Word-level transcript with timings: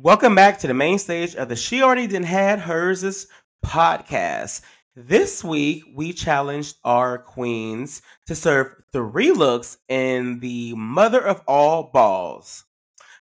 Welcome 0.00 0.36
back 0.36 0.60
to 0.60 0.68
the 0.68 0.74
main 0.74 1.00
stage 1.00 1.34
of 1.34 1.48
the 1.48 1.56
She 1.56 1.82
Already 1.82 2.06
Done 2.06 2.22
Had 2.22 2.60
Hers 2.60 3.26
podcast. 3.66 4.60
This 4.94 5.42
week, 5.42 5.82
we 5.92 6.12
challenged 6.12 6.76
our 6.84 7.18
queens 7.18 8.00
to 8.28 8.36
serve 8.36 8.74
three 8.92 9.32
looks 9.32 9.76
in 9.88 10.38
the 10.38 10.72
mother 10.76 11.20
of 11.20 11.42
all 11.48 11.90
balls. 11.92 12.64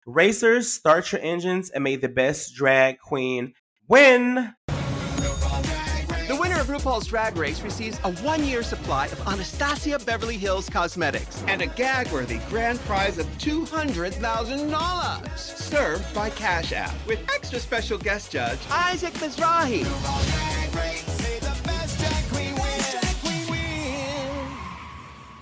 Racers, 0.04 0.72
start 0.72 1.12
your 1.12 1.21
engines 1.21 1.71
and 1.71 1.84
may 1.84 1.95
the 1.95 2.08
best 2.08 2.56
drag 2.56 2.99
queen 2.99 3.54
win. 3.87 4.53
The 6.85 6.90
winner 6.90 6.98
RuPaul's 6.98 7.06
Drag 7.06 7.37
Race 7.38 7.62
receives 7.62 7.98
a 8.04 8.12
one-year 8.17 8.62
supply 8.62 9.06
of 9.06 9.19
Anastasia 9.26 9.98
Beverly 10.04 10.37
Hills 10.37 10.69
cosmetics 10.69 11.42
and 11.49 11.62
a 11.62 11.67
gag-worthy 11.67 12.40
grand 12.50 12.78
prize 12.80 13.17
of 13.17 13.26
$200,000. 13.38 15.38
Served 15.38 16.14
by 16.14 16.28
Cash 16.30 16.73
App 16.73 16.95
with 17.06 17.20
extra 17.34 17.59
special 17.59 17.96
guest 17.96 18.30
judge 18.30 18.59
Isaac 18.70 19.14
Mizrahi. 19.14 19.84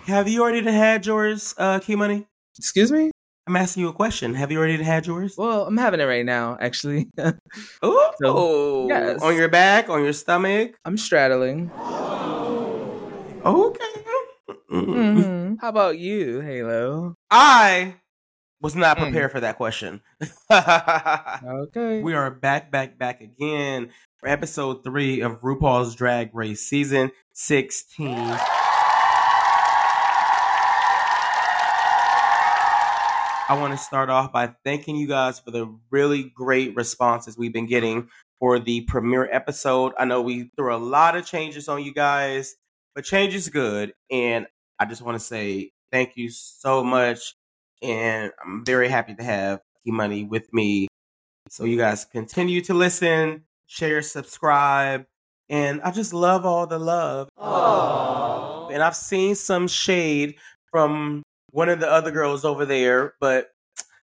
Have 0.07 0.29
you 0.29 0.43
already 0.43 0.63
had 0.63 1.05
yours, 1.07 1.57
uh, 1.59 1.81
Key 1.81 1.97
Money? 1.97 2.27
Excuse 2.57 2.93
me? 2.93 3.11
I'm 3.47 3.57
asking 3.57 3.83
you 3.83 3.89
a 3.89 3.93
question. 3.93 4.35
Have 4.35 4.53
you 4.53 4.59
already 4.59 4.81
had 4.83 5.07
yours? 5.07 5.35
Well, 5.37 5.67
I'm 5.67 5.77
having 5.77 5.99
it 6.01 6.05
right 6.05 6.25
now, 6.25 6.57
actually. 6.61 7.09
Oh, 7.83 8.13
So, 8.23 8.87
yes. 8.89 9.21
on 9.23 9.35
your 9.37 9.49
back, 9.49 9.89
on 9.89 10.05
your 10.05 10.13
stomach. 10.13 10.75
I'm 10.85 10.97
straddling. 10.97 11.71
Okay. 13.45 13.85
Mhm. 14.71 15.57
How 15.61 15.69
about 15.69 15.99
you, 15.99 16.41
Halo? 16.41 17.17
I 17.31 17.97
was 18.61 18.77
not 18.77 18.97
Mm. 18.97 19.03
prepared 19.03 19.33
for 19.33 19.41
that 19.41 19.57
question. 19.57 20.01
Okay. 20.51 22.01
we 22.03 22.15
are 22.15 22.31
back, 22.31 22.71
back, 22.71 22.97
back 22.99 23.21
again 23.21 23.91
for 24.19 24.29
episode 24.29 24.85
three 24.85 25.21
of 25.21 25.41
RuPaul's 25.41 25.95
Drag 25.97 26.31
Race 26.35 26.61
season 26.65 27.11
16. 27.33 28.17
I 33.53 33.61
want 33.61 33.75
to 33.75 33.77
start 33.79 34.09
off 34.09 34.33
by 34.33 34.55
thanking 34.65 34.97
you 34.97 35.07
guys 35.07 35.39
for 35.39 35.51
the 35.51 35.71
really 35.91 36.23
great 36.23 36.75
responses 36.75 37.37
we've 37.37 37.53
been 37.53 37.67
getting 37.67 38.09
for 38.41 38.59
the 38.59 38.81
premiere 38.81 39.29
episode. 39.31 39.93
I 39.99 40.07
know 40.07 40.23
we 40.23 40.51
threw 40.57 40.75
a 40.75 40.79
lot 40.79 41.19
of 41.19 41.27
changes 41.27 41.69
on 41.69 41.85
you 41.85 41.93
guys, 41.93 42.55
but 42.95 43.05
change 43.05 43.35
is 43.35 43.51
good. 43.51 43.93
And 44.11 44.47
I 44.79 44.87
just 44.87 45.03
want 45.03 45.17
to 45.17 45.23
say 45.23 45.73
thank 45.91 46.17
you 46.17 46.31
so 46.31 46.83
much. 46.83 47.35
And 47.83 48.33
I'm 48.43 48.65
very 48.65 48.89
happy 48.89 49.15
to 49.17 49.23
have 49.23 49.61
Key 49.85 49.91
Money 49.91 50.25
with 50.25 50.51
me. 50.55 50.89
So 51.51 51.65
you 51.65 51.77
guys 51.77 52.07
continue 52.07 52.63
to 52.63 52.73
listen, 52.73 53.43
share, 53.67 54.01
subscribe. 54.01 55.05
And 55.51 55.83
I 55.83 55.91
just 55.91 56.15
love 56.15 56.47
all 56.47 56.67
the 56.67 56.79
love. 56.79 57.29
And 58.73 58.83
I've 58.83 58.97
seen 58.97 59.35
some 59.35 59.69
shade 59.69 60.37
from 60.71 61.23
one 61.53 61.69
of 61.69 61.79
the 61.79 61.91
other 61.91 62.11
girls 62.11 62.45
over 62.45 62.67
there, 62.67 63.15
but 63.21 63.51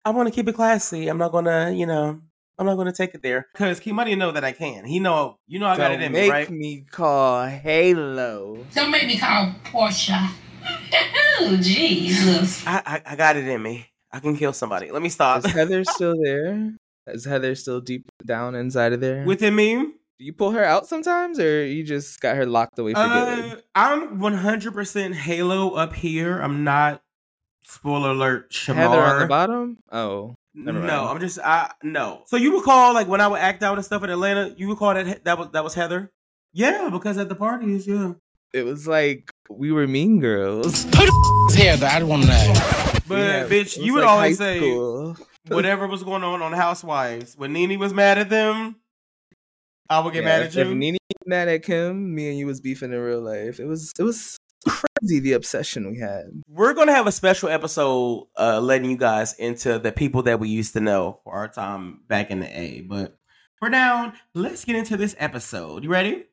I 0.05 0.11
want 0.11 0.27
to 0.27 0.33
keep 0.33 0.47
it 0.47 0.53
classy. 0.53 1.07
I'm 1.07 1.17
not 1.17 1.31
gonna, 1.31 1.71
you 1.71 1.85
know, 1.85 2.21
I'm 2.57 2.65
not 2.65 2.75
gonna 2.75 2.91
take 2.93 3.15
it 3.15 3.23
there 3.23 3.47
because 3.53 3.79
Key 3.79 3.91
Money 3.93 4.15
know 4.15 4.31
that 4.31 4.43
I 4.43 4.51
can. 4.51 4.85
He 4.85 4.99
know, 4.99 5.37
you 5.47 5.59
know, 5.59 5.67
I 5.67 5.77
got 5.77 5.89
Don't 5.89 6.01
it 6.01 6.05
in 6.05 6.11
make 6.11 6.23
me, 6.23 6.29
right? 6.29 6.49
Make 6.49 6.59
me 6.59 6.85
call 6.91 7.45
Halo. 7.47 8.65
Don't 8.75 8.91
make 8.91 9.07
me 9.07 9.17
call 9.17 9.55
Portia. 9.63 10.29
oh, 11.39 11.57
Jesus. 11.61 12.65
I, 12.67 12.81
I 12.85 13.13
I 13.13 13.15
got 13.15 13.35
it 13.37 13.47
in 13.47 13.61
me. 13.61 13.87
I 14.11 14.19
can 14.19 14.35
kill 14.35 14.53
somebody. 14.53 14.91
Let 14.91 15.01
me 15.01 15.09
stop. 15.09 15.45
Is 15.45 15.51
Heather 15.51 15.83
still 15.85 16.15
there? 16.21 16.73
Is 17.07 17.25
Heather 17.25 17.55
still 17.55 17.79
deep 17.79 18.05
down 18.25 18.55
inside 18.55 18.93
of 18.93 18.99
there? 18.99 19.23
Within 19.25 19.55
me, 19.55 19.75
Do 19.75 20.25
you 20.25 20.33
pull 20.33 20.51
her 20.51 20.63
out 20.63 20.87
sometimes, 20.87 21.39
or 21.39 21.65
you 21.65 21.83
just 21.83 22.19
got 22.19 22.35
her 22.35 22.45
locked 22.45 22.77
away 22.77 22.93
for 22.93 23.03
good? 23.07 23.53
uh, 23.53 23.55
I'm 23.73 24.19
100% 24.19 25.13
Halo 25.13 25.71
up 25.71 25.93
here. 25.93 26.39
I'm 26.39 26.63
not. 26.63 27.01
Spoiler 27.69 28.09
alert, 28.11 28.49
Shamar. 28.51 28.75
Heather 28.75 28.99
on 29.01 29.19
the 29.21 29.27
bottom. 29.27 29.77
Oh, 29.91 30.33
no. 30.55 31.05
I'm 31.07 31.19
just 31.19 31.37
I 31.39 31.71
no. 31.83 32.23
So 32.25 32.35
you 32.35 32.57
recall 32.57 32.93
like 32.95 33.07
when 33.07 33.21
I 33.21 33.27
would 33.27 33.39
act 33.39 33.61
out 33.61 33.77
and 33.77 33.85
stuff 33.85 34.03
in 34.03 34.09
Atlanta, 34.09 34.53
you 34.57 34.69
recall 34.69 34.93
that 34.95 35.23
that 35.25 35.37
was 35.37 35.49
that 35.51 35.63
was 35.63 35.75
Heather? 35.75 36.09
Yeah, 36.51 36.89
because 36.91 37.17
at 37.19 37.29
the 37.29 37.35
parties, 37.35 37.85
yeah. 37.87 38.13
it 38.53 38.63
was 38.65 38.87
like 38.87 39.29
we 39.49 39.71
were 39.71 39.85
mean 39.87 40.19
girls. 40.19 40.83
Heather, 41.55 41.85
I 41.85 41.99
don't 41.99 42.09
want 42.09 42.23
to 42.23 42.29
know. 42.29 42.53
But 43.07 43.17
Yeah, 43.19 43.47
bitch, 43.47 43.77
you 43.83 43.93
would 43.93 44.01
like 44.03 44.09
always 44.09 44.37
say 44.39 44.57
school. 44.57 45.15
whatever 45.47 45.85
was 45.87 46.01
going 46.03 46.23
on 46.23 46.41
on 46.41 46.53
Housewives. 46.53 47.35
When 47.37 47.53
Nene 47.53 47.77
was 47.79 47.93
mad 47.93 48.17
at 48.17 48.29
them, 48.29 48.77
I 49.89 49.99
would 49.99 50.13
get 50.13 50.23
Yeah, 50.23 50.29
mad 50.29 50.41
if- 50.41 50.57
at 50.57 50.61
If 50.61 50.67
you. 50.69 50.75
Nene 50.75 50.93
was 50.93 51.27
mad 51.27 51.47
at 51.47 51.61
Kim, 51.63 52.15
me 52.15 52.29
and 52.29 52.37
you 52.39 52.47
was 52.47 52.61
beefing 52.61 52.91
in 52.91 52.99
real 52.99 53.21
life. 53.21 53.59
It 53.59 53.65
was 53.65 53.91
it 53.99 54.03
was 54.03 54.37
crazy 54.67 55.19
the 55.19 55.33
obsession 55.33 55.91
we 55.91 55.99
had. 55.99 56.25
We're 56.47 56.73
gonna 56.73 56.93
have 56.93 57.07
a 57.07 57.11
special 57.11 57.49
episode 57.49 58.27
uh 58.37 58.59
letting 58.59 58.89
you 58.89 58.97
guys 58.97 59.33
into 59.33 59.79
the 59.79 59.91
people 59.91 60.23
that 60.23 60.39
we 60.39 60.49
used 60.49 60.73
to 60.73 60.79
know 60.79 61.19
for 61.23 61.33
our 61.33 61.47
time 61.47 62.01
back 62.07 62.31
in 62.31 62.39
the 62.39 62.59
A. 62.59 62.81
But 62.81 63.17
for 63.57 63.69
now, 63.69 64.13
let's 64.33 64.65
get 64.65 64.75
into 64.75 64.97
this 64.97 65.15
episode. 65.19 65.83
You 65.83 65.89
ready? 65.89 66.25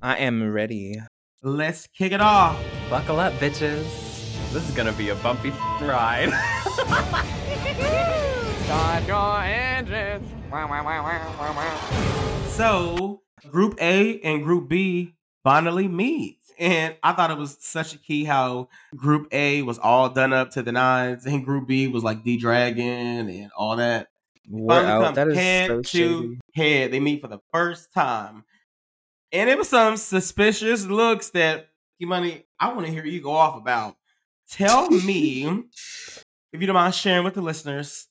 I 0.00 0.16
am 0.18 0.52
ready. 0.52 1.00
Let's 1.42 1.86
kick 1.88 2.12
it 2.12 2.20
off. 2.20 2.58
Buckle 2.88 3.20
up, 3.20 3.32
bitches. 3.34 3.84
This 4.52 4.68
is 4.68 4.74
gonna 4.74 4.92
be 4.92 5.08
a 5.08 5.14
bumpy 5.16 5.50
ride. 5.80 6.30
Start 8.64 9.06
your 9.06 9.42
engines. 9.42 10.30
Wow, 10.50 10.68
wow, 10.68 10.84
wow, 10.84 11.02
wow, 11.02 11.34
wow, 11.38 11.54
wow. 11.56 12.46
So, 12.48 13.22
Group 13.50 13.76
A 13.80 14.20
and 14.20 14.44
Group 14.44 14.68
B 14.68 15.14
finally 15.42 15.88
meet. 15.88 16.41
And 16.58 16.96
I 17.02 17.12
thought 17.12 17.30
it 17.30 17.38
was 17.38 17.56
such 17.60 17.94
a 17.94 17.98
key 17.98 18.24
how 18.24 18.68
Group 18.96 19.28
A 19.32 19.62
was 19.62 19.78
all 19.78 20.08
done 20.08 20.32
up 20.32 20.50
to 20.52 20.62
the 20.62 20.72
nines, 20.72 21.26
and 21.26 21.44
Group 21.44 21.66
B 21.66 21.86
was 21.88 22.04
like 22.04 22.22
D 22.22 22.36
Dragon 22.36 23.28
and 23.28 23.50
all 23.56 23.76
that. 23.76 24.08
We're 24.48 24.74
Finally 24.74 24.92
out. 24.92 25.04
come 25.04 25.14
That 25.14 25.28
is 25.28 25.36
head 25.36 25.68
so 25.68 25.82
to 25.82 26.38
head. 26.54 26.92
They 26.92 27.00
meet 27.00 27.20
for 27.20 27.28
the 27.28 27.40
first 27.52 27.92
time. 27.92 28.44
And 29.32 29.48
it 29.48 29.56
was 29.56 29.68
some 29.68 29.96
suspicious 29.96 30.84
looks 30.84 31.30
that, 31.30 31.68
Money, 32.00 32.44
I 32.58 32.72
want 32.72 32.86
to 32.86 32.92
hear 32.92 33.04
you 33.04 33.20
go 33.20 33.30
off 33.30 33.56
about. 33.56 33.96
Tell 34.50 34.90
me, 34.90 35.46
if 36.52 36.60
you 36.60 36.66
don't 36.66 36.74
mind 36.74 36.94
sharing 36.94 37.24
with 37.24 37.34
the 37.34 37.42
listeners, 37.42 38.08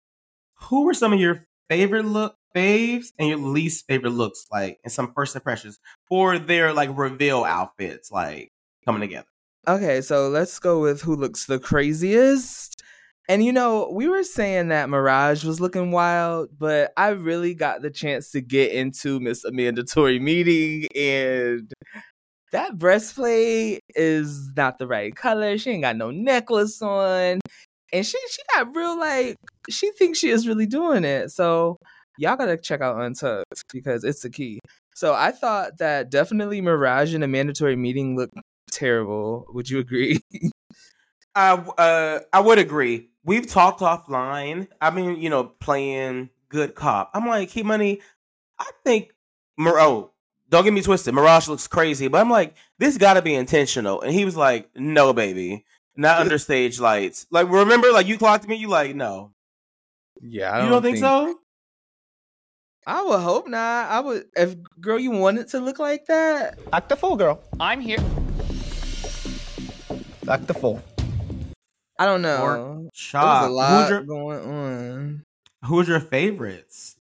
who 0.62 0.86
were 0.86 0.94
some 0.94 1.12
of 1.12 1.20
your 1.20 1.48
favorite 1.70 2.06
look 2.06 2.36
faves 2.56 3.08
and 3.18 3.30
your 3.30 3.38
least 3.38 3.86
favorite 3.88 4.12
looks, 4.12 4.46
like, 4.52 4.80
and 4.84 4.92
some 4.92 5.14
first 5.14 5.36
impressions 5.36 5.80
for 6.08 6.38
their 6.40 6.74
like 6.74 6.90
reveal 6.94 7.44
outfits, 7.44 8.12
like 8.12 8.52
coming 8.86 9.02
together. 9.02 9.28
Okay, 9.68 10.02
so 10.02 10.30
let's 10.30 10.58
go 10.60 10.82
with 10.82 11.02
who 11.02 11.16
looks 11.16 11.46
the 11.46 11.60
craziest. 11.60 12.82
And 13.28 13.46
you 13.46 13.54
know, 13.54 13.92
we 13.94 14.08
were 14.08 14.24
saying 14.24 14.70
that 14.70 14.90
Mirage 14.90 15.44
was 15.44 15.62
looking 15.62 15.92
wild, 15.92 16.50
but 16.58 16.92
I 16.98 17.10
really 17.10 17.54
got 17.54 17.84
the 17.84 17.92
chance 17.92 18.32
to 18.32 18.42
get 18.42 18.72
into 18.72 19.20
Miss 19.20 19.44
Amanda 19.44 19.84
Tori 19.84 20.20
Meating 20.20 20.88
and 20.96 21.72
that 22.52 22.78
breastplate 22.78 23.82
is 23.96 24.52
not 24.56 24.80
the 24.80 24.88
right 24.88 25.16
color. 25.16 25.58
She 25.58 25.72
ain't 25.72 25.84
got 25.84 25.96
no 25.96 26.12
necklace 26.12 26.82
on. 26.82 27.40
And 27.92 28.06
she 28.06 28.18
she 28.32 28.42
got 28.56 28.76
real 28.76 29.00
like 29.00 29.36
she 29.70 29.92
thinks 29.92 30.20
she 30.20 30.30
is 30.30 30.48
really 30.48 30.66
doing 30.66 31.04
it. 31.04 31.30
So 31.30 31.78
y'all 32.20 32.36
gotta 32.36 32.58
check 32.58 32.82
out 32.82 33.02
Untucked 33.02 33.72
because 33.72 34.04
it's 34.04 34.22
the 34.22 34.30
key. 34.30 34.60
So 34.94 35.14
I 35.14 35.32
thought 35.32 35.78
that 35.78 36.12
definitely 36.12 36.62
Mirage 36.62 37.14
in 37.14 37.24
Amanda 37.24 37.54
Tori 37.54 37.76
Meating 37.76 38.16
looked 38.18 38.36
terrible. 38.70 39.46
Would 39.54 39.70
you 39.70 39.80
agree? 39.80 40.20
I 41.36 41.54
uh 41.54 42.20
I 42.34 42.40
would 42.42 42.60
agree. 42.60 43.10
We've 43.24 43.48
talked 43.48 43.80
offline. 43.80 44.68
I 44.82 44.90
mean, 44.90 45.22
you 45.22 45.30
know, 45.30 45.46
playing 45.46 46.30
good 46.50 46.76
cop. 46.76 47.12
I'm 47.14 47.28
like, 47.28 47.50
Key 47.50 47.64
Money. 47.64 48.02
I 48.60 48.70
think 48.84 49.14
oh, 49.58 50.12
don't 50.50 50.64
get 50.64 50.74
me 50.74 50.82
twisted. 50.82 51.14
Mirage 51.14 51.48
looks 51.48 51.68
crazy, 51.68 52.08
but 52.10 52.20
I'm 52.20 52.30
like, 52.30 52.56
this 52.78 52.98
got 52.98 53.14
to 53.14 53.22
be 53.22 53.36
intentional. 53.36 54.02
And 54.02 54.14
he 54.14 54.26
was 54.26 54.36
like, 54.36 54.70
No, 54.76 55.14
baby, 55.14 55.66
not 55.96 56.20
under 56.20 56.38
stage 56.38 56.80
lights. 56.80 57.26
Like, 57.32 57.50
remember, 57.50 57.92
like 57.92 58.08
you 58.08 58.18
clocked 58.18 58.48
me. 58.48 58.58
You 58.58 58.68
like, 58.68 58.96
no, 58.96 59.32
yeah, 60.22 60.52
I 60.52 60.64
you 60.64 60.70
don't 60.70 60.82
think, 60.82 60.98
so? 60.98 61.40
I 62.90 63.04
would 63.04 63.20
hope 63.20 63.48
not. 63.48 63.88
I 63.92 64.00
would 64.00 64.24
if 64.36 64.56
girl 64.82 64.98
you 64.98 65.12
wanted 65.12 65.48
to 65.50 65.60
look 65.60 65.78
like 65.78 66.08
that. 66.08 66.58
Act 66.74 66.90
the 66.90 66.96
fool, 66.96 67.18
girl. 67.18 67.40
I'm 67.60 67.82
here. 67.82 68.00
Act 70.28 70.48
the 70.48 70.56
fool. 70.56 70.82
I 72.00 72.08
don't 72.08 72.24
know. 72.24 72.42
Or 72.42 72.90
Shot. 72.96 73.44
a 73.44 73.48
Who's 73.48 73.56
lot 73.56 73.90
your, 73.92 74.02
going 74.02 74.40
on. 74.40 75.24
who's 75.66 75.88
your 75.88 76.00
favorites? 76.00 76.96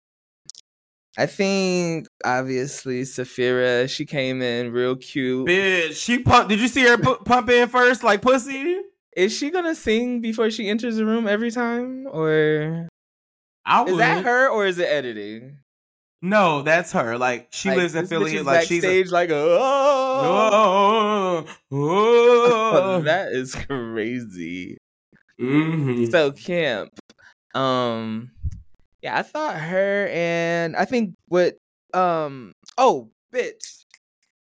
I 1.18 1.26
think 1.26 2.08
obviously 2.26 3.04
Saphira, 3.04 3.90
she 3.90 4.06
came 4.06 4.42
in 4.42 4.74
real 4.74 4.98
cute. 4.98 5.48
Bitch, 5.48 5.94
she 5.94 6.20
pump. 6.20 6.50
Did 6.50 6.60
you 6.60 6.68
see 6.68 6.82
her 6.86 6.98
pu- 6.98 7.24
pump 7.24 7.50
in 7.50 7.70
first, 7.70 8.04
like 8.04 8.22
pussy? 8.22 8.82
Is 9.16 9.34
she 9.34 9.52
gonna 9.52 9.74
sing 9.74 10.20
before 10.20 10.52
she 10.52 10.68
enters 10.68 10.98
the 10.98 11.06
room 11.06 11.30
every 11.30 11.50
time? 11.50 12.08
Or 12.12 12.90
I 13.66 13.84
would. 13.84 13.92
Is 13.94 13.98
that 14.00 14.26
her 14.26 14.50
or 14.50 14.66
is 14.66 14.80
it 14.80 14.90
editing? 14.90 15.60
No, 16.22 16.64
that's 16.64 16.92
her. 16.94 17.18
Like 17.18 17.48
she 17.52 17.70
Like, 17.70 17.78
lives 17.78 17.96
in 17.96 18.08
Philly. 18.08 18.40
Like 18.40 18.68
she's. 18.68 18.84
A, 18.84 19.04
like 19.06 19.30
oh, 19.32 21.46
oh, 21.72 21.72
oh, 21.72 23.02
that 23.04 23.32
is 23.32 23.56
crazy. 23.56 24.78
Mhm. 25.40 26.12
So 26.12 26.32
camp. 26.32 26.90
Um, 27.54 28.32
yeah, 29.02 29.18
I 29.18 29.22
thought 29.22 29.60
her 29.60 30.08
and 30.12 30.76
I 30.76 30.86
think 30.86 31.14
what 31.28 31.56
um 31.94 32.54
oh 32.78 33.10
bitch, 33.34 33.86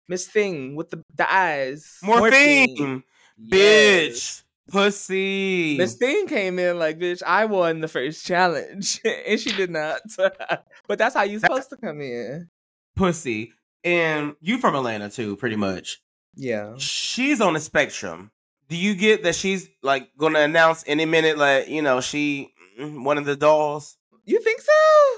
Miss 0.08 0.28
Thing 0.28 0.76
with 0.76 0.90
the 0.90 1.02
the 1.16 1.32
eyes, 1.34 1.98
Morphine, 2.04 3.04
Yes. 3.38 3.50
bitch, 3.50 4.43
pussy. 4.72 5.78
Miss 5.78 5.96
Thing 5.96 6.28
came 6.28 6.60
in 6.60 6.80
like, 6.80 7.00
bitch, 7.00 7.22
I 7.26 7.46
won 7.46 7.82
the 7.82 7.88
first 7.88 8.26
challenge. 8.26 9.02
and 9.28 9.40
she 9.40 9.52
did 9.52 9.70
not. 9.70 10.02
but 10.88 10.98
that's 10.98 11.16
how 11.16 11.24
you're 11.24 11.40
supposed 11.40 11.70
to 11.70 11.78
come 11.78 12.02
in. 12.02 12.50
pussy. 12.96 13.54
And 13.84 14.36
you 14.40 14.60
from 14.60 14.76
Atlanta 14.76 15.10
too, 15.10 15.36
pretty 15.36 15.58
much. 15.58 16.02
Yeah. 16.36 16.76
She's 16.78 17.42
on 17.42 17.54
the 17.54 17.60
spectrum. 17.60 18.32
Do 18.70 18.78
you 18.78 18.96
get 18.96 19.24
that 19.24 19.36
she's 19.36 19.70
like 19.82 20.10
gonna 20.18 20.40
announce 20.40 20.84
any 20.88 21.06
minute, 21.06 21.38
like 21.38 21.68
you 21.68 21.82
know, 21.82 22.00
she 22.00 22.54
mm, 22.80 23.04
one 23.04 23.18
of 23.18 23.26
the 23.26 23.36
dolls? 23.36 23.98
You 24.26 24.40
think 24.40 24.62
so? 24.62 24.72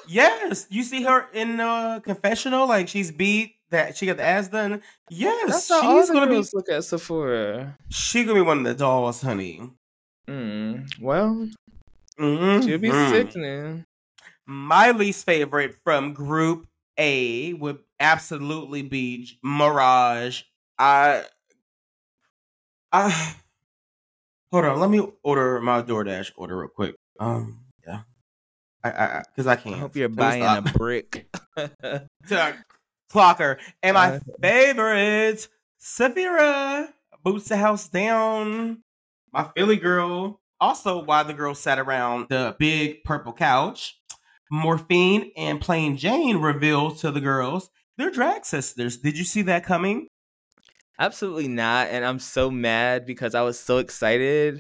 Yes, 0.08 0.66
you 0.70 0.82
see 0.84 1.04
her 1.04 1.28
in 1.32 1.60
uh 1.60 2.00
confessional, 2.00 2.68
like 2.68 2.88
she's 2.88 3.12
beat 3.12 3.54
that 3.75 3.98
she 3.98 4.06
got 4.06 4.18
the 4.18 4.24
ass 4.24 4.48
done. 4.48 4.81
Yes, 5.10 5.68
That's 5.68 5.81
she's 5.81 6.10
gonna 6.10 6.27
be. 6.27 6.38
look 6.54 6.69
at 6.69 6.81
Saphira. 6.81 7.75
She 7.89 8.24
gonna 8.24 8.39
be 8.39 8.42
one 8.42 8.60
of 8.60 8.63
the 8.63 8.74
dolls, 8.74 9.22
honey. 9.22 9.69
Mm. 10.27 10.88
Well, 11.01 11.50
Mhm. 12.18 12.66
she'll 12.66 12.77
be 12.80 12.89
Mm. 12.89 13.10
sickening. 13.12 13.86
My 14.45 14.92
least 14.92 15.25
favorite 15.25 15.75
from 15.83 16.13
Group 16.13 16.68
A 16.98 17.54
would 17.54 17.80
absolutely 18.00 18.81
be 18.83 19.38
Mirage. 19.44 20.44
I, 20.77 21.25
I, 22.92 23.36
hold 24.51 24.66
on. 24.66 24.80
Let 24.80 24.89
me 24.89 25.07
order 25.24 25.60
my 25.62 25.81
DoorDash 25.81 26.31
order 26.38 26.57
real 26.57 26.69
quick. 26.69 26.95
Um, 27.19 27.66
yeah, 27.86 28.01
I, 28.83 28.89
I, 28.92 29.24
because 29.31 29.48
I, 29.48 29.54
I 29.54 29.56
can't. 29.57 29.80
hope 29.80 29.95
you're 29.95 30.10
buying 30.10 30.44
a 30.44 30.62
brick. 30.62 31.27
to 33.10 33.13
Clocker. 33.18 33.57
And 33.84 33.96
my 33.96 34.16
Uh, 34.16 34.19
favorite, 34.42 35.48
Saphira, 35.80 36.90
boots 37.24 37.48
the 37.50 37.57
house 37.57 37.88
down. 37.88 38.84
My 39.34 39.50
Philly 39.56 39.78
girl. 39.78 40.40
Also, 40.60 41.04
while 41.04 41.25
the 41.25 41.34
girls 41.34 41.60
sat 41.60 41.80
around 41.80 42.28
the 42.30 42.56
big 42.57 43.04
purple 43.04 43.34
couch, 43.34 44.00
Morphine 44.52 45.31
and 45.36 45.60
Plain 45.60 45.98
Jane 45.98 46.38
revealed 46.38 46.98
to 47.00 47.12
the 47.12 47.19
girls 47.22 47.69
they're 47.98 48.12
drag 48.12 48.46
sisters. 48.46 48.98
Did 48.98 49.18
you 49.18 49.24
see 49.24 49.42
that 49.44 49.63
coming? 49.66 50.08
Absolutely 51.00 51.48
not. 51.48 51.88
And 51.88 52.06
I'm 52.06 52.19
so 52.19 52.51
mad 52.51 53.06
because 53.06 53.34
I 53.36 53.42
was 53.42 53.58
so 53.60 53.78
excited 53.78 54.60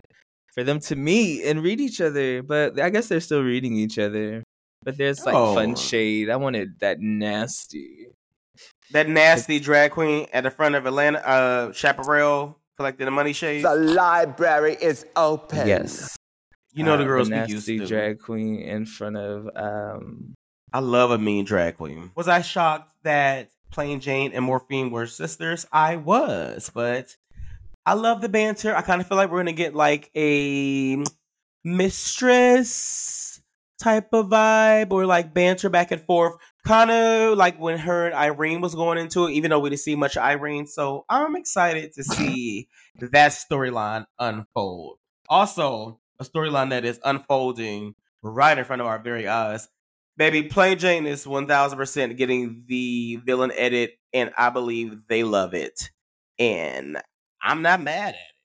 for 0.53 0.63
them 0.63 0.79
to 0.81 0.95
meet 0.95 1.43
and 1.43 1.61
read 1.61 1.81
each 1.81 1.99
other. 1.99 2.41
But 2.43 2.79
I 2.79 2.89
guess 2.89 3.07
they're 3.07 3.19
still 3.19 3.43
reading 3.43 3.75
each 3.75 3.99
other. 3.99 4.41
But 4.83 4.97
there's 4.97 5.25
like 5.25 5.35
Oh. 5.35 5.53
fun 5.53 5.75
shade. 5.75 6.29
I 6.29 6.35
wanted 6.37 6.79
that 6.79 6.99
nasty. 7.01 8.07
That 8.91 9.09
nasty 9.09 9.59
drag 9.59 9.91
queen 9.91 10.27
at 10.31 10.43
the 10.43 10.51
front 10.51 10.75
of 10.75 10.85
Atlanta, 10.85 11.19
uh, 11.27 11.71
Chaparral 11.73 12.57
collecting 12.77 13.05
the 13.05 13.11
money 13.11 13.33
shades. 13.33 13.63
The 13.63 13.75
library 13.75 14.77
is 14.79 15.05
open. 15.15 15.67
Yes. 15.67 16.15
You 16.73 16.83
know 16.83 16.97
the 16.97 17.03
Uh, 17.03 17.07
girls 17.07 17.29
we 17.29 17.35
nasty 17.35 17.53
used 17.53 17.67
to. 17.67 17.85
drag 17.87 18.19
queen 18.19 18.59
in 18.59 18.85
front 18.85 19.15
of 19.17 19.49
um 19.55 20.33
I 20.73 20.79
love 20.79 21.09
a 21.11 21.17
mean 21.17 21.45
drag 21.45 21.77
queen. 21.77 22.11
Was 22.15 22.27
I 22.27 22.41
shocked 22.41 22.91
that 23.03 23.49
Plain 23.71 24.01
Jane 24.01 24.33
and 24.33 24.43
Morphine 24.43 24.91
were 24.91 25.07
sisters? 25.07 25.65
I 25.71 25.95
was, 25.95 26.69
but 26.73 27.15
I 27.85 27.93
love 27.93 28.19
the 28.21 28.27
banter. 28.29 28.75
I 28.75 28.81
kind 28.81 28.99
of 28.99 29.07
feel 29.07 29.15
like 29.17 29.31
we're 29.31 29.39
gonna 29.39 29.53
get 29.53 29.73
like 29.73 30.11
a 30.15 31.01
mistress 31.63 33.41
type 33.79 34.13
of 34.13 34.27
vibe 34.27 34.91
or 34.91 35.05
like 35.05 35.33
banter 35.33 35.69
back 35.69 35.91
and 35.91 36.01
forth. 36.01 36.35
Kind 36.65 36.89
of 36.89 37.37
like 37.37 37.59
when 37.59 37.77
her 37.77 38.07
and 38.07 38.15
Irene 38.15 38.59
was 38.59 38.73
going 38.73 38.97
into 38.97 39.27
it, 39.27 39.33
even 39.33 39.51
though 39.51 39.59
we 39.59 39.69
didn't 39.69 39.81
see 39.81 39.95
much 39.95 40.17
Irene. 40.17 40.65
So 40.67 41.05
I'm 41.07 41.35
excited 41.35 41.93
to 41.93 42.03
see 42.03 42.67
that 42.99 43.31
storyline 43.31 44.05
unfold. 44.19 44.97
Also, 45.29 45.99
a 46.19 46.23
storyline 46.23 46.71
that 46.71 46.83
is 46.83 46.99
unfolding 47.03 47.93
right 48.23 48.57
in 48.57 48.65
front 48.65 48.81
of 48.81 48.87
our 48.87 48.99
very 48.99 49.27
eyes. 49.27 49.69
Baby, 50.17 50.43
Plain 50.43 50.79
Jane 50.79 51.05
is 51.05 51.25
1000% 51.25 52.17
getting 52.17 52.63
the 52.67 53.17
villain 53.17 53.51
edit, 53.55 53.99
and 54.13 54.31
I 54.37 54.49
believe 54.49 55.07
they 55.07 55.23
love 55.23 55.53
it. 55.53 55.91
And 56.39 57.01
I'm 57.41 57.61
not 57.61 57.81
mad 57.81 58.09
at 58.09 58.15
it. 58.15 58.35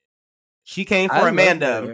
She 0.63 0.85
came 0.85 1.09
for 1.09 1.15
love 1.15 1.27
Amanda. 1.27 1.93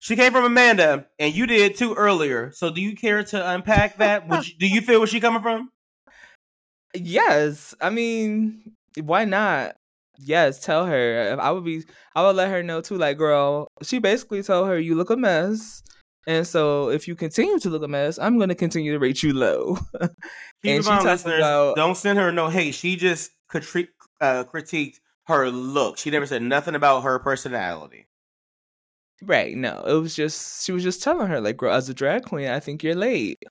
She 0.00 0.14
came 0.16 0.32
from 0.32 0.44
Amanda, 0.44 1.06
and 1.18 1.34
you 1.34 1.46
did 1.46 1.76
too 1.76 1.94
earlier. 1.94 2.52
So, 2.52 2.70
do 2.70 2.80
you 2.80 2.94
care 2.94 3.22
to 3.24 3.50
unpack 3.50 3.96
that? 3.98 4.28
Would 4.28 4.46
you, 4.46 4.54
do 4.58 4.66
you 4.68 4.80
feel 4.80 5.00
where 5.00 5.06
she 5.08 5.18
coming 5.20 5.42
from? 5.42 5.70
Yes. 6.94 7.74
I 7.80 7.90
mean, 7.90 8.72
why 9.00 9.24
not? 9.24 9.76
Yes, 10.18 10.60
tell 10.60 10.86
her. 10.86 11.36
I 11.40 11.50
would 11.52 11.64
be 11.64 11.84
I 12.16 12.22
would 12.26 12.34
let 12.36 12.50
her 12.50 12.62
know 12.62 12.80
too, 12.80 12.96
like, 12.96 13.18
girl, 13.18 13.68
she 13.82 13.98
basically 14.00 14.42
told 14.42 14.68
her 14.68 14.78
you 14.78 14.94
look 14.96 15.10
a 15.10 15.16
mess. 15.16 15.82
And 16.26 16.46
so 16.46 16.90
if 16.90 17.06
you 17.08 17.14
continue 17.14 17.58
to 17.60 17.70
look 17.70 17.82
a 17.84 17.88
mess, 17.88 18.18
I'm 18.18 18.38
gonna 18.38 18.56
continue 18.56 18.92
to 18.92 18.98
rate 18.98 19.22
you 19.22 19.32
low. 19.32 19.78
Keep 20.00 20.10
And 20.64 20.84
she 20.84 20.90
listeners, 20.90 21.38
about- 21.38 21.76
don't 21.76 21.96
send 21.96 22.18
her 22.18 22.32
no 22.32 22.48
hate. 22.48 22.74
She 22.74 22.96
just 22.96 23.30
critri- 23.50 23.88
uh, 24.20 24.44
critiqued 24.52 24.96
her 25.28 25.48
look. 25.50 25.98
She 25.98 26.10
never 26.10 26.26
said 26.26 26.42
nothing 26.42 26.74
about 26.74 27.02
her 27.04 27.20
personality. 27.20 28.06
Right. 29.22 29.56
No, 29.56 29.82
it 29.86 29.94
was 29.94 30.14
just 30.14 30.64
she 30.64 30.72
was 30.72 30.82
just 30.82 31.02
telling 31.02 31.28
her 31.28 31.40
like, 31.40 31.56
girl, 31.56 31.74
as 31.74 31.88
a 31.88 31.94
drag 31.94 32.24
queen, 32.24 32.48
I 32.48 32.60
think 32.60 32.82
you're 32.82 32.94
late, 32.94 33.42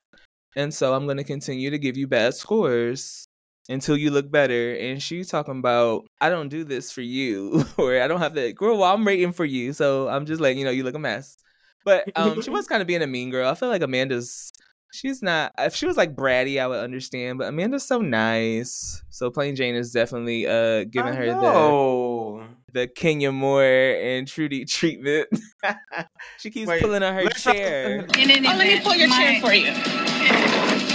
and 0.56 0.72
so 0.72 0.94
I'm 0.94 1.06
gonna 1.06 1.24
continue 1.24 1.70
to 1.70 1.78
give 1.78 1.96
you 1.96 2.06
bad 2.06 2.34
scores 2.34 3.28
until 3.68 3.96
you 3.96 4.10
look 4.10 4.30
better. 4.30 4.74
And 4.74 5.02
she's 5.02 5.28
talking 5.28 5.58
about, 5.58 6.06
I 6.20 6.30
don't 6.30 6.48
do 6.48 6.64
this 6.64 6.90
for 6.90 7.02
you, 7.02 7.64
or 7.76 8.00
I 8.00 8.08
don't 8.08 8.20
have 8.20 8.34
that. 8.34 8.54
Girl, 8.54 8.78
well, 8.78 8.92
I'm 8.94 9.06
rating 9.06 9.32
for 9.32 9.44
you, 9.44 9.72
so 9.72 10.08
I'm 10.08 10.26
just 10.26 10.40
letting 10.40 10.58
you 10.58 10.64
know 10.64 10.70
you 10.70 10.84
look 10.84 10.94
a 10.94 10.98
mess. 10.98 11.36
But 11.84 12.10
um, 12.16 12.40
she 12.42 12.50
was 12.50 12.66
kind 12.66 12.80
of 12.80 12.88
being 12.88 13.02
a 13.02 13.06
mean 13.06 13.30
girl. 13.30 13.48
I 13.48 13.54
feel 13.54 13.68
like 13.68 13.82
Amanda's. 13.82 14.50
She's 14.90 15.22
not. 15.22 15.52
If 15.58 15.74
she 15.74 15.86
was 15.86 15.98
like 15.98 16.16
bratty, 16.16 16.58
I 16.58 16.66
would 16.66 16.82
understand. 16.82 17.38
But 17.38 17.48
Amanda's 17.48 17.86
so 17.86 17.98
nice. 17.98 19.02
So 19.10 19.30
Plain 19.30 19.54
Jane 19.54 19.74
is 19.74 19.92
definitely 19.92 20.46
uh 20.46 20.84
giving 20.84 21.12
I 21.12 21.16
her 21.16 21.26
the 21.26 21.32
know. 21.34 22.38
the 22.38 22.46
Kenya 22.94 23.32
Moore 23.32 23.62
and 23.64 24.26
Trudy 24.28 24.64
treatment. 24.64 25.28
she 26.38 26.50
keeps 26.50 26.68
Wait, 26.68 26.82
pulling 26.82 27.02
on 27.02 27.14
her 27.14 27.28
chair. 27.30 28.06
Oh, 28.06 28.18
let 28.18 28.58
me 28.58 28.80
pull 28.80 28.94
your 28.94 29.08
chair 29.08 29.40
for 29.40 29.52
you. 29.52 29.72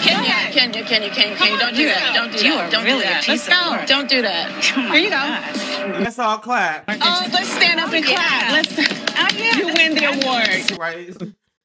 Kenya, 0.03 0.51
Kenya, 0.51 0.83
Kenya, 0.83 1.09
Kenya, 1.09 1.35
Kenya, 1.35 1.57
don't 1.57 1.75
do 1.75 1.85
that. 1.85 2.11
Don't 2.13 2.31
do 2.31 2.45
You 2.45 2.55
that. 2.55 2.67
are 2.67 2.71
Don't 2.71 2.81
do 2.81 2.87
really 2.87 3.03
a 3.03 3.09
that. 3.09 3.27
Let's 3.27 3.47
go. 3.47 3.85
Don't 3.85 4.09
do 4.09 4.21
that. 4.21 4.63
Here 4.63 4.95
you 4.95 5.09
go. 5.09 5.99
Let's 6.03 6.19
all 6.19 6.37
clap. 6.37 6.83
Oh, 6.89 7.27
let's 7.31 7.49
stand 7.49 7.79
up 7.79 7.91
and 7.93 8.05
yeah. 8.05 8.15
clap. 8.15 8.51
Let's. 8.51 8.77
Oh, 9.17 9.27
yeah. 9.37 9.57
You 9.57 9.67
win 9.67 9.95
the 9.95 10.05
award. 10.05 10.71
right? 10.79 11.07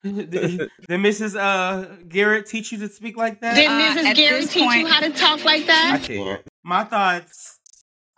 did, 0.03 0.31
did 0.31 0.71
Mrs. 1.01 1.37
Uh, 1.39 1.97
Garrett 2.09 2.47
teach 2.47 2.71
you 2.71 2.79
to 2.79 2.89
speak 2.89 3.17
like 3.17 3.41
that? 3.41 3.57
Did 3.57 3.69
Uh, 3.69 3.81
Mrs. 3.81 4.05
at 4.05 4.17
Gary 4.17 4.41
this 4.43 4.53
teach 4.53 4.73
you 4.73 4.87
how 4.87 5.01
to 5.01 5.11
talk 5.11 5.45
like 5.45 5.67
that? 5.67 5.99
I 6.01 6.05
can't. 6.05 6.43
My 6.63 6.85
thoughts. 6.85 7.58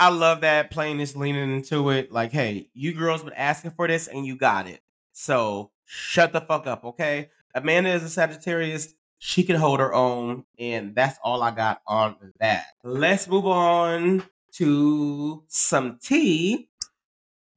I 0.01 0.09
love 0.09 0.41
that 0.41 0.71
Plain 0.71 0.99
is 0.99 1.15
leaning 1.15 1.55
into 1.55 1.91
it. 1.91 2.11
Like, 2.11 2.33
hey, 2.33 2.71
you 2.73 2.95
girls 2.95 3.23
been 3.23 3.35
asking 3.35 3.73
for 3.73 3.87
this 3.87 4.07
and 4.09 4.25
you 4.25 4.35
got 4.35 4.67
it. 4.67 4.81
So 5.13 5.73
shut 5.85 6.33
the 6.33 6.41
fuck 6.41 6.67
up, 6.67 6.87
okay? 6.87 7.29
Amanda 7.55 7.91
is 7.91 8.03
a 8.03 8.09
Sagittarius. 8.09 8.95
She 9.19 9.43
can 9.43 9.57
hold 9.57 9.79
her 9.81 9.93
own, 9.93 10.45
and 10.59 10.95
that's 10.95 11.19
all 11.23 11.43
I 11.43 11.51
got 11.51 11.83
on 11.87 12.17
that. 12.41 12.65
Let's 12.83 13.29
move 13.29 13.45
on 13.45 14.23
to 14.55 15.43
some 15.49 15.99
tea 16.03 16.71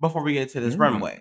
before 0.02 0.22
we 0.22 0.34
get 0.34 0.50
to 0.50 0.60
this 0.60 0.76
Mm. 0.76 0.80
runway. 0.80 1.20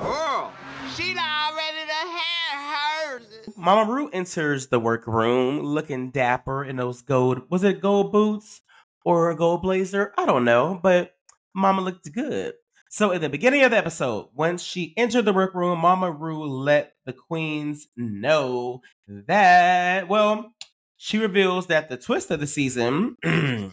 Girl, 0.00 0.52
she 0.96 1.16
already 1.16 1.86
done 1.86 2.08
had 2.08 2.74
hers. 2.74 3.54
Mama 3.56 3.88
Rue 3.88 4.10
enters 4.12 4.66
the 4.66 4.80
workroom 4.80 5.60
looking 5.60 6.10
dapper 6.10 6.64
in 6.64 6.74
those 6.74 7.02
gold, 7.02 7.42
was 7.48 7.62
it 7.62 7.80
gold 7.80 8.10
boots 8.10 8.62
or 9.06 9.30
a 9.30 9.36
gold 9.36 9.62
blazer? 9.62 10.12
I 10.18 10.26
don't 10.26 10.44
know, 10.44 10.80
but 10.82 11.12
Mama 11.54 11.80
looked 11.80 12.12
good. 12.12 12.54
So 12.90 13.12
in 13.12 13.20
the 13.22 13.28
beginning 13.28 13.62
of 13.62 13.70
the 13.70 13.76
episode, 13.76 14.28
when 14.34 14.58
she 14.58 14.92
entered 14.96 15.24
the 15.24 15.32
workroom, 15.32 15.78
Mama 15.78 16.10
Rue 16.10 16.44
let 16.44 16.94
the 17.04 17.12
queens 17.12 17.86
know 17.96 18.80
that, 19.06 20.08
well, 20.08 20.52
she 20.96 21.18
reveals 21.18 21.66
that 21.68 21.88
the 21.88 21.96
twist 21.96 22.30
of 22.30 22.40
the 22.40 22.46
season, 22.46 23.16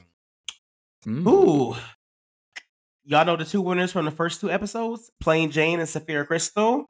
Mm. 1.06 1.28
ooh, 1.28 1.76
y'all 3.04 3.26
know 3.26 3.36
the 3.36 3.44
two 3.44 3.60
winners 3.62 3.92
from 3.92 4.06
the 4.06 4.12
first 4.12 4.40
two 4.40 4.50
episodes, 4.50 5.12
Plain 5.20 5.52
Jane 5.52 5.80
and 5.82 5.90
Saphira 5.90 6.26
Cristál. 6.26 6.86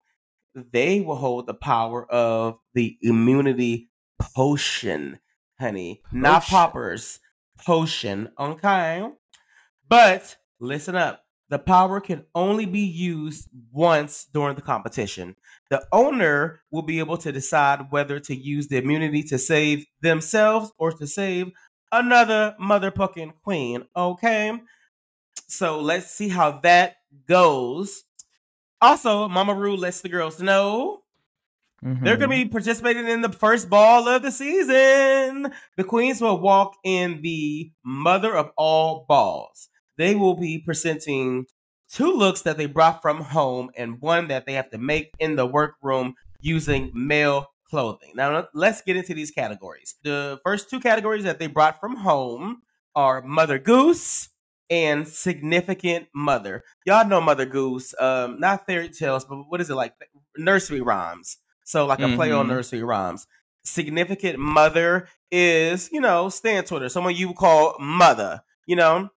they 0.53 1.01
will 1.01 1.15
hold 1.15 1.47
the 1.47 1.55
power 1.55 2.05
of 2.11 2.59
the 2.75 2.95
immunity 3.01 3.89
potion, 4.19 5.19
honey. 5.59 6.01
Not 6.11 6.43
Potion. 6.43 6.51
poppers, 6.55 7.19
potion. 7.57 8.29
Okay. 8.39 9.07
But 9.87 10.35
listen 10.59 10.95
up. 10.95 11.21
The 11.49 11.59
power 11.59 11.99
can 11.99 12.25
only 12.33 12.65
be 12.65 12.79
used 12.79 13.47
once 13.71 14.25
during 14.33 14.55
the 14.55 14.61
competition. 14.61 15.35
The 15.69 15.85
owner 15.91 16.61
will 16.71 16.81
be 16.81 16.99
able 16.99 17.17
to 17.17 17.31
decide 17.31 17.91
whether 17.91 18.19
to 18.21 18.35
use 18.35 18.69
the 18.69 18.77
immunity 18.77 19.21
to 19.23 19.37
save 19.37 19.85
themselves 20.01 20.71
or 20.79 20.91
to 20.93 21.05
save 21.05 21.51
another 21.91 22.55
motherfucking 22.59 23.33
queen. 23.43 23.83
Okay. 23.95 24.59
So 25.47 25.79
let's 25.79 26.09
see 26.09 26.29
how 26.29 26.59
that 26.61 26.95
goes. 27.27 28.03
Also, 28.81 29.27
Mama 29.27 29.53
Rue 29.53 29.77
lets 29.77 30.01
the 30.01 30.09
girls 30.09 30.41
know 30.41 31.02
they're 31.83 32.17
going 32.17 32.29
to 32.29 32.45
be 32.45 32.45
participating 32.45 33.07
in 33.07 33.21
the 33.21 33.31
first 33.31 33.69
ball 33.69 34.07
of 34.07 34.21
the 34.21 34.31
season. 34.31 35.51
The 35.77 35.83
queens 35.83 36.21
will 36.21 36.39
walk 36.39 36.75
in 36.83 37.21
the 37.21 37.71
mother 37.83 38.35
of 38.35 38.51
all 38.57 39.05
balls. 39.07 39.69
They 39.97 40.15
will 40.15 40.35
be 40.35 40.59
presenting 40.59 41.45
two 41.91 42.11
looks 42.11 42.41
that 42.41 42.57
they 42.57 42.65
brought 42.65 43.01
from 43.01 43.21
home 43.21 43.69
and 43.75 44.01
one 44.01 44.27
that 44.29 44.45
they 44.45 44.53
have 44.53 44.69
to 44.71 44.77
make 44.77 45.11
in 45.19 45.35
the 45.35 45.45
workroom 45.45 46.15
using 46.41 46.91
male 46.93 47.47
clothing. 47.69 48.11
Now, 48.15 48.47
let's 48.53 48.81
get 48.81 48.95
into 48.95 49.13
these 49.13 49.31
categories. 49.31 49.95
The 50.03 50.39
first 50.43 50.69
two 50.69 50.79
categories 50.79 51.23
that 51.23 51.39
they 51.39 51.47
brought 51.47 51.79
from 51.79 51.95
home 51.97 52.61
are 52.95 53.21
Mother 53.21 53.59
Goose 53.59 54.29
and 54.69 55.07
Significant 55.07 56.07
Mother. 56.15 56.63
Y'all 56.85 57.07
know 57.07 57.21
Mother 57.21 57.45
Goose, 57.45 57.93
um, 57.99 58.39
not 58.39 58.65
fairy 58.65 58.89
tales, 58.89 59.25
but 59.25 59.43
what 59.49 59.61
is 59.61 59.69
it 59.69 59.75
like? 59.75 59.93
Nursery 60.37 60.81
rhymes. 60.81 61.37
So, 61.63 61.85
like 61.85 61.99
a 61.99 62.15
play 62.15 62.31
on 62.31 62.45
Mhm. 62.45 62.49
nursery 62.49 62.83
rhymes. 62.83 63.27
Significant 63.63 64.37
Mother 64.39 65.07
is, 65.31 65.89
you 65.91 66.01
know, 66.01 66.29
stand 66.29 66.67
Twitter, 66.67 66.89
someone 66.89 67.15
you 67.15 67.33
call 67.33 67.75
mother, 67.79 68.41
you 68.65 68.75
know. 68.75 69.09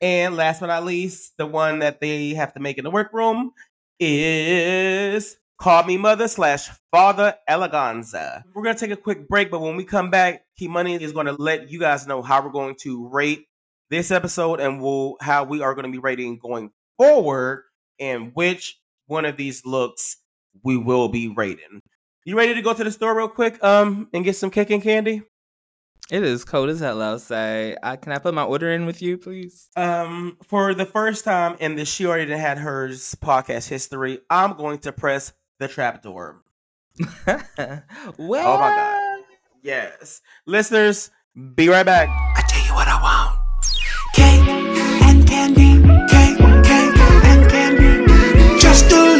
And 0.00 0.36
last 0.36 0.60
but 0.60 0.66
not 0.66 0.84
least, 0.84 1.36
the 1.38 1.46
one 1.46 1.78
that 1.78 2.00
they 2.00 2.30
have 2.34 2.52
to 2.54 2.60
make 2.60 2.76
in 2.78 2.84
the 2.84 2.90
workroom 2.90 3.52
is 3.98 5.36
Call 5.58 5.84
Me 5.84 5.96
Mother 5.96 6.28
slash 6.28 6.68
Father 6.90 7.34
Eleganza. 7.48 8.42
We're 8.54 8.62
gonna 8.64 8.78
take 8.78 8.90
a 8.90 8.96
quick 8.96 9.28
break, 9.28 9.50
but 9.50 9.60
when 9.60 9.76
we 9.76 9.84
come 9.84 10.10
back, 10.10 10.42
Key 10.58 10.68
Money 10.68 10.94
is 11.02 11.12
gonna 11.12 11.32
let 11.32 11.70
you 11.70 11.78
guys 11.80 12.06
know 12.06 12.20
how 12.22 12.42
we're 12.44 12.50
going 12.50 12.74
to 12.82 13.08
rate 13.08 13.46
this 13.90 14.10
episode 14.10 14.60
and 14.60 14.82
we'll 14.82 15.16
how 15.20 15.44
we 15.44 15.62
are 15.62 15.74
gonna 15.74 15.88
be 15.90 15.98
rating 15.98 16.38
going 16.38 16.70
forward 16.98 17.64
and 17.98 18.32
which 18.34 18.78
one 19.06 19.24
of 19.24 19.36
these 19.36 19.64
looks 19.64 20.16
we 20.62 20.76
will 20.76 21.08
be 21.08 21.28
rating. 21.28 21.80
You 22.24 22.36
ready 22.36 22.54
to 22.54 22.62
go 22.62 22.72
to 22.72 22.84
the 22.84 22.90
store 22.90 23.16
real 23.16 23.28
quick 23.28 23.62
um 23.62 24.08
and 24.12 24.24
get 24.24 24.36
some 24.36 24.50
cake 24.50 24.70
and 24.70 24.82
candy? 24.82 25.22
It 26.10 26.22
is 26.22 26.44
cold 26.44 26.68
as 26.68 26.80
hell 26.80 27.00
outside. 27.00 27.78
I, 27.82 27.96
can 27.96 28.12
I 28.12 28.18
put 28.18 28.34
my 28.34 28.44
order 28.44 28.70
in 28.70 28.84
with 28.84 29.00
you, 29.00 29.16
please? 29.16 29.68
Um, 29.74 30.36
for 30.46 30.74
the 30.74 30.84
first 30.84 31.24
time 31.24 31.56
in 31.60 31.76
the 31.76 31.86
She 31.86 32.04
Already 32.04 32.30
Had 32.36 32.58
Hers 32.58 33.14
podcast 33.14 33.68
history, 33.70 34.18
I'm 34.28 34.54
going 34.54 34.80
to 34.80 34.92
press 34.92 35.32
the 35.58 35.66
trapdoor. 35.66 36.42
well, 37.16 37.42
Oh 38.18 38.58
my 38.58 38.68
God. 38.68 39.22
Yes. 39.62 40.20
Listeners, 40.44 41.10
be 41.54 41.70
right 41.70 41.86
back. 41.86 42.10
I 42.36 42.42
tell 42.46 42.66
you 42.66 42.74
what 42.74 42.86
I 42.86 43.00
want. 43.00 43.38
Cake 44.14 44.46
and 45.08 45.26
candy, 45.26 45.80
cake, 46.12 46.36
cake 46.66 46.98
and 47.24 47.50
candy. 47.50 48.60
Just 48.60 48.92
a 48.92 49.13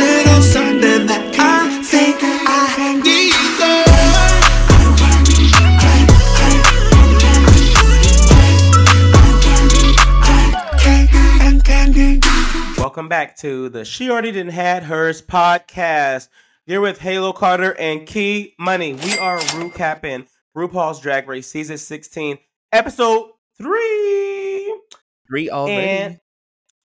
Welcome 12.95 13.09
back 13.09 13.37
to 13.39 13.69
the 13.71 13.85
She 13.85 14.09
Already 14.09 14.31
Done 14.31 14.47
Had 14.47 14.85
Hers 14.85 15.21
podcast. 15.21 16.29
You're 16.65 16.81
with 16.81 17.01
Halo 17.01 17.33
Carter 17.33 17.77
and 17.77 18.07
Key 18.07 18.55
Money. 18.57 18.95
We 18.95 19.19
are 19.19 19.41
recapping 19.41 20.29
RuPaul's 20.57 21.01
Drag 21.01 21.27
Race 21.27 21.49
season 21.49 21.77
16, 21.77 22.39
episode 22.71 23.31
three. 23.59 24.79
three 25.27 25.51
already. 25.51 25.89
And 25.89 26.21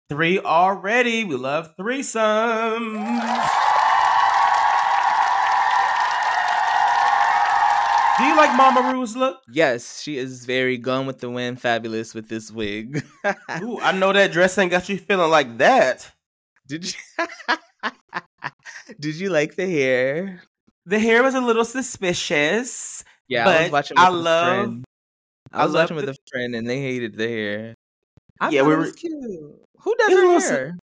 three 0.10 0.40
already. 0.40 1.26
We 1.26 1.36
love 1.36 1.78
threesomes. 1.78 3.69
Do 8.20 8.26
you 8.26 8.36
like 8.36 8.56
Mama 8.58 8.92
Rue's 8.94 9.16
look? 9.16 9.40
yes, 9.50 10.02
she 10.02 10.18
is 10.18 10.46
very 10.46 10.78
gone 10.78 11.06
with 11.08 11.20
the 11.20 11.30
wind, 11.30 11.62
fabulous 11.62 12.14
with 12.14 12.28
this 12.28 12.52
wig. 12.52 13.02
Ooh, 13.62 13.80
I 13.80 13.94
know 13.94 14.12
that 14.12 14.32
dress 14.34 14.58
ain't 14.58 14.72
got 14.72 14.90
you 14.90 14.98
feeling 14.98 15.32
like 15.32 15.58
that. 15.60 16.12
Did 16.68 16.86
you? 16.94 17.00
Did 19.00 19.16
you 19.16 19.30
like 19.30 19.56
the 19.56 19.66
hair? 19.68 20.42
The 20.86 21.00
hair 21.00 21.24
was 21.24 21.36
a 21.36 21.42
little 21.42 21.64
suspicious. 21.66 23.04
Yeah, 23.28 23.48
I 23.48 23.64
was 23.64 23.72
watching. 23.72 23.98
I 23.98 24.10
with 24.10 24.20
a 24.20 24.22
love- 24.24 24.48
friend. 24.66 24.86
I 25.54 25.62
I 25.62 25.66
was 25.66 25.74
love 25.74 25.84
watching 25.84 25.96
with 25.96 26.06
the- 26.06 26.12
a 26.12 26.16
friend, 26.32 26.56
and 26.56 26.70
they 26.70 26.82
hated 26.82 27.16
the 27.16 27.28
hair. 27.28 27.76
I 28.42 28.50
Yeah, 28.50 28.62
thought 28.62 28.68
we 28.68 28.74
it 28.74 28.76
were- 28.78 28.82
was 28.84 28.94
cute. 28.94 29.14
Who 29.82 29.96
does 29.96 30.10
It 30.12 30.18
her 30.18 30.28
was- 30.34 30.50
hair? 30.50 30.78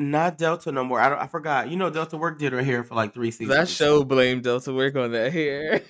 Not 0.00 0.38
Delta 0.38 0.72
no 0.72 0.82
more. 0.82 0.98
I 0.98 1.10
don't, 1.10 1.18
I 1.18 1.26
forgot. 1.26 1.68
You 1.68 1.76
know, 1.76 1.90
Delta 1.90 2.16
Work 2.16 2.38
did 2.38 2.54
her 2.54 2.62
hair 2.62 2.82
for 2.84 2.94
like 2.94 3.12
three 3.12 3.30
seasons. 3.30 3.54
That 3.54 3.68
show 3.68 4.02
blamed 4.02 4.44
Delta 4.44 4.72
Work 4.72 4.96
on 4.96 5.12
that 5.12 5.30
hair. 5.30 5.82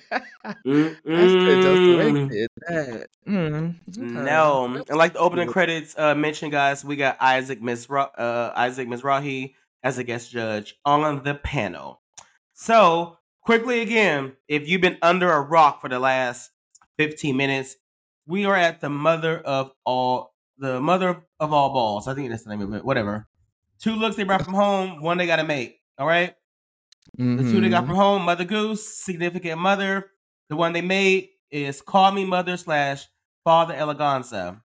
Mm, 0.65 0.97
That's 1.05 1.31
good. 1.31 1.61
Delta 1.61 1.97
Work 1.97 2.13
mm. 2.13 2.29
did 2.29 2.49
that. 2.67 3.07
Mm, 3.25 3.75
okay. 3.87 4.01
No, 4.01 4.65
and 4.65 4.97
like 4.97 5.13
the 5.13 5.19
opening 5.19 5.47
credits 5.47 5.97
uh, 5.97 6.13
mentioned, 6.13 6.51
guys, 6.51 6.83
we 6.83 6.97
got 6.97 7.15
Isaac 7.21 7.61
Mizra- 7.61 8.11
uh, 8.17 8.51
Isaac 8.53 8.89
Mizrahi 8.89 9.53
as 9.81 9.97
a 9.97 10.03
guest 10.03 10.29
judge 10.29 10.75
on 10.83 11.23
the 11.23 11.35
panel. 11.35 12.01
So 12.53 13.17
quickly 13.39 13.79
again, 13.79 14.33
if 14.49 14.67
you've 14.67 14.81
been 14.81 14.97
under 15.01 15.31
a 15.31 15.39
rock 15.39 15.79
for 15.79 15.87
the 15.87 15.99
last 15.99 16.51
fifteen 16.97 17.37
minutes, 17.37 17.77
we 18.27 18.43
are 18.43 18.57
at 18.57 18.81
the 18.81 18.89
mother 18.89 19.39
of 19.39 19.71
all 19.85 20.33
the 20.57 20.81
mother 20.81 21.23
of 21.39 21.53
all 21.53 21.71
balls. 21.71 22.09
I 22.09 22.13
think 22.13 22.29
that's 22.29 22.43
the 22.43 22.49
name 22.49 22.61
of 22.61 22.73
it. 22.73 22.83
Whatever. 22.83 23.29
Two 23.81 23.95
looks 23.95 24.15
they 24.15 24.23
brought 24.23 24.43
from 24.45 24.53
home, 24.53 25.01
one 25.01 25.17
they 25.17 25.25
got 25.25 25.37
to 25.37 25.43
make. 25.43 25.79
All 25.97 26.07
right. 26.07 26.35
The 27.17 27.37
two 27.51 27.61
they 27.61 27.69
got 27.69 27.83
Mhm. 27.83 27.87
from 27.87 27.95
home, 27.95 28.21
Mother 28.23 28.45
Goose, 28.45 28.87
Significant 29.03 29.59
Mother. 29.59 30.11
The 30.49 30.55
one 30.55 30.73
they 30.73 30.81
made 30.81 31.29
is 31.49 31.81
Call 31.81 32.11
Me 32.11 32.23
Mother 32.25 32.57
slash 32.57 33.07
Father 33.43 33.73
Eleganza. 33.73 34.61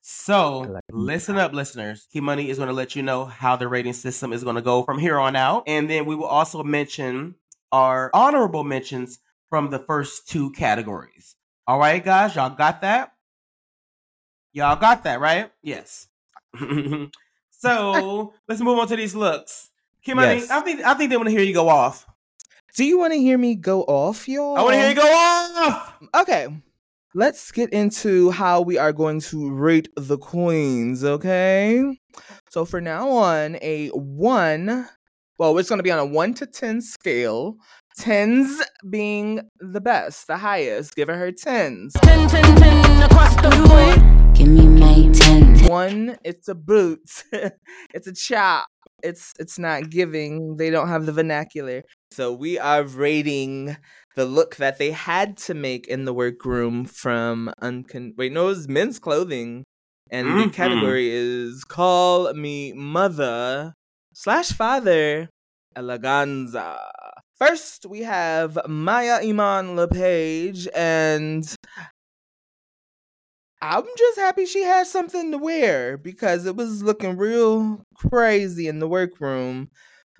So 0.00 0.64
Eleganza. 0.64 0.80
listen 0.90 1.36
up, 1.38 1.52
listeners. 1.52 2.06
Key 2.12 2.20
Money 2.20 2.50
is 2.50 2.58
going 2.58 2.68
to 2.68 2.74
let 2.74 2.94
you 2.94 3.02
know 3.02 3.24
how 3.24 3.56
the 3.56 3.68
rating 3.68 3.92
system 3.94 4.32
is 4.32 4.44
going 4.44 4.56
to 4.56 4.62
go 4.62 4.82
from 4.84 4.98
here 4.98 5.18
on 5.18 5.34
out. 5.36 5.64
And 5.66 5.88
then 5.90 6.04
we 6.06 6.14
will 6.14 6.26
also 6.26 6.62
mention 6.62 7.34
our 7.72 8.10
honorable 8.14 8.64
mentions 8.64 9.18
from 9.50 9.70
the 9.70 9.78
first 9.78 10.28
two 10.28 10.50
categories. 10.52 11.36
All 11.66 11.78
right, 11.78 12.02
guys, 12.04 12.34
y'all 12.36 12.50
got 12.50 12.80
that? 12.82 13.12
Y'all 14.52 14.76
got 14.76 15.04
that, 15.04 15.20
right? 15.20 15.50
Yes. 15.62 16.08
so 17.58 18.32
let's 18.48 18.60
move 18.60 18.78
on 18.78 18.88
to 18.88 18.96
these 18.96 19.14
looks. 19.14 19.70
Key 20.02 20.14
Money, 20.14 20.40
Yes. 20.40 20.50
I 20.50 20.60
think 20.60 20.82
I 20.82 20.94
think 20.94 21.10
they 21.10 21.16
want 21.16 21.28
to 21.28 21.34
hear 21.34 21.42
you 21.42 21.54
go 21.54 21.68
off. 21.68 22.06
Do 22.76 22.84
you 22.84 22.98
want 22.98 23.12
to 23.12 23.18
hear 23.18 23.36
me 23.36 23.56
go 23.56 23.82
off, 23.82 24.28
y'all? 24.28 24.56
I 24.56 24.62
want 24.62 24.74
to 24.74 24.80
hear 24.80 24.88
you 24.90 24.94
go 24.94 25.02
off. 25.02 25.94
Okay. 26.14 26.46
Let's 27.14 27.50
get 27.50 27.70
into 27.72 28.30
how 28.30 28.60
we 28.60 28.78
are 28.78 28.92
going 28.92 29.20
to 29.22 29.50
rate 29.50 29.88
the 29.96 30.18
queens, 30.18 31.02
okay? 31.02 31.98
So 32.50 32.64
for 32.64 32.80
now 32.80 33.08
on, 33.08 33.56
a 33.62 33.88
one, 33.88 34.86
well, 35.38 35.56
it's 35.58 35.68
going 35.68 35.78
to 35.78 35.82
be 35.82 35.90
on 35.90 35.98
a 35.98 36.06
one 36.06 36.34
to 36.34 36.46
10 36.46 36.82
scale. 36.82 37.56
Tens 37.98 38.62
being 38.88 39.40
the 39.58 39.80
best, 39.80 40.28
the 40.28 40.36
highest. 40.36 40.94
Give 40.94 41.08
her 41.08 41.16
her 41.16 41.32
tens. 41.32 41.94
Give 42.02 42.16
me 42.16 42.26
my 42.26 43.36
ten. 43.40 44.17
One, 45.68 46.16
it's 46.24 46.48
a 46.48 46.54
boot. 46.54 47.24
it's 47.94 48.06
a 48.06 48.14
chop. 48.14 48.66
It's 49.02 49.34
it's 49.38 49.58
not 49.58 49.90
giving. 49.90 50.56
They 50.56 50.70
don't 50.70 50.88
have 50.88 51.04
the 51.06 51.12
vernacular. 51.12 51.82
So 52.10 52.32
we 52.32 52.58
are 52.58 52.82
rating 52.82 53.76
the 54.16 54.24
look 54.24 54.56
that 54.56 54.78
they 54.78 54.92
had 54.92 55.36
to 55.46 55.52
make 55.54 55.86
in 55.86 56.06
the 56.06 56.14
workroom 56.14 56.86
from 56.86 57.52
uncon. 57.62 58.12
Wait, 58.16 58.32
no, 58.32 58.44
it 58.44 58.56
was 58.56 58.68
men's 58.68 58.98
clothing, 58.98 59.64
and 60.10 60.26
the 60.26 60.46
Mhm. 60.46 60.52
category 60.54 61.10
is 61.10 61.64
"Call 61.64 62.32
Me 62.32 62.72
Mother" 62.72 63.74
slash 64.14 64.50
Father 64.52 65.28
Eleganza. 65.76 66.78
First, 67.38 67.86
we 67.86 68.00
have 68.00 68.58
Mhi'ya 68.66 69.22
Iman 69.22 69.76
Le'Paige, 69.76 70.66
and 70.74 71.44
I'm 73.60 73.84
just 73.96 74.18
happy 74.18 74.46
she 74.46 74.62
had 74.62 74.86
something 74.86 75.32
to 75.32 75.38
wear 75.38 75.96
because 75.98 76.46
it 76.46 76.56
was 76.56 76.82
looking 76.82 77.16
real 77.16 77.82
crazy 77.96 78.68
in 78.68 78.78
the 78.78 78.88
workroom. 78.88 79.70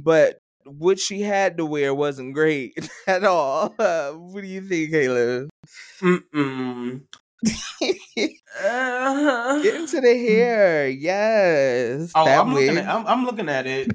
But 0.01 0.39
what 0.65 0.99
she 0.99 1.21
had 1.23 1.57
to 1.59 1.67
wear 1.67 1.95
wasn't 1.95 2.35
great 2.35 2.73
at 3.07 3.25
all. 3.25 3.75
Uh, 3.79 4.11
what 4.13 4.41
do 4.43 4.47
you 4.47 4.61
think, 4.61 4.91
Caleb? 4.91 5.49
Mm-mm. 6.01 7.03
Uh, 8.61 9.63
Get 9.63 9.75
into 9.77 10.01
the 10.01 10.19
hair, 10.19 10.89
yes. 10.89 12.11
oh, 12.15 12.25
that 12.25 12.41
I'm 12.41 12.53
wig, 12.53 12.71
looking 12.71 12.85
at. 12.85 12.89
I'm, 12.95 13.07
I'm 13.07 13.25
looking 13.25 13.49
at 13.49 13.67
it. 13.67 13.93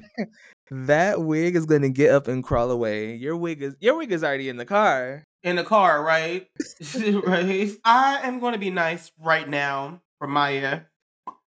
that 0.70 1.20
wig 1.20 1.54
is 1.54 1.66
gonna 1.66 1.90
get 1.90 2.10
up 2.10 2.26
and 2.28 2.42
crawl 2.42 2.70
away. 2.70 3.14
Your 3.16 3.36
wig 3.36 3.62
is 3.62 3.76
your 3.80 3.98
wig 3.98 4.12
is 4.12 4.24
already 4.24 4.48
in 4.48 4.56
the 4.56 4.64
car. 4.64 5.24
In 5.44 5.56
the 5.56 5.62
car, 5.64 6.02
right? 6.02 6.48
right. 7.24 7.70
I 7.84 8.20
am 8.22 8.40
going 8.40 8.54
to 8.54 8.58
be 8.58 8.70
nice 8.70 9.12
right 9.22 9.48
now 9.48 10.00
for 10.18 10.26
Mhi'ya. 10.26 10.86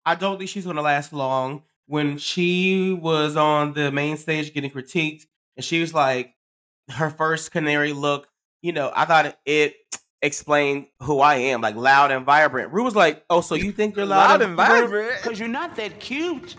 I 0.05 0.15
don't 0.15 0.37
think 0.37 0.49
she's 0.49 0.63
going 0.63 0.77
to 0.77 0.81
last 0.81 1.13
long. 1.13 1.63
When 1.87 2.17
she 2.17 2.93
was 2.93 3.35
on 3.35 3.73
the 3.73 3.91
main 3.91 4.15
stage 4.15 4.53
getting 4.53 4.71
critiqued, 4.71 5.25
and 5.57 5.65
she 5.65 5.81
was 5.81 5.93
like, 5.93 6.33
her 6.89 7.09
first 7.09 7.51
canary 7.51 7.91
look, 7.91 8.29
you 8.61 8.71
know, 8.71 8.91
I 8.95 9.05
thought 9.05 9.37
it 9.45 9.75
explained 10.21 10.87
who 11.01 11.19
I 11.19 11.35
am, 11.35 11.61
like 11.61 11.75
loud 11.75 12.11
and 12.11 12.25
vibrant. 12.25 12.71
Rue 12.71 12.83
was 12.83 12.95
like, 12.95 13.25
"Oh, 13.29 13.41
so 13.41 13.55
you 13.55 13.71
think 13.71 13.95
you're 13.95 14.05
loud, 14.05 14.29
Loud 14.29 14.41
and 14.41 14.55
vibrant. 14.55 15.21
Because 15.21 15.39
you're 15.39 15.49
not 15.49 15.75
that 15.75 15.99
cute. 15.99 16.55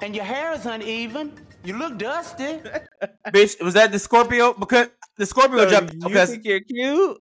And 0.00 0.14
your 0.14 0.24
hair 0.24 0.52
is 0.52 0.66
uneven. 0.66 1.32
You 1.64 1.76
look 1.78 1.96
dusty. 1.98 2.60
Bitch, 3.28 3.62
was 3.62 3.74
that 3.74 3.92
the 3.92 3.98
Scorpio? 3.98 4.52
Because 4.54 4.88
the 5.16 5.26
Scorpio 5.26 5.58
So 5.64 5.70
jumped. 5.70 5.94
you 5.94 6.00
Because 6.00 6.30
think 6.30 6.44
you're 6.44 6.60
cute? 6.60 7.18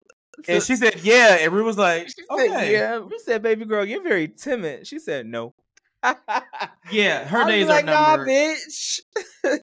and 0.48 0.64
she 0.64 0.76
said, 0.76 0.96
"Yeah," 1.04 1.38
and 1.42 1.54
Rue 1.54 1.64
was 1.64 1.78
like, 1.78 2.08
She 2.08 2.24
"Okay, 2.30 2.48
said, 2.48 2.72
yeah. 2.72 2.98
We 3.00 3.20
said, 3.20 3.44
baby 3.44 3.66
girl, 3.66 3.86
you're 3.86 4.02
very 4.02 4.28
timid. 4.28 4.88
She 4.88 4.98
said, 5.00 5.26
no. 5.28 5.54
yeah." 6.92 7.26
Her 7.26 7.40
I 7.40 7.46
was 7.46 7.54
days 7.54 7.68
like, 7.68 7.84
are 7.84 7.88
nah, 7.88 8.16
numbered. 8.16 8.28
bitch. 8.30 9.00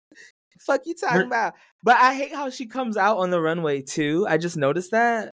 Fuck 0.60 0.82
you 0.84 0.94
talking 0.94 1.16
Her- 1.20 1.26
about. 1.26 1.54
But 1.82 1.96
I 1.96 2.14
hate 2.14 2.34
how 2.34 2.50
she 2.50 2.66
comes 2.66 2.96
out 2.96 3.18
on 3.18 3.30
the 3.30 3.40
runway 3.40 3.82
too. 3.82 4.26
I 4.28 4.36
just 4.38 4.56
noticed 4.56 4.90
that. 4.92 5.30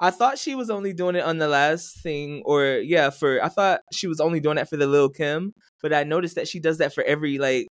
I 0.00 0.10
thought 0.10 0.38
she 0.38 0.54
was 0.54 0.70
only 0.70 0.92
doing 0.92 1.16
it 1.16 1.24
on 1.24 1.38
the 1.38 1.48
last 1.48 2.00
thing, 2.02 2.42
or 2.44 2.64
yeah, 2.64 3.10
for 3.10 3.42
I 3.44 3.48
thought 3.48 3.80
she 3.92 4.06
was 4.06 4.20
only 4.20 4.38
doing 4.40 4.56
that 4.56 4.68
for 4.70 4.76
the 4.76 4.86
Lil 4.86 5.08
Kim, 5.10 5.52
but 5.82 5.92
I 5.92 6.04
noticed 6.04 6.36
that 6.36 6.46
she 6.48 6.60
does 6.60 6.78
that 6.78 6.94
for 6.94 7.02
every 7.04 7.38
like. 7.38 7.66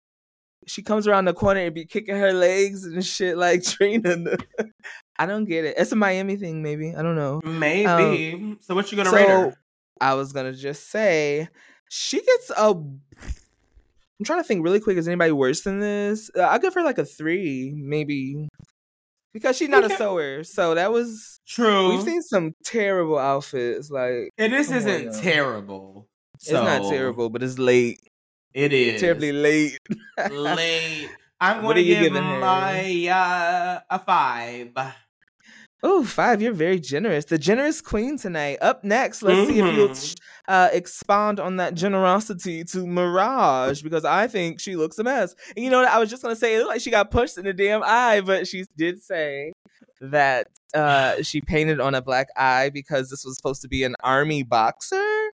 She 0.67 0.81
comes 0.83 1.07
around 1.07 1.25
the 1.25 1.33
corner 1.33 1.61
and 1.61 1.73
be 1.73 1.85
kicking 1.85 2.15
her 2.15 2.33
legs 2.33 2.83
and 2.85 3.03
shit 3.05 3.37
like 3.37 3.63
Trina. 3.65 4.37
I 5.17 5.25
don't 5.25 5.45
get 5.45 5.65
it. 5.65 5.75
It's 5.77 5.91
a 5.91 5.95
Miami 5.95 6.35
thing, 6.35 6.61
maybe. 6.61 6.93
I 6.95 7.01
don't 7.01 7.15
know. 7.15 7.41
Maybe. 7.43 8.57
so 8.61 8.75
what 8.75 8.91
you 8.91 8.97
gonna 8.97 9.11
rate 9.11 9.27
her? 9.29 9.53
I 9.99 10.13
was 10.13 10.33
gonna 10.33 10.53
just 10.53 10.89
say 10.91 11.47
she 11.89 12.21
gets 12.21 12.51
a. 12.51 12.69
I'm 14.19 14.25
trying 14.25 14.39
to 14.39 14.43
think 14.43 14.63
really 14.63 14.79
quick. 14.79 14.97
Is 14.97 15.07
anybody 15.07 15.31
worse 15.31 15.61
than 15.61 15.79
this? 15.79 16.29
Uh, 16.35 16.41
I'll 16.41 16.59
give 16.59 16.73
her 16.73 16.83
like 16.83 16.97
a 16.97 17.05
three, 17.05 17.73
maybe, 17.75 18.47
because 19.33 19.55
she's 19.57 19.69
not 19.69 19.83
Okay. 19.83 19.93
a 19.93 19.97
sewer. 19.97 20.43
So 20.43 20.73
that 20.75 20.91
was 20.91 21.39
True. 21.47 21.89
we've 21.89 22.01
seen 22.03 22.21
some 22.23 22.53
terrible 22.65 23.17
outfits. 23.19 23.89
Like 23.91 24.31
and 24.37 24.51
this 24.51 24.71
isn't 24.71 25.05
now. 25.07 25.19
terrible. 25.21 26.07
it's 26.35 26.51
not 26.51 26.89
terrible, 26.89 27.29
but 27.29 27.43
it's 27.43 27.57
late, 27.59 27.99
It 28.57 28.73
is 28.73 28.99
terribly 28.99 29.31
late. 29.31 29.77
late. 30.31 31.09
I'm 31.39 31.57
What 31.61 31.75
going 31.75 31.85
to 31.85 31.91
are 31.93 31.95
you 32.03 32.09
give 32.09 32.13
my 32.13 33.07
uh, 33.07 33.79
a 33.87 33.99
five. 33.99 34.71
Oh, 35.83 36.03
five. 36.03 36.41
You're 36.41 36.53
very 36.53 36.79
generous. 36.79 37.25
The 37.25 37.37
generous 37.37 37.81
queen 37.81 38.17
tonight. 38.17 38.57
Up 38.61 38.83
next, 38.83 39.21
let's 39.21 39.47
see 39.47 39.59
if 39.59 39.75
you'll 39.75 39.89
Mhm. 39.89 40.15
uh, 40.47 40.69
expound 40.73 41.39
on 41.39 41.57
that 41.57 41.75
generosity 41.75 42.63
to 42.63 42.87
Mirage 42.87 43.83
because 43.83 44.03
I 44.05 44.25
think 44.25 44.59
she 44.59 44.75
looks 44.75 44.97
a 44.97 45.03
mess. 45.03 45.35
And 45.55 45.63
you 45.63 45.69
know 45.69 45.81
what? 45.81 45.89
I 45.89 45.99
was 45.99 46.09
just 46.09 46.23
gonna 46.23 46.35
say 46.35 46.55
it 46.55 46.57
looked 46.57 46.69
like 46.69 46.81
she 46.81 46.89
got 46.89 47.11
punched 47.11 47.37
in 47.37 47.45
the 47.45 47.53
damn 47.53 47.83
eye, 47.83 48.21
but 48.21 48.47
she 48.47 48.65
did 48.75 49.03
say 49.03 49.51
that 50.01 50.47
uh, 50.73 51.21
she 51.21 51.41
painted 51.41 51.79
on 51.79 51.93
a 51.93 52.01
black 52.01 52.29
eye 52.35 52.71
because 52.73 53.11
this 53.11 53.23
was 53.23 53.35
supposed 53.37 53.61
to 53.61 53.67
be 53.67 53.83
an 53.83 53.95
army 54.01 54.41
boxer. 54.41 55.29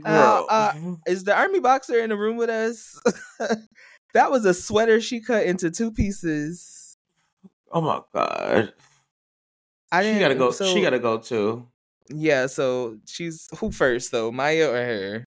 Girl. 0.00 0.46
uh, 0.48 0.72
Is 1.06 1.24
the 1.24 1.36
army 1.36 1.60
boxer 1.60 1.98
in 2.00 2.10
the 2.10 2.16
room 2.16 2.36
with 2.36 2.50
us? 2.50 3.00
that 4.14 4.30
was 4.30 4.44
a 4.44 4.54
sweater 4.54 5.00
she 5.00 5.20
cut 5.20 5.44
into 5.46 5.70
two 5.70 5.90
pieces. 5.92 6.96
oh 7.72 7.80
my 7.80 8.00
god. 8.14 8.72
I 9.92 10.02
She 10.02 10.08
didn't. 10.08 10.20
gotta 10.20 10.34
go. 10.34 10.50
so- 10.50 10.66
she 10.72 10.82
gotta 10.82 10.98
go 10.98 11.18
too. 11.18 11.66
Yeah, 12.08 12.46
so 12.46 12.98
she's 13.06 13.48
who 13.58 13.70
first 13.72 14.12
though, 14.12 14.30
Mhi'ya 14.30 14.68
or 14.68 14.76
her? 14.76 15.24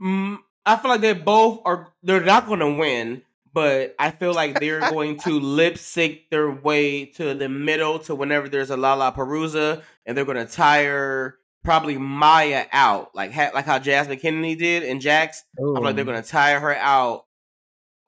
Mm, 0.00 0.38
I 0.64 0.76
feel 0.76 0.90
like 0.90 1.00
they 1.00 1.14
both 1.14 1.62
are. 1.64 1.92
They're 2.02 2.20
not 2.22 2.46
going 2.46 2.60
to 2.60 2.70
win, 2.74 3.22
but 3.52 3.94
I 3.98 4.10
feel 4.10 4.34
like 4.34 4.60
they're 4.60 4.80
going 4.80 5.18
to 5.20 5.30
lip 5.40 5.78
sync 5.78 6.28
their 6.30 6.50
way 6.50 7.06
to 7.06 7.34
the 7.34 7.48
middle 7.48 7.98
to 8.00 8.14
whenever 8.14 8.48
there's 8.48 8.70
a 8.70 8.76
LaLaPaRUZa, 8.76 9.82
and 10.04 10.16
they're 10.16 10.24
going 10.24 10.44
to 10.44 10.52
tire 10.52 11.38
probably 11.66 11.96
Mhi'ya 11.96 12.68
out, 12.72 13.14
like 13.14 13.32
ha- 13.32 13.50
like 13.52 13.66
how 13.66 13.78
Jasmine 13.78 14.18
Kennedy 14.18 14.54
did 14.54 14.84
in 14.84 15.00
Jax. 15.00 15.42
I'm 15.58 15.82
like 15.82 15.96
they're 15.96 16.04
to 16.04 16.22
tire 16.22 16.60
her 16.60 16.74
out, 16.74 17.24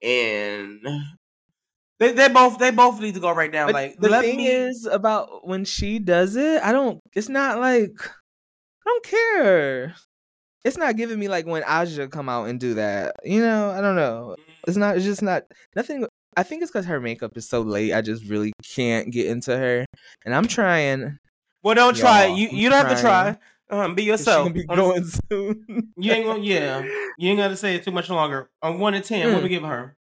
and 0.03 0.81
they 1.99 2.13
they 2.13 2.29
both 2.29 2.59
they 2.59 2.71
both 2.71 3.01
need 3.01 3.15
to 3.15 3.21
go 3.21 3.33
right 3.33 3.53
now. 3.53 3.67
But 3.67 3.75
like 3.75 3.97
the 3.99 4.21
thing 4.21 4.39
me- 4.39 4.47
is 4.47 4.87
about 4.91 5.47
when 5.47 5.65
she 5.65 5.99
does 5.99 6.37
it, 6.37 6.63
I 6.63 6.73
don't. 6.73 7.01
It's 7.15 7.29
not 7.29 7.59
like 7.59 7.91
I 8.01 8.87
don't 8.87 9.05
care. 9.05 9.95
It's 10.65 10.79
not 10.79 10.97
giving 10.97 11.19
me 11.19 11.29
like 11.29 11.47
when 11.47 11.65
Aja 11.65 12.09
come 12.09 12.29
out 12.29 12.49
and 12.49 12.59
do 12.59 12.75
that. 12.75 13.17
You 13.25 13.41
know, 13.41 13.71
I 13.71 13.81
don't 13.81 13.97
know. 13.97 14.37
It's 14.67 14.77
not. 14.77 14.97
It's 14.97 15.05
just 15.05 15.23
not 15.23 15.43
nothing. 15.75 16.07
I 16.37 16.45
think 16.45 16.63
it's 16.63 16.71
because 16.71 16.87
her 16.87 17.01
makeup 17.01 17.37
is 17.37 17.49
so 17.49 17.63
late. 17.63 17.93
I 17.93 18.01
just 18.01 18.25
really 18.25 18.53
can't 18.77 19.11
get 19.11 19.27
into 19.27 19.57
her, 19.57 19.85
and 20.25 20.35
I'm 20.35 20.47
trying. 20.47 21.19
Well, 21.63 21.75
don't 21.75 21.97
try. 21.97 22.27
Y'all, 22.27 22.37
You 22.39 22.49
I'm 22.49 22.55
you 22.57 22.71
don't 22.71 22.87
have 22.87 22.97
to 22.97 23.01
try. 23.03 23.39
Um, 23.71 23.95
be 23.95 24.05
yourself. 24.05 24.53
be 24.53 24.65
going 24.65 25.05
soon. 25.05 25.93
You 25.99 26.13
ain't 26.13 26.25
gonna, 26.27 26.43
yeah. 26.43 26.83
You 27.19 27.31
ain't 27.31 27.39
gonna 27.39 27.57
say 27.57 27.75
it 27.75 27.83
too 27.85 27.91
much 27.91 28.09
longer. 28.09 28.49
On 28.63 28.79
one 28.79 28.95
to 28.95 29.01
ten, 29.01 29.33
what 29.33 29.41
Mm. 29.41 29.43
we 29.43 29.49
give 29.51 29.63
her? 29.63 29.97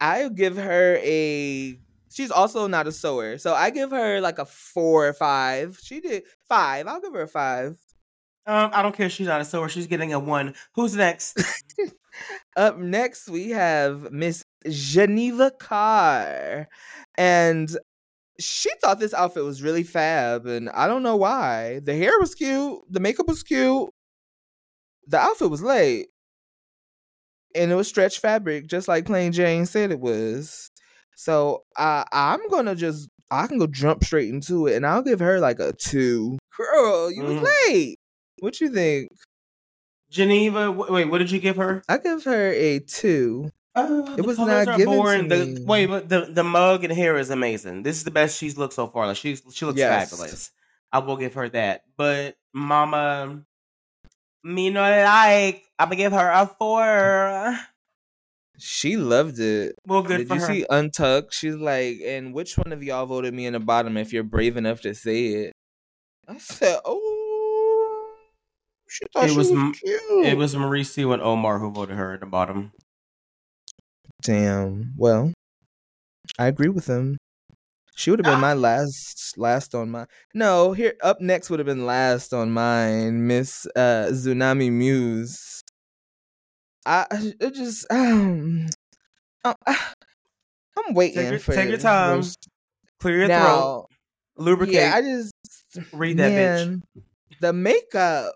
I 0.00 0.28
give 0.28 0.56
her 0.56 0.98
a. 1.02 1.78
She's 2.10 2.30
also 2.30 2.66
not 2.66 2.86
a 2.88 2.92
sewer, 2.92 3.38
so 3.38 3.54
I 3.54 3.70
give 3.70 3.90
her 3.90 4.20
like 4.20 4.38
a 4.38 4.46
four 4.46 5.06
or 5.08 5.12
five. 5.12 5.78
She 5.82 6.00
did 6.00 6.24
five. 6.48 6.86
I'll 6.86 7.00
give 7.00 7.12
her 7.12 7.22
a 7.22 7.28
five. 7.28 7.76
Um, 8.46 8.70
I 8.72 8.82
don't 8.82 8.96
care. 8.96 9.06
if 9.06 9.12
She's 9.12 9.26
not 9.26 9.40
a 9.42 9.44
sewer. 9.44 9.68
She's 9.68 9.86
getting 9.86 10.12
a 10.14 10.18
one. 10.18 10.54
Who's 10.74 10.96
next? 10.96 11.38
Up 12.56 12.78
next, 12.78 13.28
we 13.28 13.50
have 13.50 14.10
Miss 14.10 14.44
Geneva 14.68 15.52
Karr. 15.52 16.66
And 17.16 17.68
she 18.40 18.70
thought 18.80 19.00
this 19.00 19.14
outfit 19.14 19.44
was 19.44 19.62
really 19.62 19.82
fab. 19.82 20.46
And 20.46 20.70
I 20.70 20.86
don't 20.86 21.02
know 21.02 21.16
why. 21.16 21.80
The 21.82 21.94
hair 21.96 22.18
was 22.20 22.34
cute, 22.34 22.78
the 22.90 23.00
makeup 23.00 23.26
was 23.28 23.42
cute, 23.42 23.90
the 25.06 25.18
outfit 25.18 25.50
was 25.50 25.62
late. 25.62 26.08
And 27.54 27.72
it 27.72 27.74
was 27.74 27.88
stretch 27.88 28.20
fabric, 28.20 28.66
just 28.66 28.88
like 28.88 29.06
Plain 29.06 29.32
Jane 29.32 29.66
said 29.66 29.90
it 29.90 30.00
was. 30.00 30.70
So 31.16 31.64
uh, 31.76 32.04
I'm 32.12 32.40
to 32.66 32.74
just, 32.74 33.08
I 33.30 33.46
can 33.46 33.58
go 33.58 33.66
jump 33.66 34.04
straight 34.04 34.28
into 34.28 34.66
it. 34.66 34.76
And 34.76 34.86
I'll 34.86 35.02
give 35.02 35.18
her 35.20 35.40
like 35.40 35.58
a 35.58 35.72
two. 35.72 36.38
Girl, 36.56 37.10
you 37.10 37.22
Mm. 37.22 37.40
was 37.40 37.50
late. 37.68 37.98
What 38.40 38.60
you 38.60 38.68
think? 38.72 39.10
Geneva. 40.10 40.70
Wait, 40.70 41.06
what 41.06 41.18
did 41.18 41.30
you 41.30 41.40
give 41.40 41.56
her? 41.56 41.82
I 41.88 41.98
give 41.98 42.24
her 42.24 42.52
a 42.52 42.78
two. 42.80 43.50
Uh, 43.78 44.14
It 44.18 44.26
was 44.26 44.38
not 44.38 44.66
given 44.66 44.78
to 44.80 44.84
boring. 44.86 45.28
The, 45.28 45.46
me. 45.46 45.64
wait, 45.64 45.86
but 45.86 46.08
the 46.08 46.22
the 46.30 46.44
mug 46.44 46.84
and 46.84 46.92
hair 46.92 47.16
is 47.18 47.30
amazing. 47.30 47.82
This 47.82 47.96
is 47.96 48.04
the 48.04 48.10
best 48.10 48.38
she's 48.38 48.56
looked 48.58 48.74
so 48.74 48.86
far. 48.88 49.06
Like 49.06 49.16
she's 49.16 49.42
she 49.52 49.64
looks 49.66 49.78
Yes. 49.78 50.10
fabulous. 50.10 50.50
I 50.92 50.98
will 51.00 51.16
give 51.16 51.34
her 51.34 51.48
that. 51.50 51.82
But 51.96 52.36
Mama, 52.52 53.42
me 54.42 54.70
no 54.70 54.80
like. 54.82 55.64
I'm 55.78 55.86
gonna 55.88 55.96
give 55.96 56.12
her 56.12 56.30
a 56.30 56.46
four. 56.58 57.56
She 58.60 58.96
loved 58.96 59.38
it. 59.38 59.76
Well, 59.86 60.02
good 60.02 60.18
Did 60.18 60.28
for 60.28 60.34
you 60.34 60.40
her. 60.40 60.46
see 60.46 60.66
Untucked? 60.68 61.32
She's 61.32 61.54
like, 61.54 61.98
and 62.04 62.34
which 62.34 62.58
one 62.58 62.72
of 62.72 62.82
y'all 62.82 63.06
voted 63.06 63.32
me 63.32 63.46
in 63.46 63.52
the 63.52 63.60
bottom 63.60 63.96
if 63.96 64.12
you're 64.12 64.24
brave 64.24 64.56
enough 64.56 64.80
to 64.80 64.94
say 64.96 65.26
it? 65.26 65.52
I 66.26 66.38
said, 66.38 66.80
oh, 66.84 68.14
she 68.88 69.04
thought 69.12 69.26
It 69.26 69.30
she 69.30 69.36
was 69.36 69.50
was, 69.52 69.78
cute. 69.78 70.26
It 70.26 70.36
was 70.36 70.56
Mauricio 70.56 71.12
and 71.12 71.22
Omar 71.22 71.60
who 71.60 71.70
voted 71.70 71.96
her 71.96 72.14
at 72.14 72.20
the 72.20 72.26
bottom. 72.26 72.72
Damn. 74.22 74.94
Well, 74.96 75.32
I 76.38 76.46
agree 76.48 76.68
with 76.68 76.86
him. 76.86 77.18
She 77.94 78.10
would 78.10 78.20
have 78.20 78.26
been 78.26 78.38
my 78.40 78.54
last 78.54 79.36
last 79.36 79.74
on 79.74 79.90
my 79.90 80.06
No, 80.32 80.72
here 80.72 80.94
up 81.02 81.20
next 81.20 81.50
would 81.50 81.58
have 81.58 81.66
been 81.66 81.84
last 81.84 82.32
on 82.32 82.50
mine, 82.52 83.26
Miss 83.26 83.66
uh 83.74 84.08
Xunami 84.12 84.70
Muse. 84.70 85.60
I 86.86 87.06
it 87.10 87.54
just 87.54 87.86
um 87.90 88.66
I'm, 89.44 89.54
I'm 89.66 90.94
waiting 90.94 91.22
Take 91.22 91.30
your, 91.30 91.40
for 91.40 91.54
take 91.54 91.68
your 91.70 91.78
time. 91.78 92.22
Clear 93.00 93.18
your 93.18 93.28
now, 93.28 93.44
throat. 93.44 93.86
Lubricate. 94.36 94.74
Yeah, 94.74 94.92
I 94.94 95.02
just 95.02 95.32
Read 95.92 96.16
that 96.18 96.30
bitch. 96.32 96.36
man, 96.36 96.82
The 97.40 97.52
makeup. 97.52 98.34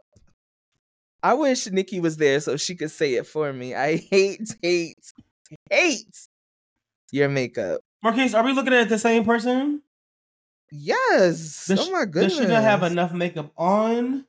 I 1.22 1.34
wish 1.34 1.68
Nikki 1.70 2.00
was 2.00 2.16
there 2.16 2.40
so 2.40 2.56
she 2.56 2.74
could 2.74 2.90
say 2.90 3.14
it 3.14 3.26
for 3.28 3.52
me. 3.52 3.74
I 3.74 3.96
hate, 3.96 4.56
hate, 4.60 4.98
hate 5.70 6.28
your 7.10 7.28
makeup. 7.28 7.80
Marquise, 8.02 8.34
are 8.34 8.44
we 8.44 8.52
looking 8.52 8.72
at 8.74 8.88
the 8.88 8.98
same 8.98 9.24
person? 9.24 9.82
Yes. 10.70 11.66
Does 11.66 11.80
oh 11.80 11.84
she- 11.84 11.92
my 11.92 12.04
goodness. 12.04 12.36
Does 12.36 12.46
she 12.46 12.52
not 12.52 12.62
have 12.62 12.82
enough 12.82 13.12
makeup 13.12 13.52
on? 13.56 14.24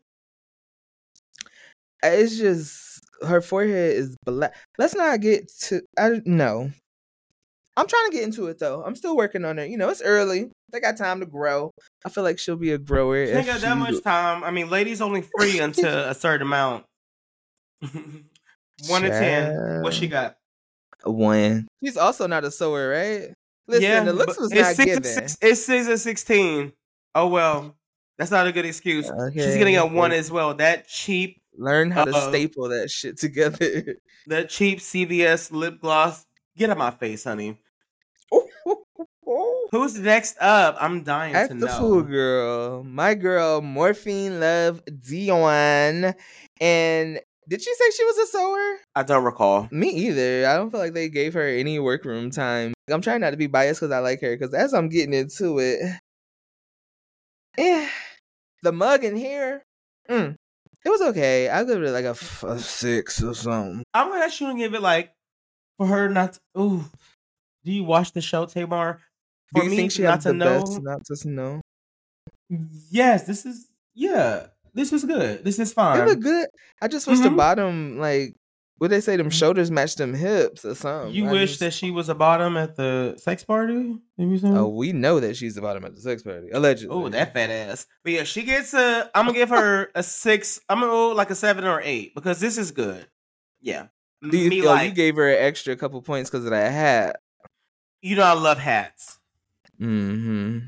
It's 2.04 2.38
just 2.38 3.00
her 3.26 3.42
forehead 3.42 3.96
is 3.96 4.18
black. 4.26 4.54
Let's 4.78 4.94
not 4.96 5.22
get 5.22 5.50
to. 5.62 5.82
I 5.98 6.22
no. 6.26 6.70
I'm 7.76 7.88
trying 7.88 8.12
to 8.12 8.16
get 8.16 8.24
into 8.24 8.48
it 8.48 8.60
though. 8.60 8.84
I'm 8.86 8.96
still 8.96 9.16
working 9.16 9.46
on 9.46 9.58
it. 9.58 9.70
You 9.70 9.78
know, 9.78 9.90
it's 9.90 10.02
early. 10.02 10.52
They 10.72 10.80
got 10.80 10.98
time 10.98 11.22
to 11.22 11.26
grow. 11.26 11.72
I 12.06 12.10
feel 12.10 12.24
like 12.24 12.38
she'll 12.40 12.56
be 12.56 12.72
a 12.72 12.78
grower. 12.78 13.26
She 13.26 13.32
ain't 13.32 13.48
got 13.48 13.62
that 13.62 13.78
much 13.78 14.04
time. 14.04 14.44
I 14.44 14.52
mean, 14.52 14.70
ladies 14.70 15.02
only 15.02 15.24
free 15.38 15.60
until 15.60 15.88
a 16.10 16.14
certain 16.14 16.46
amount. 16.46 16.86
One 18.88 19.02
to 19.04 19.10
ten. 19.10 19.82
What 19.82 19.94
she 19.94 20.08
got? 20.10 20.36
A 21.04 21.12
One. 21.12 21.68
She's 21.84 21.98
also 21.98 22.28
not 22.28 22.44
a 22.44 22.52
sewer, 22.52 22.90
right? 22.90 23.34
Listen, 23.68 23.84
yeah, 23.84 24.04
the 24.04 24.14
looks 24.14 24.38
was 24.38 24.52
it's 24.52 24.62
not 24.62 24.76
six 24.76 24.86
given. 24.86 25.04
six- 25.04 25.38
it's 25.42 25.66
six 25.66 25.88
and 25.88 26.00
sixteen. 26.00 26.74
Oh 27.16 27.28
well, 27.28 27.76
that's 28.18 28.32
not 28.32 28.48
a 28.48 28.52
good 28.52 28.66
excuse. 28.66 29.06
She's 29.06 29.14
Okay, 29.14 29.58
getting 29.58 29.78
a 29.78 29.86
one 29.86 30.12
as 30.12 30.30
well. 30.32 30.54
That 30.56 30.88
cheap, 30.88 31.42
Learn 31.58 31.92
how 31.92 32.06
to 32.06 32.12
Uh-oh. 32.12 32.30
staple 32.30 32.70
that 32.70 32.90
shit 32.90 33.18
together. 33.18 33.96
that 34.28 34.50
cheap 34.50 34.80
CVS 34.80 35.52
lip 35.52 35.80
gloss. 35.80 36.26
Get 36.58 36.70
out 36.72 36.78
my 36.78 36.92
face, 36.92 37.24
honey. 37.24 37.58
Who's 39.72 39.98
next 39.98 40.38
up? 40.40 40.76
I'm 40.80 41.04
dying 41.04 41.34
At 41.36 41.48
to 41.50 41.56
the 41.56 41.66
know. 41.66 41.80
fool 41.80 42.02
girl, 42.04 42.84
my 42.84 43.16
girl 43.16 43.62
Morphine 43.62 44.40
Love 44.40 44.84
Dion, 44.86 46.14
and 46.62 47.20
did 47.50 47.62
she 47.62 47.74
say 47.74 47.90
she 47.96 48.04
was 48.06 48.18
a 48.18 48.28
sewer? 48.28 48.78
I 48.96 49.04
don't 49.04 49.24
recall. 49.24 49.68
Me 49.72 49.90
either. 49.90 50.48
I 50.48 50.56
don't 50.56 50.72
feel 50.72 50.80
like 50.80 50.94
they 50.94 51.10
gave 51.10 51.34
her 51.34 51.48
any 51.48 51.80
workroom 51.80 52.32
time. 52.32 52.74
I'm 52.90 53.02
trying 53.02 53.22
not 53.22 53.32
to 53.32 53.38
be 53.38 53.48
biased 53.48 53.80
because 53.82 53.92
I 53.92 54.00
like 54.00 54.22
her. 54.22 54.36
Because 54.36 54.54
as 54.54 54.74
I'm 54.74 54.90
getting 54.90 55.14
into 55.14 55.60
it, 55.60 55.80
eh, 57.58 57.90
the 58.62 58.72
mug 58.72 59.04
in 59.04 59.16
here, 59.16 59.64
mm, 60.10 60.36
it 60.86 60.90
was 60.90 61.02
okay. 61.02 61.50
I 61.50 61.64
give 61.64 61.82
it 61.82 61.92
like 61.92 62.06
a, 62.06 62.10
f- 62.10 62.44
a 62.44 62.60
six 62.60 63.22
or 63.24 63.34
something. 63.34 63.84
I'm 63.94 64.10
gonna 64.10 64.24
ask 64.26 64.40
you 64.42 64.48
to 64.52 64.58
give 64.58 64.74
it 64.74 64.82
like 64.82 65.12
for 65.78 65.88
her 65.88 66.10
not. 66.10 66.34
To, 66.34 66.40
ooh, 66.62 66.86
do 67.64 67.72
you 67.72 67.84
watch 67.84 68.12
the 68.12 68.22
show, 68.22 68.46
Tamar? 68.46 69.00
Do 69.54 69.62
For 69.62 69.64
you 69.66 69.70
me 69.70 69.76
think 69.78 69.92
she 69.92 70.02
not 70.04 70.12
had 70.12 70.22
to 70.22 70.28
the 70.30 70.34
know. 70.34 70.60
best 70.60 70.74
synopsis? 70.74 71.26
No. 71.26 71.62
Yes, 72.90 73.24
this 73.26 73.46
is. 73.46 73.68
Yeah, 73.96 74.48
this 74.74 74.92
is 74.94 75.04
good. 75.06 75.44
This 75.44 75.60
is 75.60 75.74
fine. 75.74 76.02
It 76.02 76.06
look 76.08 76.20
good. 76.20 76.48
I 76.82 76.88
just 76.88 77.08
wish 77.08 77.20
the 77.20 77.30
Mhm. 77.30 77.38
bottom, 77.38 77.98
like, 78.00 78.36
what 78.80 78.90
they 78.90 79.00
say, 79.02 79.16
them 79.16 79.30
shoulders 79.30 79.70
match 79.72 79.96
them 79.96 80.14
hips 80.14 80.66
or 80.66 80.76
something. 80.76 81.14
You 81.14 81.28
I 81.30 81.32
wish 81.32 81.50
just- 81.52 81.60
that 81.62 81.74
she 81.74 81.92
was 81.92 82.10
a 82.10 82.16
bottom 82.16 82.58
at 82.58 82.76
the 82.76 83.16
sex 83.18 83.44
party? 83.44 83.96
Did 84.18 84.30
you 84.30 84.38
say? 84.40 84.48
Oh, 84.50 84.68
we 84.68 84.92
know 84.92 85.20
that 85.20 85.38
she's 85.38 85.56
the 85.56 85.62
bottom 85.62 85.86
at 85.86 85.96
the 85.96 86.02
sex 86.02 86.24
party, 86.24 86.50
allegedly. 86.52 86.94
Oh, 86.94 87.08
that 87.10 87.34
fat 87.34 87.50
ass. 87.50 87.86
But 88.04 88.14
yeah, 88.14 88.24
she 88.24 88.44
gets 88.44 88.74
a. 88.74 89.10
I'm 89.16 89.26
gonna 89.28 89.38
give 89.38 89.50
her 89.50 89.90
a 89.96 90.04
six. 90.04 90.60
I'm 90.68 90.80
gonna 90.80 90.92
go 90.92 91.10
like 91.12 91.30
a 91.30 91.36
seven 91.36 91.64
or 91.66 91.82
eight 91.84 92.14
because 92.16 92.40
this 92.40 92.58
is 92.58 92.72
good. 92.72 93.06
Yeah. 93.62 93.88
Do 94.22 94.38
you, 94.38 94.50
Me 94.50 94.62
oh, 94.64 94.66
like 94.66 94.90
you 94.90 94.96
gave 94.96 95.16
her 95.18 95.30
an 95.30 95.38
extra 95.44 95.76
couple 95.76 96.02
points 96.02 96.30
because 96.30 96.46
of 96.46 96.52
that 96.52 96.72
hat. 96.72 97.18
you 98.02 98.16
know 98.18 98.24
I 98.24 98.34
love 98.34 98.58
hats. 98.58 99.20
Mm-hmm. 99.80 100.60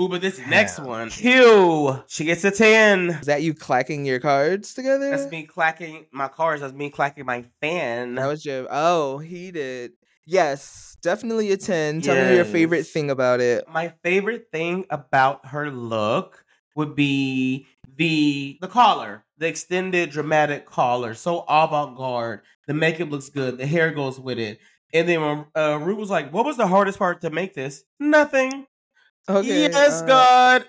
Ooh, 0.00 0.08
but 0.08 0.20
this 0.20 0.40
next 0.48 0.80
one, 0.80 1.08
Q, 1.08 2.02
she 2.08 2.24
gets 2.24 2.42
a 2.44 2.50
ten. 2.50 3.10
Is 3.10 3.26
that 3.26 3.42
you 3.42 3.54
clacking 3.54 4.04
your 4.04 4.18
cards 4.18 4.74
together? 4.74 5.10
That's 5.10 5.30
me 5.30 5.44
clacking 5.44 6.06
my 6.10 6.26
cards. 6.26 6.62
That's 6.62 6.74
me 6.74 6.90
clacking 6.90 7.24
my 7.24 7.44
fan. 7.60 8.16
That 8.16 8.26
was 8.26 8.44
your. 8.44 8.66
Oh, 8.70 9.18
he 9.18 9.52
did. 9.52 9.92
Yes, 10.26 10.96
definitely 11.00 11.52
a 11.52 11.56
ten. 11.56 12.00
Tell 12.00 12.16
me 12.16 12.34
your 12.34 12.44
favorite 12.44 12.84
thing 12.84 13.10
about 13.10 13.40
it. 13.40 13.68
my 13.68 13.92
favorite 14.02 14.48
thing 14.50 14.84
about 14.90 15.46
her 15.46 15.70
look 15.70 16.44
would 16.74 16.96
be 16.96 17.66
the 17.96 18.58
the 18.60 18.66
collar, 18.68 19.24
the 19.38 19.46
extended 19.46 20.10
dramatic 20.10 20.66
collar, 20.66 21.14
so 21.14 21.44
avant 21.48 21.96
garde. 21.96 22.40
The 22.66 22.74
makeup 22.74 23.10
looks 23.10 23.28
good. 23.28 23.58
The 23.58 23.66
hair 23.66 23.92
goes 23.92 24.18
with 24.18 24.38
it. 24.40 24.58
And 24.92 25.08
then 25.08 25.20
when 25.20 25.44
uh, 25.54 25.78
Root 25.78 25.98
was 25.98 26.10
like, 26.10 26.32
"What 26.32 26.44
was 26.46 26.56
the 26.56 26.66
hardest 26.66 26.98
part 26.98 27.20
to 27.20 27.30
make 27.30 27.54
this?" 27.54 27.84
Nothing. 28.00 28.66
Okay. 29.28 29.62
yes, 29.62 30.02
uh, 30.02 30.06
God. 30.06 30.64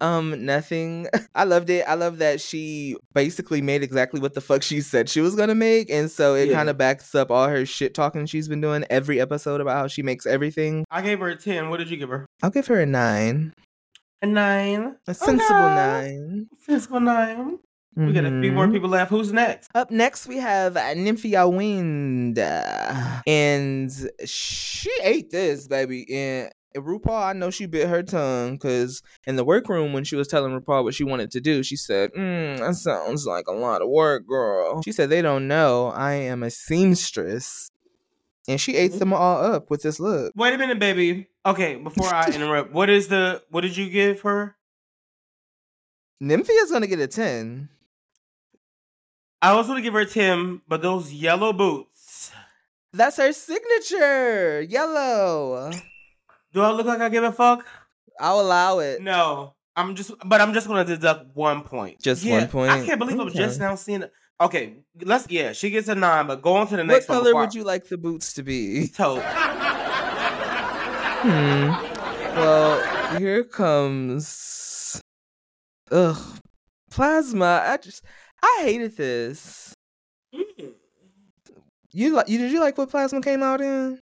Um, 0.00 0.44
nothing. 0.44 1.06
I 1.34 1.44
loved 1.44 1.70
it. 1.70 1.82
I 1.88 1.94
love 1.94 2.18
that 2.18 2.40
she 2.40 2.96
basically 3.14 3.62
made 3.62 3.82
exactly 3.82 4.20
what 4.20 4.34
the 4.34 4.42
fuck 4.42 4.62
she 4.62 4.82
said 4.82 5.08
she 5.08 5.22
was 5.22 5.34
gonna 5.34 5.54
make, 5.54 5.88
and 5.90 6.10
so 6.10 6.34
it 6.34 6.48
Yeah. 6.50 6.54
kind 6.56 6.68
of 6.68 6.76
backs 6.76 7.14
up 7.14 7.30
all 7.30 7.48
her 7.48 7.64
shit 7.64 7.94
talking 7.94 8.26
she's 8.26 8.46
been 8.48 8.60
doing 8.60 8.84
every 8.90 9.18
episode 9.20 9.62
about 9.62 9.76
how 9.76 9.86
she 9.88 10.02
makes 10.02 10.26
everything. 10.26 10.84
I 10.90 11.00
gave 11.00 11.20
her 11.20 11.28
a 11.28 11.36
ten. 11.36 11.70
What 11.70 11.78
did 11.78 11.88
you 11.88 11.96
give 11.96 12.10
her? 12.10 12.26
I'll 12.42 12.50
give 12.50 12.66
her 12.66 12.78
a 12.78 12.84
nine, 12.84 13.54
A 14.20 14.26
nine. 14.26 14.96
a 15.08 15.14
sensible 15.14 15.54
Okay. 15.56 15.74
nine. 15.74 16.48
Sensible 16.66 17.00
nine. 17.00 17.58
We 17.96 18.12
got 18.12 18.26
a 18.26 18.40
few 18.42 18.52
more 18.52 18.66
Mhm. 18.66 18.72
people 18.74 18.90
left. 18.90 19.10
Who's 19.10 19.32
next? 19.32 19.70
Up 19.74 19.90
next, 19.90 20.26
we 20.26 20.36
have 20.36 20.74
Nymphia 20.74 21.50
Wind, 21.50 22.38
and 23.26 23.90
she 24.26 24.90
ate 25.02 25.30
this 25.30 25.66
baby. 25.66 26.04
And 26.14 26.52
RuPaul, 26.84 27.22
I 27.22 27.32
know 27.32 27.50
she 27.50 27.66
bit 27.66 27.88
her 27.88 28.02
tongue 28.02 28.54
because 28.54 29.02
in 29.26 29.36
the 29.36 29.44
workroom 29.44 29.92
when 29.92 30.04
she 30.04 30.16
was 30.16 30.28
telling 30.28 30.52
RuPaul 30.58 30.84
what 30.84 30.94
she 30.94 31.04
wanted 31.04 31.30
to 31.32 31.40
do, 31.40 31.62
she 31.62 31.76
said, 31.76 32.12
mm, 32.12 32.58
"That 32.58 32.74
sounds 32.74 33.26
like 33.26 33.46
a 33.46 33.52
lot 33.52 33.82
of 33.82 33.88
work, 33.88 34.26
girl." 34.26 34.82
She 34.82 34.92
said, 34.92 35.10
"They 35.10 35.22
don't 35.22 35.48
know 35.48 35.88
I 35.88 36.12
am 36.14 36.42
a 36.42 36.50
seamstress," 36.50 37.70
and 38.48 38.60
she 38.60 38.76
ate 38.76 38.98
them 38.98 39.12
all 39.12 39.42
up 39.42 39.70
with 39.70 39.82
this 39.82 39.98
look. 40.00 40.32
Wait 40.36 40.54
a 40.54 40.58
minute, 40.58 40.78
baby. 40.78 41.28
Okay, 41.44 41.76
before 41.76 42.12
I 42.12 42.30
interrupt, 42.34 42.72
what 42.72 42.90
is 42.90 43.08
the 43.08 43.42
what 43.50 43.62
did 43.62 43.76
you 43.76 43.88
give 43.90 44.20
her? 44.22 44.56
Nymphia's 46.20 46.70
gonna 46.72 46.86
get 46.86 47.00
a 47.00 47.06
ten. 47.06 47.68
I 49.42 49.54
was 49.54 49.66
gonna 49.66 49.82
give 49.82 49.94
her 49.94 50.00
a 50.00 50.06
ten, 50.06 50.62
but 50.66 50.82
those 50.82 51.12
yellow 51.12 51.52
boots. 51.52 52.32
That's 52.92 53.18
her 53.18 53.32
signature, 53.32 54.62
yellow. 54.62 55.70
Do 56.56 56.62
I 56.62 56.70
look 56.70 56.86
like 56.86 57.02
I 57.02 57.10
give 57.10 57.22
a 57.22 57.32
fuck? 57.32 57.66
I'll 58.18 58.40
allow 58.40 58.78
it. 58.78 59.02
No, 59.02 59.52
I'm 59.76 59.94
just, 59.94 60.12
but 60.24 60.40
I'm 60.40 60.54
just 60.54 60.66
gonna 60.66 60.86
deduct 60.86 61.36
one 61.36 61.60
point. 61.62 62.00
Just 62.00 62.24
Yeah, 62.24 62.38
one 62.38 62.48
point? 62.48 62.70
I 62.70 62.82
can't 62.86 62.98
believe 62.98 63.20
I'm 63.20 63.30
just 63.30 63.60
now 63.60 63.74
seeing 63.74 64.04
it. 64.04 64.12
Okay, 64.40 64.76
let's. 65.02 65.26
Yeah, 65.28 65.52
she 65.52 65.68
gets 65.68 65.88
a 65.88 65.94
nine, 65.94 66.26
but 66.26 66.40
go 66.40 66.54
on 66.56 66.66
to 66.68 66.76
the 66.76 66.82
What 66.82 66.86
next 66.86 67.10
one. 67.10 67.18
color 67.18 67.34
would 67.34 67.54
you 67.54 67.62
like 67.62 67.86
the 67.86 67.98
boots 67.98 68.32
to 68.32 68.42
be? 68.42 68.88
Taupe. 68.96 69.22
Hmm. 71.20 71.68
Well, 72.38 73.18
here 73.18 73.44
comes. 73.44 74.98
Ugh, 75.90 76.38
plasma. 76.90 77.64
I 77.66 77.76
just, 77.76 78.02
I 78.42 78.60
hated 78.62 78.96
this. 78.96 79.74
You 81.92 82.14
like? 82.14 82.30
You 82.30 82.38
did 82.38 82.50
you 82.50 82.60
like 82.60 82.78
what 82.78 82.88
plasma 82.88 83.20
came 83.20 83.42
out 83.42 83.60
in? 83.60 83.98